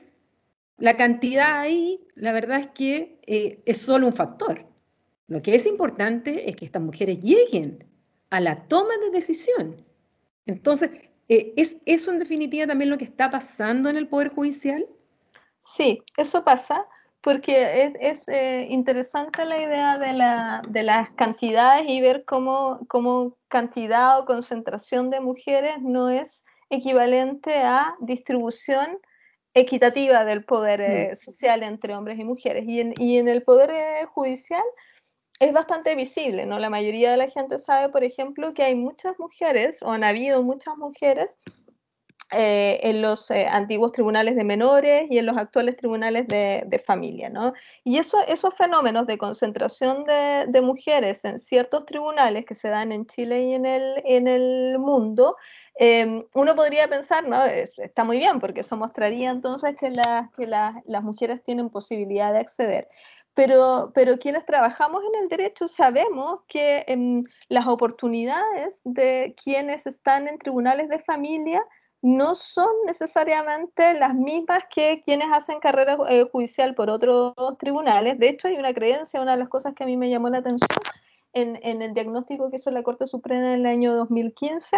la 0.80 0.98
cantidad 0.98 1.60
ahí, 1.60 2.06
la 2.16 2.32
verdad 2.32 2.60
es 2.60 2.68
que 2.68 3.20
eh, 3.28 3.62
es 3.66 3.78
solo 3.78 4.08
un 4.08 4.14
factor. 4.14 4.66
Lo 5.28 5.42
que 5.42 5.56
es 5.56 5.66
importante 5.66 6.50
es 6.50 6.56
que 6.56 6.66
estas 6.66 6.82
mujeres 6.82 7.20
lleguen 7.20 7.86
a 8.30 8.40
la 8.40 8.56
toma 8.56 8.98
de 9.02 9.12
decisión. 9.12 9.86
Entonces, 10.46 10.92
eh, 11.28 11.54
¿es 11.56 11.78
eso 11.86 12.12
en 12.12 12.20
definitiva 12.20 12.66
también 12.66 12.90
lo 12.90 12.98
que 12.98 13.06
está 13.06 13.30
pasando 13.30 13.90
en 13.90 13.98
el 13.98 14.08
Poder 14.08 14.30
Judicial? 14.30 14.88
Sí, 15.64 16.02
eso 16.18 16.44
pasa 16.44 16.88
porque 17.22 17.94
es, 18.00 18.28
eh, 18.30 18.68
interesante 18.70 19.44
la 19.46 19.62
idea 19.62 19.98
de, 19.98 20.84
las 20.84 21.12
cantidades 21.12 21.84
y 21.88 22.00
ver 22.02 22.24
cómo, 22.26 22.80
cómo 22.88 23.36
cantidad 23.50 24.20
o 24.20 24.26
concentración 24.26 25.10
de 25.10 25.20
mujeres 25.20 25.82
no 25.82 26.10
es 26.10 26.46
equivalente 26.70 27.56
a 27.58 27.96
distribución 28.00 29.00
equitativa 29.60 30.26
del 30.26 30.44
poder 30.44 30.82
eh, 30.82 31.10
mm. 31.12 31.16
social 31.16 31.64
entre 31.64 31.96
hombres 31.96 32.20
y 32.20 32.24
mujeres. 32.24 32.66
Y 32.68 32.82
en, 32.82 32.94
y 32.98 33.18
en 33.18 33.28
el 33.28 33.44
poder 33.44 34.06
judicial 34.08 34.64
es 35.40 35.54
bastante 35.54 35.96
visible, 35.96 36.46
¿no? 36.46 36.60
La 36.60 36.70
mayoría 36.70 37.12
de 37.12 37.18
la 37.18 37.30
gente 37.30 37.58
sabe, 37.58 37.90
por 37.90 38.04
ejemplo, 38.04 38.54
que 38.54 38.64
hay 38.64 38.76
muchas 38.76 39.18
mujeres, 39.20 39.82
o 39.82 39.92
han 39.92 40.04
habido 40.04 40.44
muchas 40.44 40.76
mujeres, 40.78 41.38
eh, 42.32 42.80
en 42.84 43.02
los 43.02 43.32
eh, 43.32 43.48
antiguos 43.48 43.92
tribunales 43.92 44.36
de 44.36 44.44
menores 44.44 45.08
y 45.10 45.18
en 45.18 45.26
los 45.26 45.36
actuales 45.36 45.76
tribunales 45.78 46.28
de, 46.28 46.84
familia. 46.86 47.28
¿no? 47.28 47.54
Y 47.84 47.98
eso, 47.98 48.20
esos 48.28 48.54
fenómenos 48.54 49.08
de 49.08 49.18
concentración 49.18 50.04
de, 50.06 50.62
mujeres 50.62 51.26
en 51.26 51.40
ciertos 51.40 51.88
tribunales 51.88 52.46
que 52.46 52.54
se 52.54 52.70
dan 52.70 52.92
en 52.92 53.08
Chile 53.08 53.42
y 53.42 53.54
en 53.54 53.66
el, 53.66 54.02
en 54.06 54.28
el 54.28 54.78
mundo, 54.78 55.38
em, 55.82 56.22
uno 56.34 56.56
podría 56.56 56.90
pensar, 56.90 57.26
¿no? 57.28 57.42
está 57.46 58.04
muy 58.04 58.18
bien, 58.18 58.42
porque 58.42 58.62
eso 58.62 58.76
mostraría 58.76 59.32
entonces 59.32 59.78
que, 59.78 59.94
que 60.36 60.48
las 60.48 61.04
mujeres 61.04 61.42
tienen 61.42 61.70
posibilidad 61.70 62.34
de 62.34 62.40
acceder. 62.40 62.88
Pero, 63.34 63.92
pero, 63.96 64.18
quienes 64.18 64.46
trabajamos 64.46 65.02
en 65.06 65.24
el 65.24 65.30
derecho 65.30 65.70
sabemos 65.70 66.42
que 66.50 66.84
em, 66.88 67.22
las 67.48 67.68
oportunidades 67.68 68.82
de 68.84 69.34
quienes 69.42 69.88
están 69.88 70.28
en 70.28 70.38
tribunales 70.38 70.90
de 70.90 71.00
familia 71.00 71.64
no 72.02 72.36
son 72.36 72.70
necesariamente 72.86 73.94
las 73.94 74.14
mismas 74.16 74.64
que 74.70 75.02
quienes 75.06 75.30
hacen 75.32 75.60
carrera 75.62 75.98
eh, 76.10 76.28
judicial 76.30 76.76
por 76.76 76.90
otros 76.90 77.34
tribunales. 77.58 78.20
De 78.20 78.30
hecho, 78.30 78.50
hay 78.50 78.58
una 78.58 78.74
creencia, 78.74 79.22
una 79.22 79.34
de 79.34 79.40
las 79.40 79.50
cosas 79.50 79.74
que 79.74 79.84
a 79.84 79.88
mí 79.88 79.96
me 79.96 80.10
llamó 80.10 80.30
la 80.30 80.40
atención 80.40 80.70
en, 81.34 81.60
en 81.64 81.82
el 81.82 81.94
diagnóstico 81.94 82.50
que 82.50 82.58
hizo 82.58 82.72
la 82.72 82.84
Corte 82.84 83.08
Suprema 83.08 83.54
en 83.54 83.62
el 83.62 83.66
año 83.66 83.94
2015, 83.96 84.78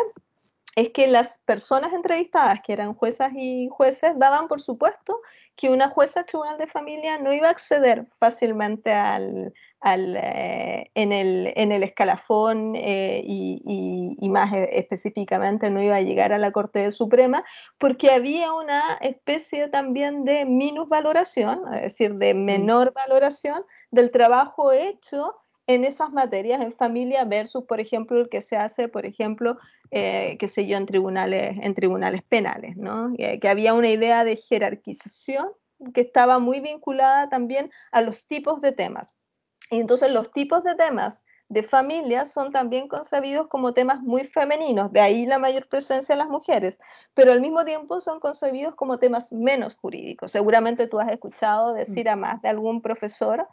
es 0.75 0.89
que 0.89 1.07
las 1.07 1.39
personas 1.39 1.93
entrevistadas, 1.93 2.61
que 2.61 2.73
eran 2.73 2.93
juezas 2.93 3.31
y 3.35 3.67
jueces, 3.69 4.13
daban 4.17 4.47
por 4.47 4.61
supuesto 4.61 5.19
que 5.55 5.69
una 5.69 5.89
jueza 5.89 6.23
tribunal 6.23 6.57
de 6.57 6.65
familia 6.65 7.17
no 7.17 7.31
iba 7.33 7.47
a 7.47 7.51
acceder 7.51 8.07
fácilmente 8.17 8.93
al, 8.93 9.53
eh, 9.83 10.89
en, 10.95 11.11
el, 11.11 11.53
en, 11.55 11.71
el, 11.71 11.83
escalafón 11.83 12.75
eh, 12.75 13.21
y, 13.23 14.15
y, 14.19 14.29
más 14.29 14.53
e, 14.53 14.69
específicamente 14.79 15.69
no 15.69 15.81
iba 15.81 15.97
a 15.97 16.01
llegar 16.01 16.33
a 16.33 16.37
la 16.37 16.51
Corte 16.51 16.91
Suprema 16.91 17.43
porque 17.77 18.11
había 18.11 18.53
una 18.53 18.97
especie 19.01 19.67
también 19.67 20.23
de 20.23 20.45
minusvaloración, 20.45 21.61
es 21.73 21.81
decir, 21.81 22.15
de 22.15 22.33
mm. 22.33 22.43
menor 22.43 22.93
valoración 22.93 23.63
del 23.91 24.09
trabajo 24.09 24.71
hecho 24.71 25.35
en 25.73 25.85
esas 25.85 26.11
materias 26.11 26.61
en 26.61 26.71
familia 26.71 27.25
versus, 27.25 27.63
por 27.65 27.79
ejemplo, 27.79 28.19
el 28.19 28.29
que 28.29 28.41
se 28.41 28.57
hace, 28.57 28.87
por 28.87 29.05
ejemplo, 29.05 29.57
eh, 29.91 30.37
qué 30.39 30.47
sé 30.47 30.67
yo, 30.67 30.77
en 30.77 30.85
tribunales, 30.85 31.57
en 31.61 31.73
tribunales 31.73 32.23
penales, 32.23 32.77
¿no? 32.77 33.13
que 33.17 33.49
había 33.49 33.73
una 33.73 33.89
idea 33.89 34.23
de 34.23 34.35
jerarquización 34.35 35.47
que 35.93 36.01
estaba 36.01 36.39
muy 36.39 36.59
vinculada 36.59 37.29
también 37.29 37.71
a 37.91 38.01
los 38.01 38.25
tipos 38.27 38.61
de 38.61 38.71
temas. 38.71 39.13
Y 39.69 39.79
entonces 39.79 40.11
los 40.11 40.31
tipos 40.31 40.63
de 40.63 40.75
temas 40.75 41.25
de 41.51 41.63
familia 41.63 42.25
son 42.25 42.53
también 42.53 42.87
concebidos 42.87 43.47
como 43.47 43.73
temas 43.73 44.01
muy 44.01 44.23
femeninos, 44.23 44.93
de 44.93 45.01
ahí 45.01 45.25
la 45.25 45.37
mayor 45.37 45.67
presencia 45.67 46.15
de 46.15 46.19
las 46.19 46.29
mujeres, 46.29 46.79
pero 47.13 47.33
al 47.33 47.41
mismo 47.41 47.65
tiempo 47.65 47.99
son 47.99 48.21
concebidos 48.21 48.73
como 48.75 48.99
temas 48.99 49.33
menos 49.33 49.75
jurídicos. 49.75 50.31
Seguramente 50.31 50.87
tú 50.87 50.99
has 51.01 51.11
escuchado 51.11 51.73
decir 51.73 52.07
a 52.07 52.15
más 52.15 52.41
de 52.41 52.47
algún 52.47 52.81
profesor 52.81 53.41
eh, 53.41 53.45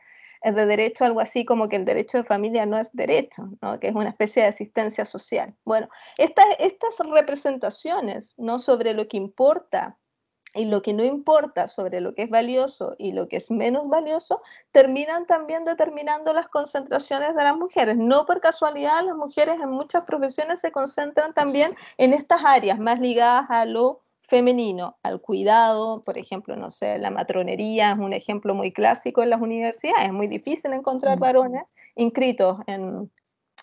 de 0.43 0.66
derecho 0.66 1.05
algo 1.05 1.20
así 1.20 1.45
como 1.45 1.68
que 1.68 1.76
el 1.76 1.84
derecho 1.84 2.18
de 2.18 2.24
familia 2.24 2.66
no 2.66 2.78
es 2.78 2.91
derecho, 2.93 3.51
¿no? 3.61 3.78
que 3.80 3.89
es 3.89 3.95
una 3.95 4.11
especie 4.11 4.43
de 4.43 4.49
asistencia 4.49 5.05
social. 5.05 5.55
Bueno, 5.64 5.89
estas, 6.16 6.47
estas 6.59 6.99
representaciones 6.99 8.34
¿no? 8.36 8.59
sobre 8.59 8.95
lo 8.95 9.09
que 9.09 9.16
importa 9.16 9.99
y 10.55 10.64
lo 10.64 10.82
que 10.82 10.95
no 10.95 11.05
importa 11.05 11.68
sobre 11.68 12.01
lo 12.01 12.14
que 12.14 12.22
es 12.22 12.30
valioso 12.30 12.95
y 12.99 13.12
lo 13.12 13.28
que 13.28 13.36
es 13.36 13.51
menos 13.51 13.89
valioso, 13.89 14.43
terminan 14.72 15.26
también 15.26 15.64
determinando 15.64 16.32
las 16.32 16.49
concentraciones 16.49 17.34
de 17.34 17.45
las 17.45 17.57
mujeres. 17.57 17.97
No 17.97 18.24
por 18.24 18.41
casualidad, 18.41 19.05
las 19.05 19.16
mujeres 19.16 19.57
en 19.61 19.70
muchas 19.70 20.05
profesiones 20.05 20.61
se 20.61 20.72
concentran 20.72 21.34
también 21.34 21.76
en 21.99 22.12
estas 22.12 22.43
áreas 22.45 22.78
más 22.78 22.99
ligadas 22.99 23.47
a 23.51 23.66
lo 23.66 24.03
femenino, 24.29 24.99
al 25.03 25.20
cuidado, 25.20 26.05
por 26.05 26.18
ejemplo, 26.18 26.55
no 26.55 26.70
sé, 26.70 26.99
la 26.99 27.11
matronería 27.11 27.93
es 27.93 27.99
un 27.99 28.12
ejemplo 28.12 28.55
muy 28.55 28.72
clásico 28.72 29.22
en 29.22 29.31
las 29.31 29.41
universidades, 29.41 30.07
es 30.07 30.12
muy 30.12 30.29
difícil 30.29 30.72
encontrar 30.74 31.18
varones 31.18 31.64
inscritos 31.97 32.59
en, 32.66 33.11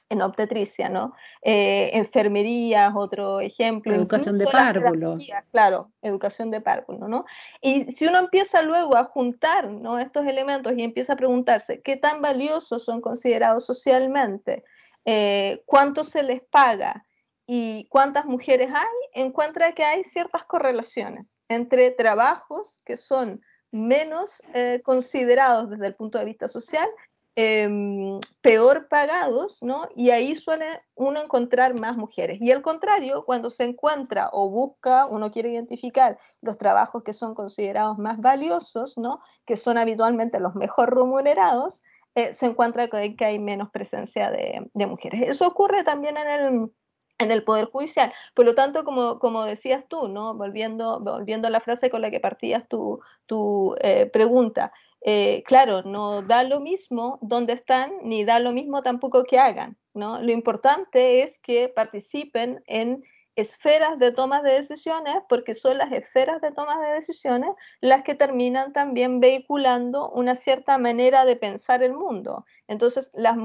en 0.09 0.21
obstetricia, 0.23 0.89
¿no? 0.89 1.13
Eh, 1.43 1.91
enfermería 1.93 2.91
otro 2.95 3.39
ejemplo. 3.41 3.93
Educación 3.93 4.39
de 4.39 4.45
párvulo. 4.45 5.17
Claro, 5.51 5.91
educación 6.01 6.49
de 6.49 6.61
párvulo, 6.61 7.07
¿no? 7.07 7.25
Y 7.61 7.85
si 7.91 8.07
uno 8.07 8.17
empieza 8.17 8.63
luego 8.63 8.97
a 8.97 9.05
juntar 9.05 9.69
¿no? 9.69 9.99
estos 9.99 10.25
elementos 10.25 10.73
y 10.75 10.81
empieza 10.81 11.13
a 11.13 11.15
preguntarse 11.15 11.81
qué 11.81 11.95
tan 11.95 12.21
valiosos 12.21 12.83
son 12.83 13.01
considerados 13.01 13.65
socialmente, 13.65 14.63
eh, 15.05 15.61
cuánto 15.67 16.03
se 16.03 16.23
les 16.23 16.41
paga 16.41 17.04
y 17.47 17.87
cuántas 17.89 18.25
mujeres 18.25 18.69
hay, 18.73 19.23
encuentra 19.23 19.73
que 19.73 19.83
hay 19.83 20.03
ciertas 20.03 20.45
correlaciones 20.45 21.37
entre 21.47 21.91
trabajos 21.91 22.79
que 22.85 22.97
son 22.97 23.41
menos 23.71 24.41
eh, 24.53 24.81
considerados 24.83 25.69
desde 25.69 25.87
el 25.87 25.95
punto 25.95 26.17
de 26.17 26.25
vista 26.25 26.47
social 26.47 26.89
Em, 27.37 28.17
peor 28.41 28.87
pagados, 28.87 29.61
¿no? 29.61 29.89
Y 29.93 30.11
ahí 30.11 30.35
suele 30.35 30.81
uno 30.95 31.21
encontrar 31.21 31.77
más 31.77 31.97
mujeres. 31.97 32.37
Y 32.39 32.49
al 32.51 32.61
contrario, 32.61 33.25
cuando 33.25 33.49
se 33.49 33.65
encuentra 33.65 34.29
o 34.31 34.49
busca, 34.49 35.05
uno 35.05 35.31
quiere 35.31 35.49
identificar 35.51 36.17
los 36.41 36.57
trabajos 36.57 37.03
que 37.03 37.11
son 37.11 37.35
considerados 37.35 37.97
más 37.97 38.21
valiosos, 38.21 38.97
¿no? 38.97 39.19
Que 39.45 39.57
son 39.57 39.77
habitualmente 39.77 40.39
los 40.39 40.55
mejor 40.55 40.95
remunerados, 40.95 41.83
eh, 42.15 42.31
se 42.31 42.45
encuentra 42.45 42.87
que 42.87 43.25
hay 43.25 43.39
menos 43.39 43.69
presencia 43.69 44.31
de, 44.31 44.69
mujeres. 44.73 45.23
Eso 45.27 45.45
ocurre 45.45 45.83
también 45.83 46.15
en 46.15 46.29
el, 46.29 46.71
en 47.17 47.31
el 47.31 47.43
Poder 47.43 47.65
Judicial. 47.65 48.13
Por 48.33 48.45
lo 48.45 48.55
tanto, 48.55 48.83
como, 48.83 49.19
como 49.19 49.45
decías 49.45 49.85
tú, 49.87 50.07
¿no? 50.07 50.33
volviendo, 50.35 50.99
volviendo 50.99 51.47
a 51.47 51.51
la 51.51 51.61
frase 51.61 51.89
con 51.89 52.01
la 52.01 52.11
que 52.11 52.19
partías 52.19 52.67
tu, 52.67 52.99
tu 53.25 53.75
eh, 53.81 54.07
pregunta, 54.07 54.73
eh, 55.01 55.43
claro, 55.45 55.83
no 55.83 56.23
da 56.23 56.43
lo 56.43 56.59
mismo 56.59 57.19
dónde 57.21 57.53
están, 57.53 57.91
ni 58.03 58.25
da 58.25 58.39
lo 58.39 58.51
mismo 58.51 58.81
tampoco 58.81 59.23
que 59.23 59.37
hagan, 59.37 59.77
¿no? 59.93 60.19
Lo 60.19 60.31
importante 60.31 61.21
es 61.21 61.37
que 61.37 61.69
participen 61.69 62.63
en 62.65 63.03
esferas 63.35 63.99
de 63.99 64.11
toma 64.11 64.41
de 64.41 64.53
decisiones, 64.53 65.15
porque 65.29 65.53
son 65.53 65.77
las 65.77 65.91
esferas 65.91 66.41
de 66.41 66.51
toma 66.51 66.79
de 66.83 66.93
decisiones 66.93 67.51
las 67.81 68.03
que 68.03 68.15
terminan 68.15 68.73
también 68.73 69.19
vehiculando 69.19 70.09
una 70.09 70.33
cierta 70.33 70.79
manera 70.79 71.25
de 71.25 71.35
pensar 71.35 71.83
el 71.83 71.93
mundo. 71.93 72.45
Entonces, 72.67 73.11
las, 73.13 73.37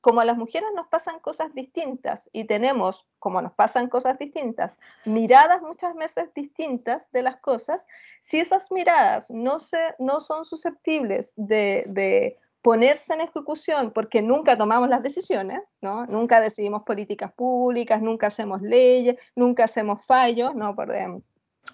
como 0.00 0.20
a 0.20 0.24
las 0.24 0.36
mujeres 0.36 0.68
nos 0.74 0.86
pasan 0.88 1.18
cosas 1.20 1.54
distintas 1.54 2.30
y 2.32 2.44
tenemos, 2.44 3.06
como 3.18 3.42
nos 3.42 3.52
pasan 3.52 3.88
cosas 3.88 4.18
distintas, 4.18 4.78
miradas 5.04 5.62
muchas 5.62 5.94
veces 5.94 6.32
distintas 6.34 7.10
de 7.12 7.22
las 7.22 7.36
cosas, 7.38 7.86
si 8.20 8.38
esas 8.38 8.70
miradas 8.70 9.30
no, 9.30 9.58
se, 9.58 9.78
no 9.98 10.20
son 10.20 10.44
susceptibles 10.44 11.32
de, 11.36 12.36
ponerse 12.60 13.14
en 13.14 13.20
ejecución 13.20 13.92
porque 13.92 14.20
nunca 14.20 14.58
tomamos 14.58 14.88
las 14.88 15.02
decisiones, 15.02 15.60
¿no? 15.80 16.06
Nunca 16.06 16.40
decidimos 16.40 16.82
políticas 16.82 17.32
públicas, 17.32 18.02
nunca 18.02 18.26
hacemos 18.26 18.60
leyes, 18.60 19.16
nunca 19.36 19.64
hacemos 19.64 20.04
fallos, 20.04 20.54
¿no? 20.56 20.74
Por, 20.74 20.90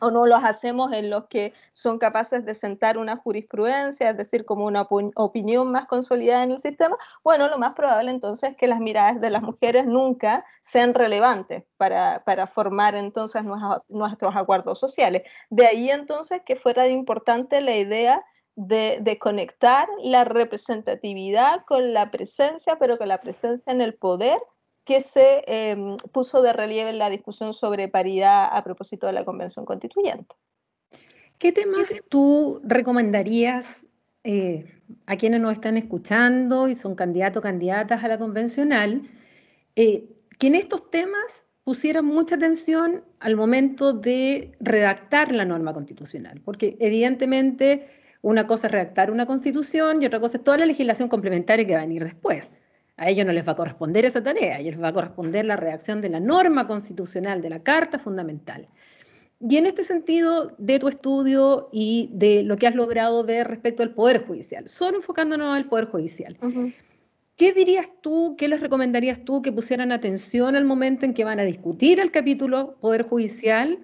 o 0.00 0.10
no 0.10 0.26
los 0.26 0.42
hacemos 0.42 0.92
en 0.92 1.10
los 1.10 1.26
que 1.26 1.52
son 1.72 1.98
capaces 1.98 2.44
de 2.44 2.54
sentar 2.54 2.98
una 2.98 3.16
jurisprudencia, 3.16 4.10
es 4.10 4.16
decir, 4.16 4.44
como 4.44 4.66
una 4.66 4.86
opinión 5.16 5.70
más 5.70 5.86
consolidada 5.86 6.42
en 6.42 6.52
el 6.52 6.58
sistema, 6.58 6.96
bueno, 7.22 7.48
lo 7.48 7.58
más 7.58 7.74
probable 7.74 8.10
entonces 8.10 8.50
es 8.50 8.56
que 8.56 8.66
las 8.66 8.80
miradas 8.80 9.20
de 9.20 9.30
las 9.30 9.42
mujeres 9.42 9.86
nunca 9.86 10.44
sean 10.60 10.94
relevantes 10.94 11.64
para, 11.76 12.22
formar 12.52 12.94
entonces 12.94 13.42
nuestros, 13.88 14.36
acuerdos 14.36 14.78
sociales. 14.78 15.22
De 15.50 15.66
ahí 15.66 15.90
entonces 15.90 16.42
que 16.44 16.56
fuera 16.56 16.88
importante 16.88 17.60
la 17.60 17.76
idea 17.76 18.24
de, 18.56 18.98
de, 19.00 19.18
conectar 19.18 19.88
la 20.02 20.24
representatividad 20.24 21.64
con 21.64 21.92
la 21.92 22.10
presencia, 22.10 22.78
pero 22.78 22.98
con 22.98 23.08
la 23.08 23.20
presencia 23.20 23.72
en 23.72 23.80
el 23.80 23.94
poder 23.94 24.38
que 24.84 25.00
se 25.00 25.42
em, 25.46 25.96
puso 26.12 26.42
de 26.42 26.52
relieve 26.52 26.90
en 26.90 26.98
la 26.98 27.10
discusión 27.10 27.54
sobre 27.54 27.88
paridad 27.88 28.48
a 28.50 28.62
propósito 28.62 29.06
de 29.06 29.14
la 29.14 29.24
Convención 29.24 29.64
Constituyente. 29.64 30.34
¿Qué 31.38 31.52
temas 31.52 31.84
tú 32.08 32.60
recomendarías 32.64 33.84
eh, 34.22 34.66
a 35.06 35.16
quienes 35.16 35.40
nos 35.40 35.52
están 35.52 35.76
escuchando 35.76 36.68
y 36.68 36.74
son 36.74 36.94
candidatos 36.94 37.40
o 37.40 37.42
candidatas 37.42 38.04
a 38.04 38.08
la 38.08 38.18
convencional, 38.18 39.02
eh, 39.76 40.08
que 40.38 40.46
en 40.46 40.54
estos 40.54 40.90
temas 40.90 41.46
pusieran 41.64 42.04
mucha 42.04 42.36
atención 42.36 43.04
al 43.20 43.36
momento 43.36 43.92
de 43.92 44.52
redactar 44.60 45.32
la 45.32 45.44
norma 45.44 45.72
constitucional? 45.72 46.40
Porque 46.44 46.76
evidentemente 46.78 47.86
una 48.22 48.46
cosa 48.46 48.68
es 48.68 48.72
redactar 48.72 49.10
una 49.10 49.26
constitución 49.26 50.00
y 50.02 50.06
otra 50.06 50.20
cosa 50.20 50.38
es 50.38 50.44
toda 50.44 50.58
la 50.58 50.66
legislación 50.66 51.08
complementaria 51.08 51.66
que 51.66 51.74
va 51.74 51.80
a 51.80 51.84
venir 51.84 52.04
después. 52.04 52.52
A 52.96 53.08
ellos 53.08 53.26
no 53.26 53.32
les 53.32 53.46
va 53.46 53.52
a 53.52 53.56
corresponder 53.56 54.04
esa 54.04 54.22
tarea, 54.22 54.56
a 54.56 54.58
ellos 54.60 54.74
les 54.74 54.82
va 54.84 54.88
a 54.88 54.92
corresponder 54.92 55.44
la 55.44 55.56
redacción 55.56 56.00
de 56.00 56.08
la 56.08 56.20
norma 56.20 56.66
constitucional, 56.66 57.42
de 57.42 57.50
la 57.50 57.62
Carta 57.62 57.98
Fundamental. 57.98 58.68
Y 59.40 59.56
en 59.56 59.66
este 59.66 59.82
sentido, 59.82 60.54
de 60.58 60.78
tu 60.78 60.88
estudio 60.88 61.68
y 61.72 62.08
de 62.12 62.42
lo 62.44 62.56
que 62.56 62.66
has 62.66 62.74
logrado 62.74 63.24
ver 63.24 63.48
respecto 63.48 63.82
al 63.82 63.94
Poder 63.94 64.24
Judicial, 64.24 64.68
solo 64.68 64.98
enfocándonos 64.98 65.56
al 65.56 65.66
Poder 65.66 65.86
Judicial, 65.86 66.38
¿qué 67.36 67.52
dirías 67.52 67.88
tú, 68.00 68.36
qué 68.38 68.48
les 68.48 68.60
recomendarías 68.60 69.24
tú 69.24 69.42
que 69.42 69.52
pusieran 69.52 69.90
atención 69.90 70.54
al 70.54 70.64
momento 70.64 71.04
en 71.04 71.14
que 71.14 71.24
van 71.24 71.40
a 71.40 71.44
discutir 71.44 71.98
el 71.98 72.10
capítulo 72.10 72.76
Poder 72.80 73.02
Judicial? 73.02 73.78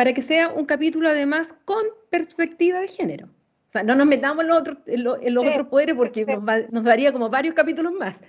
para 0.00 0.14
que 0.14 0.22
sea 0.22 0.48
un 0.48 0.64
capítulo 0.64 1.10
además 1.10 1.54
con 1.66 1.84
perspectiva 2.08 2.80
de 2.80 2.88
género. 2.88 3.28
O 3.70 3.72
sea, 3.72 3.84
no 3.84 3.94
nos 3.94 4.08
metamos 4.08 4.42
en 4.42 4.48
los 4.48 4.58
otros, 4.58 4.78
en 4.86 5.04
los, 5.04 5.46
otros 5.46 5.68
poderes 5.68 5.94
porque 5.96 6.26
Nos, 6.26 6.82
daría 6.82 7.12
como 7.12 7.30
varios 7.30 7.54
capítulos 7.54 7.92
más. 7.92 8.20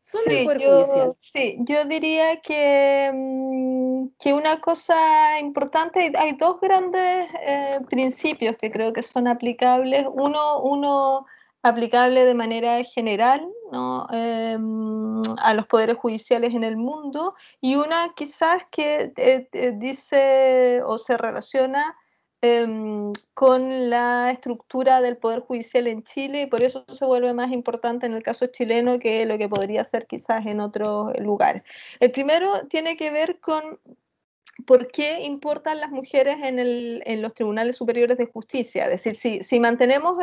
Solo 0.00 0.24
el 0.26 0.44
Poder 0.44 0.64
Judicial. 0.64 1.12
Sí, 1.20 1.56
yo 1.60 1.84
diría 1.84 2.40
que, 2.40 3.10
mm, 3.12 4.06
que 4.18 4.32
una 4.32 4.62
cosa 4.62 5.38
importante, 5.38 6.10
hay 6.16 6.32
dos 6.38 6.62
grandes 6.62 7.28
eh, 7.46 7.78
principios 7.90 8.56
que 8.56 8.70
creo 8.70 8.94
que 8.94 9.02
son 9.02 9.28
aplicables. 9.28 10.06
Uno, 10.10 10.62
uno 10.62 11.26
aplicable 11.62 12.24
de 12.24 12.34
manera 12.34 12.82
general 12.84 13.46
¿no? 13.70 14.06
Em, 14.12 15.20
a 15.42 15.52
los 15.52 15.66
poderes 15.66 15.98
judiciales 15.98 16.54
en 16.54 16.64
el 16.64 16.78
mundo 16.78 17.34
y 17.60 17.74
una 17.74 18.14
quizás 18.16 18.62
que 18.70 19.12
eh, 19.14 19.48
eh, 19.52 19.72
dice 19.76 20.80
o 20.86 20.96
se 20.96 21.18
relaciona 21.18 21.94
em, 22.44 23.12
con 23.32 23.90
la 23.90 24.30
estructura 24.30 25.00
del 25.00 25.16
poder 25.16 25.40
judicial 25.40 25.86
en 25.86 26.02
Chile 26.02 26.42
y 26.42 26.46
por 26.46 26.62
eso 26.62 26.84
se 26.92 27.04
vuelve 27.04 27.32
más 27.32 27.52
importante 27.52 28.06
en 28.06 28.12
el 28.14 28.22
caso 28.22 28.46
chileno 28.48 28.98
que 28.98 29.24
lo 29.24 29.38
que 29.38 29.48
podría 29.48 29.82
ser 29.84 30.06
quizás 30.06 30.44
en 30.46 30.60
otros 30.60 31.18
lugares. 31.18 31.62
El 32.00 32.10
primero 32.10 32.66
tiene 32.68 32.96
que 32.96 33.10
ver 33.10 33.40
con 33.40 33.78
¿por 34.66 34.88
qué 34.88 35.22
importan 35.22 35.80
las 35.80 35.90
mujeres 35.90 36.36
en, 36.42 37.22
los 37.22 37.34
tribunales 37.34 37.76
superiores 37.76 38.18
de 38.18 38.26
justicia? 38.26 38.84
Es 38.84 39.02
decir, 39.02 39.42
si, 39.42 39.60
mantenemos 39.60 40.18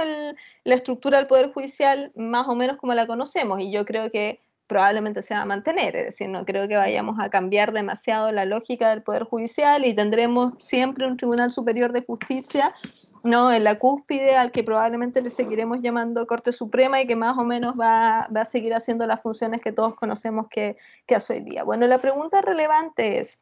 la 0.63 0.75
estructura 0.75 1.17
del 1.17 1.27
Poder 1.27 1.51
Judicial 1.51 2.11
más 2.15 2.47
o 2.47 2.55
menos 2.55 2.77
como 2.77 2.93
la 2.93 3.07
conocemos, 3.07 3.59
y 3.59 3.71
yo 3.71 3.85
creo 3.85 4.11
que 4.11 4.39
probablemente 4.71 5.21
se 5.21 5.33
va 5.33 5.41
a 5.41 5.45
mantener, 5.45 5.97
es 5.97 6.05
decir, 6.05 6.29
no 6.29 6.45
creo 6.45 6.65
que 6.69 6.77
vayamos 6.77 7.19
a 7.19 7.29
cambiar 7.29 7.73
demasiado 7.73 8.31
la 8.31 8.45
lógica 8.45 8.89
del 8.89 9.03
Poder 9.03 9.25
Judicial 9.25 9.83
y 9.83 9.93
tendremos 9.93 10.53
siempre 10.59 11.05
un 11.05 11.17
Tribunal 11.17 11.51
Superior 11.51 11.91
de 11.91 12.05
Justicia 12.05 12.73
¿no? 13.25 13.51
en 13.51 13.65
la 13.65 13.77
cúspide 13.77 14.37
al 14.37 14.53
que 14.53 14.63
probablemente 14.63 15.21
le 15.21 15.29
seguiremos 15.29 15.81
llamando 15.81 16.25
Corte 16.25 16.53
Suprema 16.53 17.01
y 17.01 17.05
que 17.05 17.17
más 17.17 17.37
o 17.37 17.43
menos 17.43 17.75
va, 17.77 18.19
a 18.19 18.45
seguir 18.45 18.73
haciendo 18.73 19.05
las 19.05 19.21
funciones 19.21 19.59
que 19.59 19.73
todos 19.73 19.93
conocemos 19.95 20.47
que, 20.49 20.77
que 21.05 21.15
hace 21.15 21.33
hoy 21.33 21.41
día. 21.41 21.65
Bueno, 21.65 21.85
la 21.87 21.97
pregunta 21.97 22.41
relevante 22.41 23.19
es, 23.19 23.41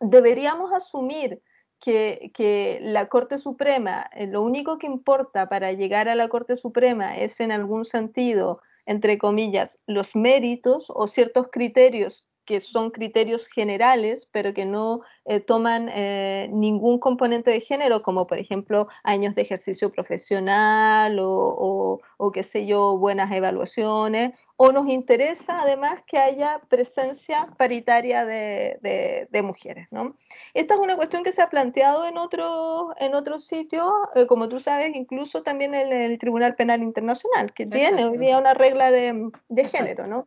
deberíamos 0.00 0.72
asumir 0.72 1.42
que, 1.80 2.78
la 2.80 3.08
Corte 3.08 3.36
Suprema, 3.36 4.08
eh, 4.14 4.26
lo 4.26 4.40
único 4.40 4.78
que 4.78 4.86
importa 4.86 5.50
para 5.50 5.72
llegar 5.72 6.08
a 6.08 6.14
la 6.14 6.28
Corte 6.28 6.56
Suprema 6.56 7.18
es 7.18 7.40
en 7.40 7.52
algún 7.52 7.84
sentido, 7.84 8.62
entre 8.86 9.18
comillas, 9.18 9.78
los 9.86 10.16
méritos 10.16 10.86
o 10.94 11.06
ciertos 11.06 11.48
criterios 11.50 12.26
que 12.46 12.60
son 12.60 12.90
criterios 12.90 13.48
generales, 13.48 14.28
pero 14.32 14.54
que 14.54 14.64
no 14.64 15.00
eh, 15.24 15.40
toman 15.40 15.90
eh, 15.92 16.48
ningún 16.52 16.98
componente 16.98 17.50
de 17.50 17.60
género, 17.60 18.00
como 18.00 18.26
por 18.26 18.38
ejemplo 18.38 18.86
años 19.02 19.34
de 19.34 19.42
ejercicio 19.42 19.90
profesional 19.90 21.18
o, 21.18 22.00
o, 22.16 22.32
qué 22.32 22.44
sé 22.44 22.64
yo, 22.66 22.96
buenas 22.98 23.32
evaluaciones, 23.32 24.32
o 24.56 24.72
nos 24.72 24.88
interesa 24.88 25.60
además 25.60 26.02
que 26.06 26.18
haya 26.18 26.60
presencia 26.68 27.46
paritaria 27.58 28.24
de, 28.24 29.28
de, 29.30 29.42
mujeres. 29.42 29.92
¿no? 29.92 30.16
Esta 30.54 30.74
es 30.74 30.80
una 30.80 30.96
cuestión 30.96 31.22
que 31.22 31.32
se 31.32 31.42
ha 31.42 31.50
planteado 31.50 32.06
en 32.06 32.16
otros 32.16 32.94
en 32.98 33.14
otro 33.14 33.38
sitios, 33.38 33.90
eh, 34.14 34.26
como 34.26 34.48
tú 34.48 34.60
sabes, 34.60 34.94
incluso 34.96 35.42
también 35.42 35.74
en 35.74 35.92
el 35.92 36.18
Tribunal 36.18 36.54
Penal 36.54 36.82
Internacional, 36.82 37.52
que 37.52 37.66
tiene 37.66 38.06
hoy 38.06 38.18
día 38.18 38.38
una 38.38 38.54
regla 38.54 38.90
de, 38.90 39.30
género. 39.70 40.06
¿no? 40.06 40.26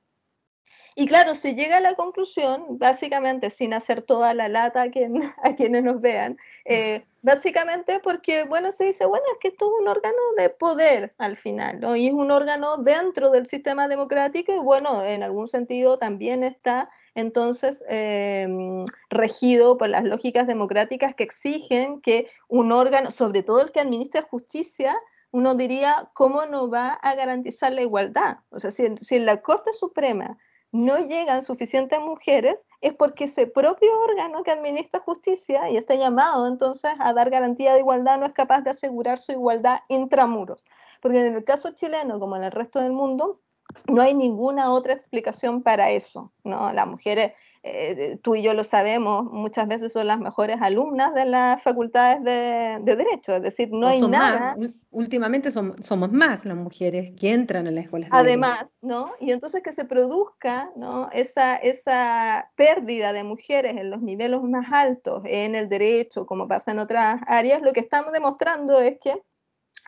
Y 0.96 1.08
claro, 1.08 1.36
se 1.36 1.56
llega 1.56 1.78
a 1.78 1.82
la 1.82 1.96
conclusión, 1.96 2.66
básicamente 2.70 3.50
sin 3.50 3.74
hacer 3.74 4.02
toda 4.02 4.34
la 4.34 4.48
lata 4.50 4.82
a, 4.82 4.86
a 5.44 5.56
quienes 5.56 5.84
nos 5.84 6.02
vean, 6.02 6.38
eh, 6.66 7.06
básicamente 7.22 8.00
porque, 8.00 8.44
bueno, 8.44 8.72
se 8.72 8.86
dice, 8.86 9.06
bueno, 9.06 9.26
es 9.34 9.40
que 9.40 9.50
esto 9.50 9.66
es 9.66 9.82
un 9.82 9.88
órgano 9.88 10.18
de 10.38 10.50
poder 10.50 11.14
al 11.18 11.38
final, 11.38 11.80
¿no? 11.80 11.96
Y 11.96 12.08
es 12.08 12.14
un 12.14 12.32
órgano 12.32 12.78
dentro 12.78 13.32
del 13.32 13.46
sistema 13.46 13.88
democrático 13.88 14.54
y, 14.54 14.60
bueno, 14.60 15.04
en 15.04 15.24
algún 15.24 15.48
sentido 15.48 15.98
también 15.98 16.44
está 16.44 16.90
entonces 17.16 17.84
em, 17.90 18.86
regido 19.10 19.78
por 19.78 19.90
las 19.90 20.04
lógicas 20.04 20.48
democráticas 20.48 21.16
que 21.16 21.24
exigen 21.24 22.02
que 22.02 22.30
un 22.48 22.72
órgano, 22.72 23.12
sobre 23.12 23.44
todo 23.44 23.62
el 23.62 23.72
que 23.72 23.80
administra 23.80 24.22
justicia, 24.22 24.98
uno 25.32 25.56
diría, 25.56 26.10
¿cómo 26.14 26.46
no 26.46 26.70
va 26.70 26.90
a 26.90 27.16
garantizar 27.16 27.72
la 27.74 27.82
igualdad? 27.82 28.38
O 28.50 28.60
sea, 28.60 28.72
si, 28.72 28.96
si 28.98 29.18
en 29.18 29.26
la 29.26 29.42
Corte 29.42 29.74
Suprema 29.74 30.38
no 30.72 31.00
llegan 31.00 31.42
suficientes 31.42 32.00
mujeres 32.00 32.66
es 32.82 32.94
porque 32.94 33.24
ese 33.26 33.48
propio 33.48 33.90
órgano 34.00 34.44
que 34.44 34.52
administra 34.52 35.00
justicia 35.00 35.70
y 35.70 35.78
está 35.78 35.96
llamado 35.96 36.48
entonces 36.48 36.92
a 37.00 37.14
dar 37.14 37.30
garantía 37.30 37.74
de 37.74 37.80
igualdad 37.80 38.20
no 38.20 38.26
es 38.26 38.34
capaz 38.34 38.62
de 38.62 38.72
asegurar 38.72 39.18
su 39.18 39.32
igualdad 39.32 39.80
intramuros. 39.88 40.64
Porque 41.02 41.26
en 41.26 41.34
el 41.34 41.44
caso 41.44 41.72
chileno, 41.72 42.20
como 42.20 42.36
en 42.36 42.44
el 42.44 42.52
resto 42.52 42.80
del 42.80 42.92
mundo, 42.92 43.40
no 43.88 44.02
hay 44.02 44.14
ninguna 44.14 44.72
otra 44.72 44.94
explicación 44.94 45.64
para 45.64 45.90
eso. 45.92 46.32
¿no? 46.44 46.72
Las 46.74 46.88
mujeres 46.88 47.34
eh, 47.62 48.18
tú 48.22 48.36
y 48.36 48.42
yo 48.42 48.54
lo 48.54 48.64
sabemos, 48.64 49.26
muchas 49.26 49.68
veces 49.68 49.92
son 49.92 50.08
las 50.08 50.20
mejores 50.20 50.58
alumnas 50.62 51.14
de 51.14 51.26
las 51.26 51.62
facultades 51.62 52.24
de, 52.24 52.80
Derecho, 52.96 53.36
es 53.36 53.42
decir, 53.42 53.70
no, 53.72 53.88
hay 53.88 54.02
nada. 54.02 54.56
Últimamente 54.92 55.52
somos 55.52 56.12
más 56.12 56.46
las 56.46 56.56
mujeres 56.56 57.12
que 57.20 57.34
entran 57.34 57.68
en 57.68 57.76
la 57.76 57.82
escuela. 57.82 58.08
Además, 58.12 58.80
¿no? 58.82 59.12
Y 59.20 59.32
entonces 59.32 59.62
que 59.62 59.72
se 59.72 59.86
produzca 59.86 60.72
¿no? 60.76 61.10
esa, 61.12 61.58
esa 61.58 62.50
pérdida 62.56 63.14
de 63.14 63.24
mujeres 63.24 63.76
en 63.78 63.90
los 63.90 64.02
niveles 64.02 64.42
más 64.42 64.72
altos 64.72 65.22
en 65.26 65.56
el 65.56 65.68
derecho, 65.68 66.26
como 66.26 66.48
pasa 66.48 66.72
en 66.72 66.80
otras 66.80 67.22
áreas, 67.28 67.62
lo 67.62 67.74
que 67.74 67.82
estamos 67.82 68.14
demostrando 68.14 68.80
es 68.80 68.98
que 69.00 69.22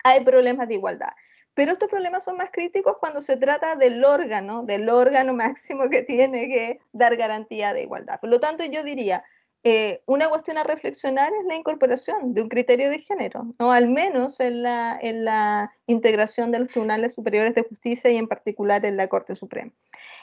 hay 0.03 0.23
problemas 0.23 0.67
de 0.67 0.75
igualdad. 0.75 1.11
Pero 1.53 1.73
estos 1.73 1.89
problemas 1.89 2.23
son 2.23 2.37
más 2.37 2.49
críticos 2.51 2.97
cuando 2.99 3.21
se 3.21 3.37
trata 3.37 3.75
del 3.75 4.03
órgano, 4.03 4.63
del 4.63 4.89
órgano 4.89 5.33
máximo 5.35 5.89
que 5.89 6.03
tiene 6.03 6.47
que 6.47 6.79
dar 6.91 7.15
garantía 7.17 7.73
de 7.73 7.83
igualdad. 7.83 8.19
Por 8.19 8.29
lo 8.29 8.39
tanto, 8.39 8.63
yo 8.65 8.83
diría, 8.83 9.23
eh, 9.63 10.01
una 10.07 10.27
cuestión 10.27 10.57
a 10.57 10.63
reflexionar 10.63 11.31
es 11.39 11.45
la 11.45 11.53
incorporación 11.53 12.33
de 12.33 12.41
un 12.41 12.49
criterio 12.49 12.89
de 12.89 12.97
género, 12.97 13.53
¿no? 13.59 13.71
al 13.71 13.89
menos 13.89 14.39
en 14.39 14.63
la, 14.63 14.97
en 14.99 15.23
la 15.23 15.71
integración 15.85 16.51
de 16.51 16.59
los 16.59 16.69
tribunales 16.69 17.13
superiores 17.13 17.53
de 17.53 17.61
justicia 17.61 18.09
y 18.09 18.17
en 18.17 18.27
particular 18.27 18.83
en 18.85 18.97
la 18.97 19.07
Corte 19.07 19.35
Suprema. 19.35 19.71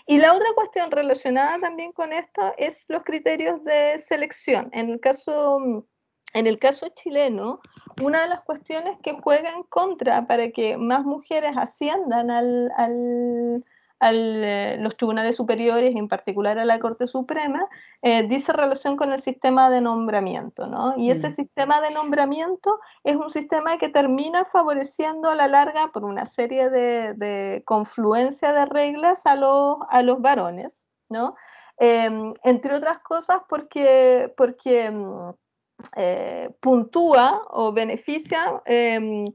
Y 0.06 0.18
la 0.18 0.34
otra 0.34 0.48
cuestión 0.56 0.90
relacionada 0.90 1.60
también 1.60 1.92
con 1.92 2.12
esto 2.12 2.52
es 2.56 2.86
los 2.88 3.04
criterios 3.04 3.62
de 3.62 3.98
selección. 3.98 4.70
En 4.72 4.90
el 4.90 4.98
caso 4.98 5.86
en 6.34 6.46
el 6.46 6.58
caso 6.58 6.88
chileno, 6.94 7.60
una 8.02 8.22
de 8.22 8.28
las 8.28 8.44
cuestiones 8.44 8.98
que 9.02 9.14
juega 9.14 9.50
en 9.50 9.62
contra 9.64 10.26
para 10.26 10.50
que 10.50 10.76
más 10.76 11.04
mujeres 11.04 11.52
asciendan 11.56 12.30
al, 12.30 12.70
a 14.00 14.12
eh, 14.12 14.76
los 14.78 14.96
tribunales 14.96 15.36
superiores, 15.36 15.96
en 15.96 16.06
particular 16.08 16.58
a 16.58 16.64
la 16.64 16.78
Corte 16.78 17.06
Suprema, 17.08 17.66
eh, 18.02 18.22
dice 18.28 18.52
relación 18.52 18.96
con 18.96 19.12
el 19.12 19.20
sistema 19.20 19.70
de 19.70 19.80
nombramiento, 19.80 20.66
¿no? 20.66 20.96
Y 20.96 21.10
ese 21.10 21.30
mm. 21.30 21.34
sistema 21.34 21.80
de 21.80 21.90
nombramiento 21.90 22.78
es 23.02 23.16
un 23.16 23.30
sistema 23.30 23.78
que 23.78 23.88
termina 23.88 24.44
favoreciendo 24.44 25.30
a 25.30 25.34
la 25.34 25.48
larga, 25.48 25.88
por 25.88 26.04
una 26.04 26.26
serie 26.26 26.70
de, 26.70 27.62
confluencia 27.64 28.52
de 28.52 28.66
reglas, 28.66 29.26
a 29.26 29.34
los, 29.34 29.78
a 29.88 30.02
los 30.02 30.20
varones, 30.20 30.86
¿no? 31.10 31.34
Em, 31.78 32.32
entre 32.42 32.74
otras 32.74 32.98
cosas 33.00 33.40
porque, 33.48 34.32
porque 34.36 34.90
mm, 34.90 35.30
eh, 35.96 36.50
puntúa 36.60 37.42
o 37.50 37.72
beneficia 37.72 38.62
em, 38.64 39.26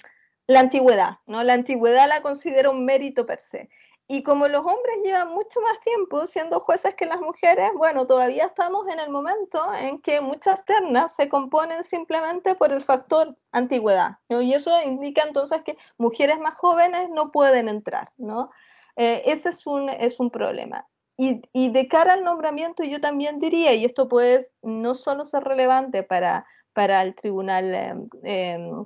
la 0.48 0.60
antigüedad, 0.60 1.20
¿no? 1.26 1.44
La 1.44 1.54
antigüedad 1.54 2.08
la 2.08 2.22
considera 2.22 2.70
un 2.70 2.86
mérito 2.86 3.26
per 3.26 3.40
se. 3.40 3.70
Y 4.08 4.22
como 4.22 4.48
los 4.50 4.62
hombres 4.62 4.98
llevan 5.04 5.30
mucho 5.30 5.62
más 5.62 5.80
tiempo 5.80 6.28
siendo 6.28 6.60
jueces 6.60 6.94
que 6.96 7.06
las 7.06 7.22
mujeres, 7.22 7.72
bueno, 7.76 8.06
todavía 8.06 8.46
estamos 8.46 8.88
en 8.90 9.00
el 9.00 9.10
momento 9.10 9.74
en 9.74 10.02
que 10.02 10.20
muchas 10.20 10.66
ternas 10.66 11.16
se 11.16 11.30
componen 11.30 11.84
simplemente 11.84 12.54
por 12.56 12.74
el 12.74 12.82
factor 12.82 13.38
antigüedad. 13.52 14.18
Y 14.28 14.54
eso 14.54 14.72
indica 14.86 15.24
entonces 15.24 15.62
que 15.64 15.78
mujeres 15.98 16.38
más 16.40 16.56
jóvenes 16.56 17.10
no 17.10 17.32
pueden 17.32 17.70
entrar, 17.70 18.12
¿no? 18.18 18.52
Eh, 18.98 19.24
ese 19.26 19.50
es 19.50 19.66
un, 19.66 19.90
es 19.90 20.20
un 20.20 20.30
problema. 20.30 20.88
Y, 21.16 21.70
de 21.70 21.88
cara 21.88 22.14
al 22.14 22.24
nombramiento, 22.24 22.84
yo 22.84 23.00
también 23.00 23.40
diría, 23.40 23.74
y 23.74 23.86
esto 23.86 24.08
puede 24.08 24.48
no 24.64 24.96
solo 24.96 25.26
ser 25.26 25.44
relevante 25.44 26.02
para, 26.02 26.46
para 26.74 27.04
el 27.04 27.14
tribunal, 27.14 28.02
em, 28.24 28.86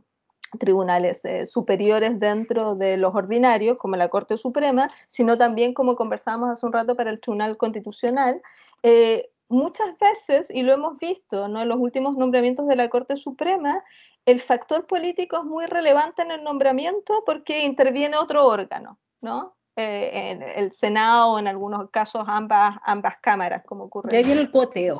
tribunales 0.60 1.24
eh, 1.26 1.46
superiores 1.46 2.20
dentro 2.20 2.76
de 2.76 2.98
los 2.98 3.16
ordinarios, 3.16 3.78
como 3.78 3.96
la 3.96 4.10
Corte 4.10 4.38
Suprema, 4.38 4.90
sino 5.08 5.38
también, 5.38 5.74
como 5.74 5.96
conversábamos 5.96 6.50
hace 6.50 6.66
un 6.66 6.74
rato, 6.74 6.96
para 6.96 7.12
el 7.12 7.22
Tribunal 7.22 7.58
Constitucional. 7.58 8.42
Eh, 8.84 9.30
muchas 9.50 9.98
veces, 9.98 10.50
y 10.50 10.64
lo 10.64 10.74
hemos 10.74 10.98
visto 10.98 11.48
¿no? 11.48 11.62
en 11.62 11.70
los 11.70 11.78
últimos 11.78 12.18
nombramientos 12.18 12.68
de 12.68 12.76
la 12.76 12.90
Corte 12.90 13.16
Suprema, 13.16 13.84
el 14.26 14.42
factor 14.42 14.86
político 14.86 15.38
es 15.38 15.46
muy 15.46 15.66
relevante 15.66 16.22
en 16.22 16.32
el 16.32 16.44
nombramiento 16.44 17.24
porque 17.26 17.64
interviene 17.66 18.18
otro 18.18 18.46
órgano, 18.46 19.00
¿no? 19.22 19.57
Eh, 19.80 20.32
en 20.32 20.42
el 20.42 20.72
Senado, 20.72 21.38
en 21.38 21.48
algunos 21.48 21.92
casos 21.92 22.24
ambas, 22.26 22.78
ambas 22.84 23.20
cámaras, 23.20 23.64
como 23.64 23.84
ocurre. 23.84 24.10
Y 24.12 24.18
ahí 24.18 24.24
viene 24.24 24.42
el 24.42 24.50
cuoteo. 24.50 25.00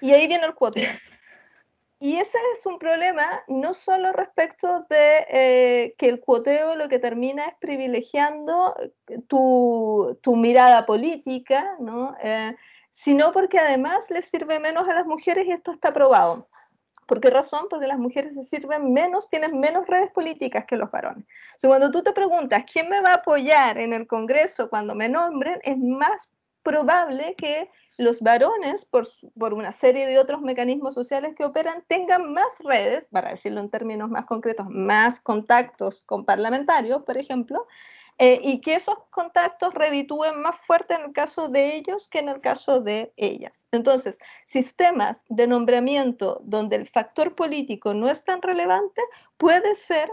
Y 0.00 0.10
ahí 0.10 0.26
viene 0.26 0.44
el 0.44 0.54
cuoteo. 0.54 0.90
y 2.00 2.16
ese 2.16 2.36
es 2.52 2.66
un 2.66 2.80
problema 2.80 3.44
no 3.46 3.72
solo 3.72 4.12
respecto 4.12 4.84
de 4.90 5.26
eh, 5.28 5.92
que 5.96 6.08
el 6.08 6.18
cuoteo 6.18 6.74
lo 6.74 6.88
que 6.88 6.98
termina 6.98 7.46
es 7.46 7.54
privilegiando 7.60 8.74
tu, 9.28 10.18
tu 10.20 10.34
mirada 10.34 10.86
política, 10.86 11.76
¿no? 11.78 12.16
Eh, 12.20 12.52
sino 12.90 13.30
porque 13.30 13.60
además 13.60 14.10
les 14.10 14.24
sirve 14.24 14.58
menos 14.58 14.88
a 14.88 14.94
las 14.94 15.06
mujeres 15.06 15.46
y 15.46 15.52
esto 15.52 15.70
está 15.70 15.92
probado. 15.92 16.48
¿Por 17.06 17.20
qué 17.20 17.30
razón? 17.30 17.66
Porque 17.68 17.86
las 17.86 17.98
mujeres 17.98 18.34
se 18.34 18.42
sirven 18.42 18.92
menos, 18.92 19.28
tienen 19.28 19.58
menos 19.58 19.86
redes 19.86 20.10
políticas 20.10 20.64
que 20.66 20.76
los 20.76 20.90
varones. 20.90 21.26
O 21.62 21.68
cuando 21.68 21.90
tú 21.90 22.02
te 22.02 22.12
preguntas, 22.12 22.64
¿quién 22.70 22.88
me 22.88 23.00
va 23.00 23.10
a 23.10 23.14
apoyar 23.16 23.78
en 23.78 23.92
el 23.92 24.06
Congreso 24.06 24.68
cuando 24.68 24.94
me 24.94 25.08
nombren? 25.08 25.60
Es 25.62 25.78
más 25.78 26.30
probable 26.62 27.34
que 27.36 27.70
los 27.98 28.22
varones, 28.22 28.84
por, 28.86 29.06
por, 29.38 29.54
una 29.54 29.70
serie 29.70 30.06
de 30.06 30.18
otros 30.18 30.40
mecanismos 30.40 30.94
sociales 30.94 31.34
que 31.36 31.44
operan, 31.44 31.84
tengan 31.86 32.32
más 32.32 32.58
redes, 32.64 33.06
para 33.06 33.30
decirlo 33.30 33.60
en 33.60 33.70
términos 33.70 34.10
más 34.10 34.26
concretos, 34.26 34.66
más 34.68 35.20
contactos 35.20 36.00
con 36.00 36.24
parlamentarios, 36.24 37.04
por 37.04 37.18
ejemplo, 37.18 37.66
eh, 38.18 38.40
y 38.42 38.60
que 38.60 38.76
esos 38.76 38.96
contactos 39.10 39.74
reditúen 39.74 40.40
más 40.40 40.56
fuerte 40.56 40.94
en 40.94 41.02
el 41.02 41.12
caso 41.12 41.48
de 41.48 41.74
ellos 41.74 42.08
que 42.08 42.20
en 42.20 42.28
el 42.28 42.40
caso 42.40 42.80
de 42.80 43.12
ellas. 43.16 43.66
Entonces, 43.72 44.18
sistemas 44.44 45.24
de 45.28 45.48
nombramiento 45.48 46.40
donde 46.44 46.76
el 46.76 46.86
factor 46.86 47.34
político 47.34 47.92
no 47.92 48.08
es 48.08 48.22
tan 48.22 48.40
relevante 48.40 49.02
puede 49.36 49.74
ser, 49.74 50.10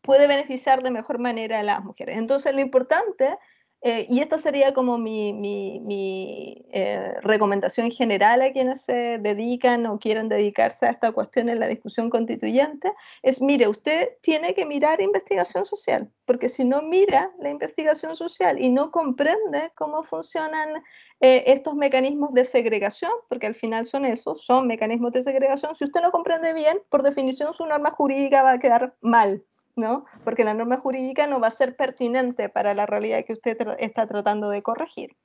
puede 0.00 0.26
beneficiar 0.26 0.82
de 0.82 0.90
mejor 0.90 1.18
manera 1.18 1.60
a 1.60 1.62
las 1.62 1.84
mujeres. 1.84 2.16
Entonces, 2.16 2.54
lo 2.54 2.60
importante 2.60 3.38
eh, 3.84 4.06
y 4.08 4.20
esta 4.20 4.38
sería 4.38 4.72
como 4.72 4.96
mi, 4.96 6.64
eh, 6.72 7.14
recomendación 7.22 7.90
general 7.90 8.40
a 8.40 8.52
quienes 8.52 8.82
se 8.82 9.18
dedican 9.18 9.86
o 9.86 9.98
quieren 9.98 10.28
dedicarse 10.28 10.86
a 10.86 10.90
esta 10.90 11.10
cuestión 11.10 11.48
en 11.48 11.58
la 11.58 11.66
discusión 11.66 12.08
constituyente, 12.08 12.92
es, 13.22 13.42
mire, 13.42 13.66
usted 13.66 14.10
tiene 14.20 14.54
que 14.54 14.66
mirar 14.66 15.00
investigación 15.00 15.64
social, 15.64 16.08
porque 16.26 16.48
si 16.48 16.64
no 16.64 16.82
mira 16.82 17.32
la 17.40 17.50
investigación 17.50 18.14
social 18.14 18.60
y 18.60 18.70
no 18.70 18.92
comprende 18.92 19.72
cómo 19.74 20.04
funcionan 20.04 20.84
eh, 21.20 21.42
estos 21.48 21.74
mecanismos 21.74 22.32
de 22.34 22.44
segregación, 22.44 23.10
porque 23.28 23.48
al 23.48 23.56
final 23.56 23.86
son 23.88 24.04
esos, 24.04 24.44
son 24.44 24.68
mecanismos 24.68 25.10
de 25.10 25.24
segregación, 25.24 25.74
si 25.74 25.84
usted 25.84 26.02
no 26.02 26.12
comprende 26.12 26.54
bien, 26.54 26.80
por 26.88 27.02
definición 27.02 27.52
su 27.52 27.66
norma 27.66 27.90
jurídica 27.90 28.42
va 28.42 28.52
a 28.52 28.58
quedar 28.60 28.94
mal. 29.00 29.44
¿No? 29.76 30.04
Porque 30.24 30.44
la 30.44 30.54
norma 30.54 30.76
jurídica 30.76 31.26
no 31.26 31.40
va 31.40 31.48
a 31.48 31.50
ser 31.50 31.76
pertinente 31.76 32.48
para 32.48 32.74
la 32.74 32.86
realidad 32.86 33.24
que 33.24 33.32
usted 33.32 33.56
está 33.78 34.06
tratando 34.06 34.50
de 34.50 34.62
corregir. 34.62 35.16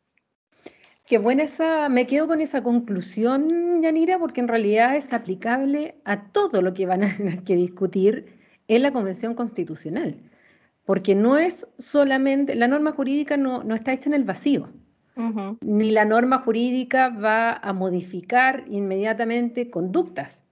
Qué 1.07 1.17
buena 1.17 1.43
esa, 1.43 1.87
me 1.87 2.05
quedo 2.05 2.27
con 2.27 2.41
esa 2.41 2.61
conclusión, 2.63 3.81
Yanira, 3.81 4.19
porque 4.19 4.41
en 4.41 4.49
realidad 4.49 4.97
es 4.97 5.13
aplicable 5.13 5.95
a 6.03 6.31
todo 6.31 6.61
lo 6.61 6.73
que 6.73 6.85
van 6.85 7.03
a 7.03 7.15
tener 7.15 7.43
que 7.45 7.55
discutir 7.55 8.37
en 8.67 8.81
la 8.81 8.91
Convención 8.91 9.33
Constitucional, 9.33 10.17
porque 10.83 11.15
no 11.15 11.37
es 11.37 11.73
solamente, 11.77 12.55
la 12.55 12.67
norma 12.67 12.91
jurídica 12.91 13.37
no, 13.37 13.63
no 13.63 13.73
está 13.73 13.93
hecha 13.93 14.09
en 14.09 14.15
el 14.15 14.25
vacío, 14.25 14.69
ni 15.61 15.89
la 15.89 16.05
norma 16.05 16.39
jurídica 16.39 17.09
va 17.09 17.53
a 17.53 17.73
modificar 17.73 18.65
inmediatamente 18.67 19.71
conductas, 19.71 20.43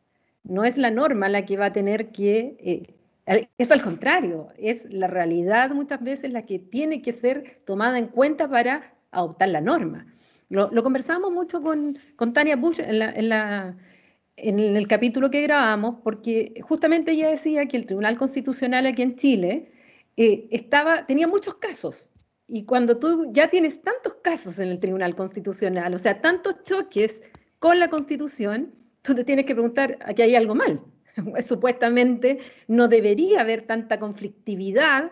no 0.44 0.64
es 0.64 0.78
la 0.78 0.90
norma 0.90 1.28
la 1.28 1.44
que 1.44 1.58
va 1.58 1.68
a 1.68 1.74
tener 1.74 2.12
que 2.12 2.58
eh, 2.60 2.95
es 3.26 3.72
al 3.72 3.82
contrario, 3.82 4.50
es 4.58 4.86
la 4.92 5.08
realidad 5.08 5.72
muchas 5.72 6.02
veces 6.04 6.32
la 6.32 6.46
que 6.46 6.60
tiene 6.60 7.02
que 7.02 7.12
ser 7.12 7.58
tomada 7.66 7.98
en 7.98 8.08
cuenta 8.08 8.48
para 8.48 8.94
adoptar 9.12 9.50
la 9.50 9.62
norma. 9.62 10.06
Lo, 10.50 10.70
conversamos 10.84 11.32
mucho 11.32 11.62
con, 11.62 11.98
Tania 12.34 12.56
Bush 12.56 12.80
en, 12.80 14.60
el 14.60 14.88
capítulo 14.88 15.32
que 15.32 15.42
grabamos, 15.42 15.96
porque 16.04 16.54
justamente 16.62 17.14
ella 17.14 17.30
decía 17.30 17.66
que 17.66 17.78
el 17.78 17.88
Tribunal 17.88 18.18
Constitucional 18.18 18.86
aquí 18.86 19.02
en 19.02 19.16
Chile 19.16 19.72
eh, 20.18 20.48
estaba, 20.52 21.06
tenía 21.08 21.28
muchos 21.28 21.56
casos. 21.56 22.10
Y 22.48 22.66
cuando 22.66 23.00
tú 23.00 23.32
ya 23.32 23.50
tienes 23.50 23.82
tantos 23.82 24.16
casos 24.22 24.60
en 24.60 24.70
el 24.70 24.80
Tribunal 24.80 25.16
Constitucional, 25.16 25.96
o 25.96 25.98
sea, 25.98 26.22
tantos 26.22 26.62
choques 26.64 27.24
con 27.58 27.80
la 27.80 27.90
Constitución, 27.90 28.72
tú 29.02 29.16
te 29.16 29.24
tienes 29.24 29.46
que 29.46 29.56
preguntar, 29.56 29.98
aquí 30.06 30.22
hay 30.22 30.36
algo 30.36 30.54
mal. 30.54 30.80
supuestamente 31.42 32.40
no 32.68 32.88
debería 32.88 33.42
haber 33.42 33.64
tanta 33.64 34.00
conflictividad, 34.00 35.12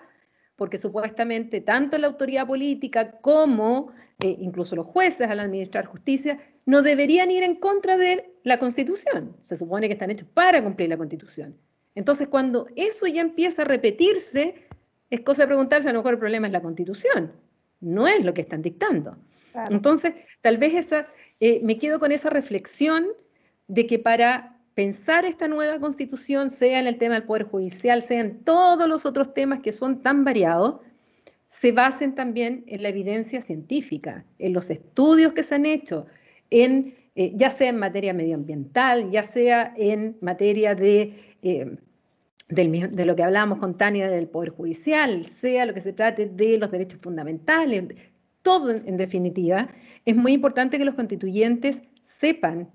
porque 0.55 0.77
supuestamente 0.77 1.61
tanto 1.61 1.97
la 1.97 2.07
autoridad 2.07 2.47
política 2.47 3.19
como 3.19 3.91
eh, 4.19 4.37
incluso 4.39 4.75
los 4.75 4.87
jueces 4.87 5.29
al 5.29 5.39
administrar 5.39 5.85
justicia 5.85 6.39
no 6.65 6.81
deberían 6.81 7.31
ir 7.31 7.43
en 7.43 7.55
contra 7.55 7.97
de 7.97 8.33
la 8.43 8.59
Constitución. 8.59 9.35
Se 9.41 9.55
supone 9.55 9.87
que 9.87 9.93
están 9.93 10.11
hechos 10.11 10.27
para 10.33 10.63
cumplir 10.63 10.89
la 10.89 10.97
Constitución. 10.97 11.57
Entonces, 11.95 12.27
cuando 12.27 12.67
eso 12.75 13.07
ya 13.07 13.21
empieza 13.21 13.63
a 13.63 13.65
repetirse, 13.65 14.55
es 15.09 15.21
cosa 15.21 15.43
de 15.43 15.47
preguntarse, 15.47 15.89
a 15.89 15.93
lo 15.93 15.99
mejor 15.99 16.13
el 16.13 16.19
problema 16.19 16.47
es 16.47 16.53
la 16.53 16.61
Constitución, 16.61 17.33
no 17.81 18.07
es 18.07 18.23
lo 18.23 18.33
que 18.33 18.41
están 18.41 18.61
dictando. 18.61 19.17
Entonces, 19.69 20.13
tal 20.41 20.57
vez 20.57 20.73
esa, 20.73 21.07
eh, 21.39 21.59
me 21.63 21.77
quedo 21.77 21.99
con 21.99 22.11
esa 22.11 22.29
reflexión 22.29 23.07
de 23.67 23.85
que 23.85 23.99
para 23.99 24.52
pensar 24.75 25.25
esta 25.25 25.47
nueva 25.47 25.79
constitución, 25.79 26.49
sea 26.49 26.79
en 26.79 26.87
el 26.87 26.97
tema 26.97 27.15
del 27.15 27.23
Poder 27.23 27.43
Judicial, 27.43 28.01
sea 28.01 28.21
en 28.21 28.43
todos 28.43 28.87
los 28.87 29.05
otros 29.05 29.33
temas 29.33 29.61
que 29.61 29.71
son 29.71 30.01
tan 30.01 30.23
variados, 30.23 30.81
se 31.47 31.71
basen 31.71 32.15
también 32.15 32.63
en 32.67 32.81
la 32.81 32.89
evidencia 32.89 33.41
científica, 33.41 34.25
en 34.39 34.53
los 34.53 34.69
estudios 34.71 35.33
que 35.33 35.43
se 35.43 35.55
han 35.55 35.67
hecho, 35.67 36.07
en, 36.49 36.95
eh, 37.15 37.31
ya 37.35 37.51
sea 37.51 37.69
en 37.69 37.77
materia 37.77 38.13
medioambiental, 38.13 39.11
ya 39.11 39.21
sea 39.21 39.73
en 39.77 40.17
materia 40.21 40.73
de, 40.73 41.13
eh, 41.43 41.77
de 42.49 43.05
lo 43.05 43.15
que 43.15 43.23
hablábamos 43.23 43.59
con 43.59 43.77
Tania 43.77 44.09
del 44.09 44.27
Poder 44.27 44.49
Judicial, 44.49 45.25
sea 45.25 45.67
lo 45.67 45.75
que 45.75 45.81
se 45.81 45.93
trate 45.93 46.25
de 46.25 46.57
los 46.57 46.71
derechos 46.71 46.99
fundamentales, 46.99 47.83
todo 48.41 48.71
en 48.71 48.97
definitiva, 48.97 49.69
es 50.05 50.15
muy 50.15 50.33
importante 50.33 50.77
que 50.77 50.85
los 50.85 50.95
constituyentes 50.95 51.83
sepan 52.01 52.69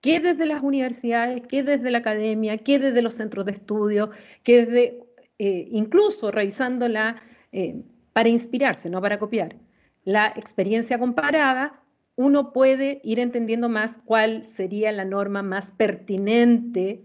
que 0.00 0.20
desde 0.20 0.46
las 0.46 0.62
universidades, 0.62 1.46
que 1.46 1.62
desde 1.62 1.90
la 1.90 1.98
academia, 1.98 2.58
que 2.58 2.78
desde 2.78 3.02
los 3.02 3.14
centros 3.14 3.44
de 3.44 3.52
estudio, 3.52 4.10
que 4.42 4.64
desde 4.64 5.04
eh, 5.38 5.68
incluso 5.70 6.30
revisándola 6.30 7.22
eh, 7.52 7.82
para 8.12 8.28
inspirarse, 8.28 8.90
no 8.90 9.00
para 9.00 9.18
copiar, 9.18 9.56
la 10.04 10.28
experiencia 10.28 10.98
comparada, 10.98 11.82
uno 12.16 12.52
puede 12.52 13.00
ir 13.04 13.18
entendiendo 13.18 13.68
más 13.68 13.98
cuál 14.04 14.46
sería 14.46 14.92
la 14.92 15.04
norma 15.04 15.42
más 15.42 15.72
pertinente 15.72 17.02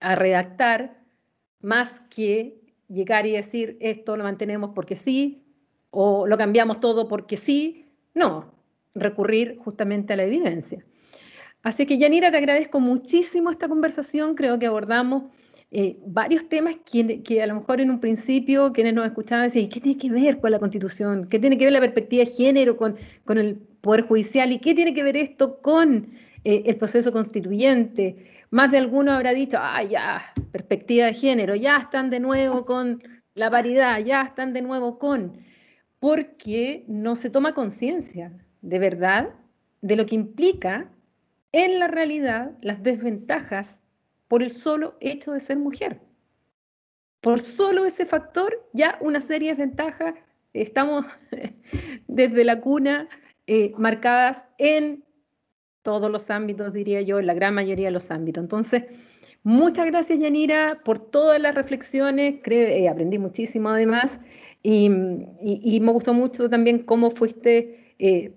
a 0.00 0.14
redactar, 0.14 1.00
más 1.60 2.00
que 2.00 2.60
llegar 2.88 3.26
y 3.26 3.32
decir 3.32 3.78
esto 3.80 4.16
lo 4.16 4.24
mantenemos 4.24 4.72
porque 4.74 4.96
sí, 4.96 5.42
o 5.90 6.26
lo 6.26 6.36
cambiamos 6.36 6.80
todo 6.80 7.08
porque 7.08 7.36
sí. 7.36 7.86
No, 8.14 8.52
recurrir 8.94 9.56
justamente 9.58 10.12
a 10.12 10.16
la 10.16 10.24
evidencia. 10.24 10.84
Así 11.62 11.86
que, 11.86 11.98
Yanira, 11.98 12.30
te 12.30 12.38
agradezco 12.38 12.80
muchísimo 12.80 13.50
esta 13.50 13.68
conversación. 13.68 14.34
Creo 14.34 14.58
que 14.58 14.66
abordamos 14.66 15.24
eh, 15.70 15.96
varios 16.06 16.48
temas 16.48 16.76
que, 16.84 17.42
a 17.42 17.46
lo 17.46 17.54
mejor 17.54 17.80
en 17.80 17.90
un 17.90 18.00
principio 18.00 18.72
quienes 18.72 18.94
nos 18.94 19.06
escuchaban 19.06 19.44
decían, 19.44 19.68
¿qué 19.70 19.80
tiene 19.80 19.98
que 19.98 20.10
ver 20.10 20.40
con 20.40 20.50
la 20.50 20.58
Constitución? 20.58 21.28
¿Qué 21.28 21.38
tiene 21.38 21.56
que 21.56 21.64
ver 21.64 21.72
la 21.72 21.80
perspectiva 21.80 22.24
de 22.24 22.30
género 22.30 22.76
con, 22.76 22.96
el 23.38 23.56
Poder 23.80 24.02
Judicial? 24.02 24.52
¿Y 24.52 24.58
qué 24.58 24.74
tiene 24.74 24.92
que 24.92 25.02
ver 25.02 25.16
esto 25.16 25.60
con 25.62 26.10
eh, 26.44 26.64
el 26.66 26.76
proceso 26.76 27.10
constituyente? 27.12 28.16
Más 28.50 28.70
de 28.70 28.78
alguno 28.78 29.12
habrá 29.12 29.32
dicho, 29.32 29.56
ah, 29.58 29.82
ya, 29.82 30.32
perspectiva 30.50 31.06
de 31.06 31.14
género, 31.14 31.54
ya 31.54 31.78
están 31.78 32.10
de 32.10 32.20
nuevo 32.20 32.66
con 32.66 33.02
la 33.34 33.50
paridad, 33.50 33.98
ya 34.00 34.20
están 34.20 34.52
de 34.52 34.60
nuevo 34.60 34.98
con, 34.98 35.38
porque 35.98 36.84
no 36.86 37.16
se 37.16 37.30
toma 37.30 37.54
conciencia 37.54 38.30
de 38.60 38.78
verdad 38.78 39.30
de 39.80 39.96
lo 39.96 40.04
que 40.04 40.16
implica 40.16 40.91
en 41.52 41.78
la 41.78 41.86
realidad 41.86 42.52
las 42.60 42.82
desventajas 42.82 43.80
por 44.28 44.42
el 44.42 44.50
solo 44.50 44.96
hecho 45.00 45.32
de 45.32 45.40
ser 45.40 45.58
mujer. 45.58 46.00
Por 47.20 47.40
solo 47.40 47.86
ese 47.86 48.06
factor, 48.06 48.68
ya 48.72 48.98
una 49.00 49.20
serie 49.20 49.50
de 49.50 49.66
ventajas 49.66 50.14
estamos 50.54 51.06
desde 52.08 52.44
la 52.44 52.60
cuna 52.60 53.08
eh, 53.46 53.72
marcadas 53.76 54.46
en 54.58 55.04
todos 55.82 56.10
los 56.10 56.30
ámbitos, 56.30 56.72
diría 56.72 57.02
yo, 57.02 57.18
en 57.18 57.26
la 57.26 57.34
gran 57.34 57.54
mayoría 57.54 57.86
de 57.86 57.92
los 57.92 58.10
ámbitos. 58.10 58.42
Entonces, 58.42 58.84
muchas 59.42 59.86
gracias, 59.86 60.20
Yanira, 60.20 60.80
por 60.84 60.98
todas 60.98 61.40
las 61.40 61.54
reflexiones. 61.54 62.36
Creo, 62.42 62.68
eh, 62.68 62.88
aprendí 62.88 63.18
muchísimo 63.18 63.68
además 63.68 64.20
y, 64.62 64.88
me 64.88 65.92
gustó 65.92 66.14
mucho 66.14 66.48
también 66.48 66.80
cómo 66.84 67.10
fuiste 67.10 67.94
eh, 67.98 68.32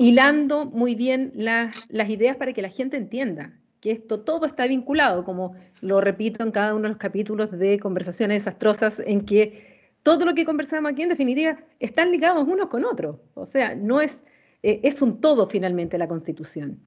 hilando 0.00 0.64
muy 0.64 0.94
bien 0.94 1.30
las 1.34 2.08
ideas 2.08 2.36
para 2.36 2.54
que 2.54 2.62
la 2.62 2.70
gente 2.70 2.96
entienda 2.96 3.52
que 3.80 3.92
esto 3.92 4.20
todo 4.20 4.46
está 4.46 4.66
vinculado, 4.66 5.24
como 5.24 5.54
lo 5.82 6.00
repito 6.00 6.42
en 6.42 6.52
cada 6.52 6.74
uno 6.74 6.84
de 6.84 6.88
los 6.88 6.96
capítulos 6.96 7.50
de 7.50 7.78
conversaciones 7.78 8.44
desastrosas, 8.44 9.02
en 9.06 9.26
que 9.26 9.90
todo 10.02 10.24
lo 10.24 10.34
que 10.34 10.46
conversamos 10.46 10.92
aquí 10.92 11.02
en 11.02 11.10
definitiva 11.10 11.58
están 11.78 12.10
ligados 12.10 12.46
unos 12.48 12.68
con 12.68 12.86
otros. 12.86 13.16
O 13.34 13.44
sea, 13.44 13.74
no 13.74 14.00
es, 14.00 14.22
eh, 14.62 14.80
es 14.82 15.02
un 15.02 15.20
todo 15.20 15.46
finalmente 15.46 15.98
la 15.98 16.08
constitución. 16.08 16.80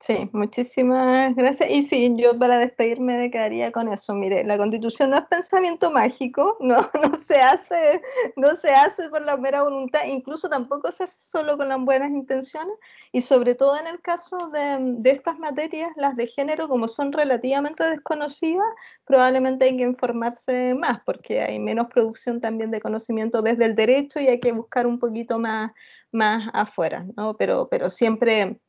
Sí, 0.00 0.30
muchísimas 0.32 1.34
gracias. 1.34 1.68
Y 1.70 1.82
sí, 1.82 2.14
yo 2.16 2.30
para 2.38 2.58
despedirme 2.58 3.18
me 3.18 3.30
quedaría 3.30 3.72
con 3.72 3.92
eso. 3.92 4.14
Mire, 4.14 4.44
la 4.44 4.56
constitución 4.56 5.10
no 5.10 5.18
es 5.18 5.24
pensamiento 5.26 5.90
mágico, 5.90 6.56
no, 6.60 6.88
no, 7.02 7.18
se 7.18 7.40
hace, 7.40 8.00
no 8.36 8.54
se 8.54 8.70
hace 8.70 9.08
por 9.10 9.22
la 9.22 9.36
mera 9.36 9.62
voluntad, 9.64 10.04
incluso 10.06 10.48
tampoco 10.48 10.92
se 10.92 11.02
hace 11.04 11.18
solo 11.20 11.58
con 11.58 11.68
las 11.68 11.80
buenas 11.80 12.10
intenciones. 12.10 12.72
Y 13.12 13.22
sobre 13.22 13.54
todo 13.56 13.76
en 13.78 13.88
el 13.88 14.00
caso 14.00 14.36
de, 14.52 14.78
de 14.80 15.10
estas 15.10 15.38
materias, 15.38 15.90
las 15.96 16.14
de 16.16 16.26
género, 16.28 16.68
como 16.68 16.86
son 16.86 17.12
relativamente 17.12 17.82
desconocidas, 17.90 18.66
probablemente 19.04 19.64
hay 19.64 19.76
que 19.76 19.82
informarse 19.84 20.74
más, 20.74 21.00
porque 21.04 21.42
hay 21.42 21.58
menos 21.58 21.88
producción 21.88 22.40
también 22.40 22.70
de 22.70 22.80
conocimiento 22.80 23.42
desde 23.42 23.64
el 23.64 23.74
derecho 23.74 24.20
y 24.20 24.28
hay 24.28 24.38
que 24.38 24.52
buscar 24.52 24.86
un 24.86 24.98
poquito 25.00 25.38
más, 25.40 25.72
más 26.12 26.48
afuera, 26.54 27.04
¿no? 27.16 27.36
Pero, 27.36 27.68
pero 27.68 27.90
siempre 27.90 28.60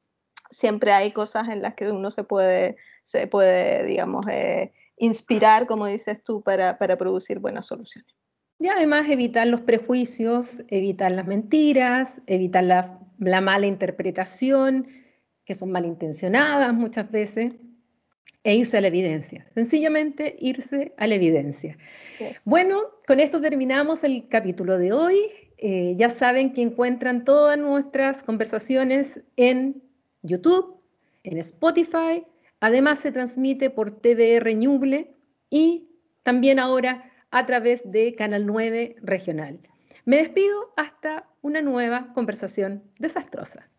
siempre 0.49 0.91
hay 0.91 1.11
cosas 1.11 1.49
en 1.49 1.61
las 1.61 1.75
que 1.75 1.91
uno 1.91 2.11
se 2.11 2.23
puede, 2.23 2.77
se 3.03 3.27
puede 3.27 3.85
digamos, 3.85 4.25
eh, 4.29 4.71
inspirar, 4.97 5.67
como 5.67 5.87
dices 5.87 6.23
tú, 6.23 6.41
para, 6.41 6.77
para 6.77 6.97
producir 6.97 7.39
buenas 7.39 7.65
soluciones. 7.65 8.13
Y 8.59 8.67
además 8.67 9.07
evitar 9.09 9.47
los 9.47 9.61
prejuicios, 9.61 10.61
evitar 10.67 11.11
las 11.11 11.25
mentiras, 11.25 12.21
evitar 12.27 12.63
la, 12.63 12.99
la 13.17 13.39
mala 13.39 13.67
interpretación, 13.67 14.87
que 15.45 15.55
son 15.55 15.71
malintencionadas 15.71 16.73
muchas 16.73 17.09
veces, 17.09 17.53
e 18.43 18.55
irse 18.55 18.77
a 18.77 18.81
la 18.81 18.87
evidencia. 18.87 19.45
Sencillamente 19.53 20.35
irse 20.39 20.93
a 20.97 21.07
la 21.07 21.15
evidencia. 21.15 21.77
Bueno, 22.45 22.81
con 23.05 23.19
esto 23.19 23.41
terminamos 23.41 24.03
el 24.03 24.27
capítulo 24.27 24.77
de 24.77 24.93
hoy. 24.93 25.17
Eh, 25.57 25.95
ya 25.97 26.09
saben 26.09 26.53
que 26.53 26.61
encuentran 26.61 27.25
todas 27.25 27.57
nuestras 27.57 28.23
conversaciones 28.23 29.21
en 29.35 29.83
YouTube, 30.21 30.77
en 31.23 31.37
Spotify. 31.37 32.25
Además 32.59 32.99
se 32.99 33.11
transmite 33.11 33.69
por 33.69 33.91
TVR 33.91 34.53
Ñuble 34.53 35.15
y 35.49 35.87
también 36.23 36.59
ahora 36.59 37.11
a 37.31 37.45
través 37.45 37.89
de 37.89 38.15
Canal 38.15 38.45
9 38.45 38.97
Regional. 39.01 39.59
Me 40.05 40.17
despido 40.17 40.71
hasta 40.75 41.29
una 41.41 41.61
nueva 41.61 42.11
conversación 42.13 42.83
desastrosa. 42.97 43.69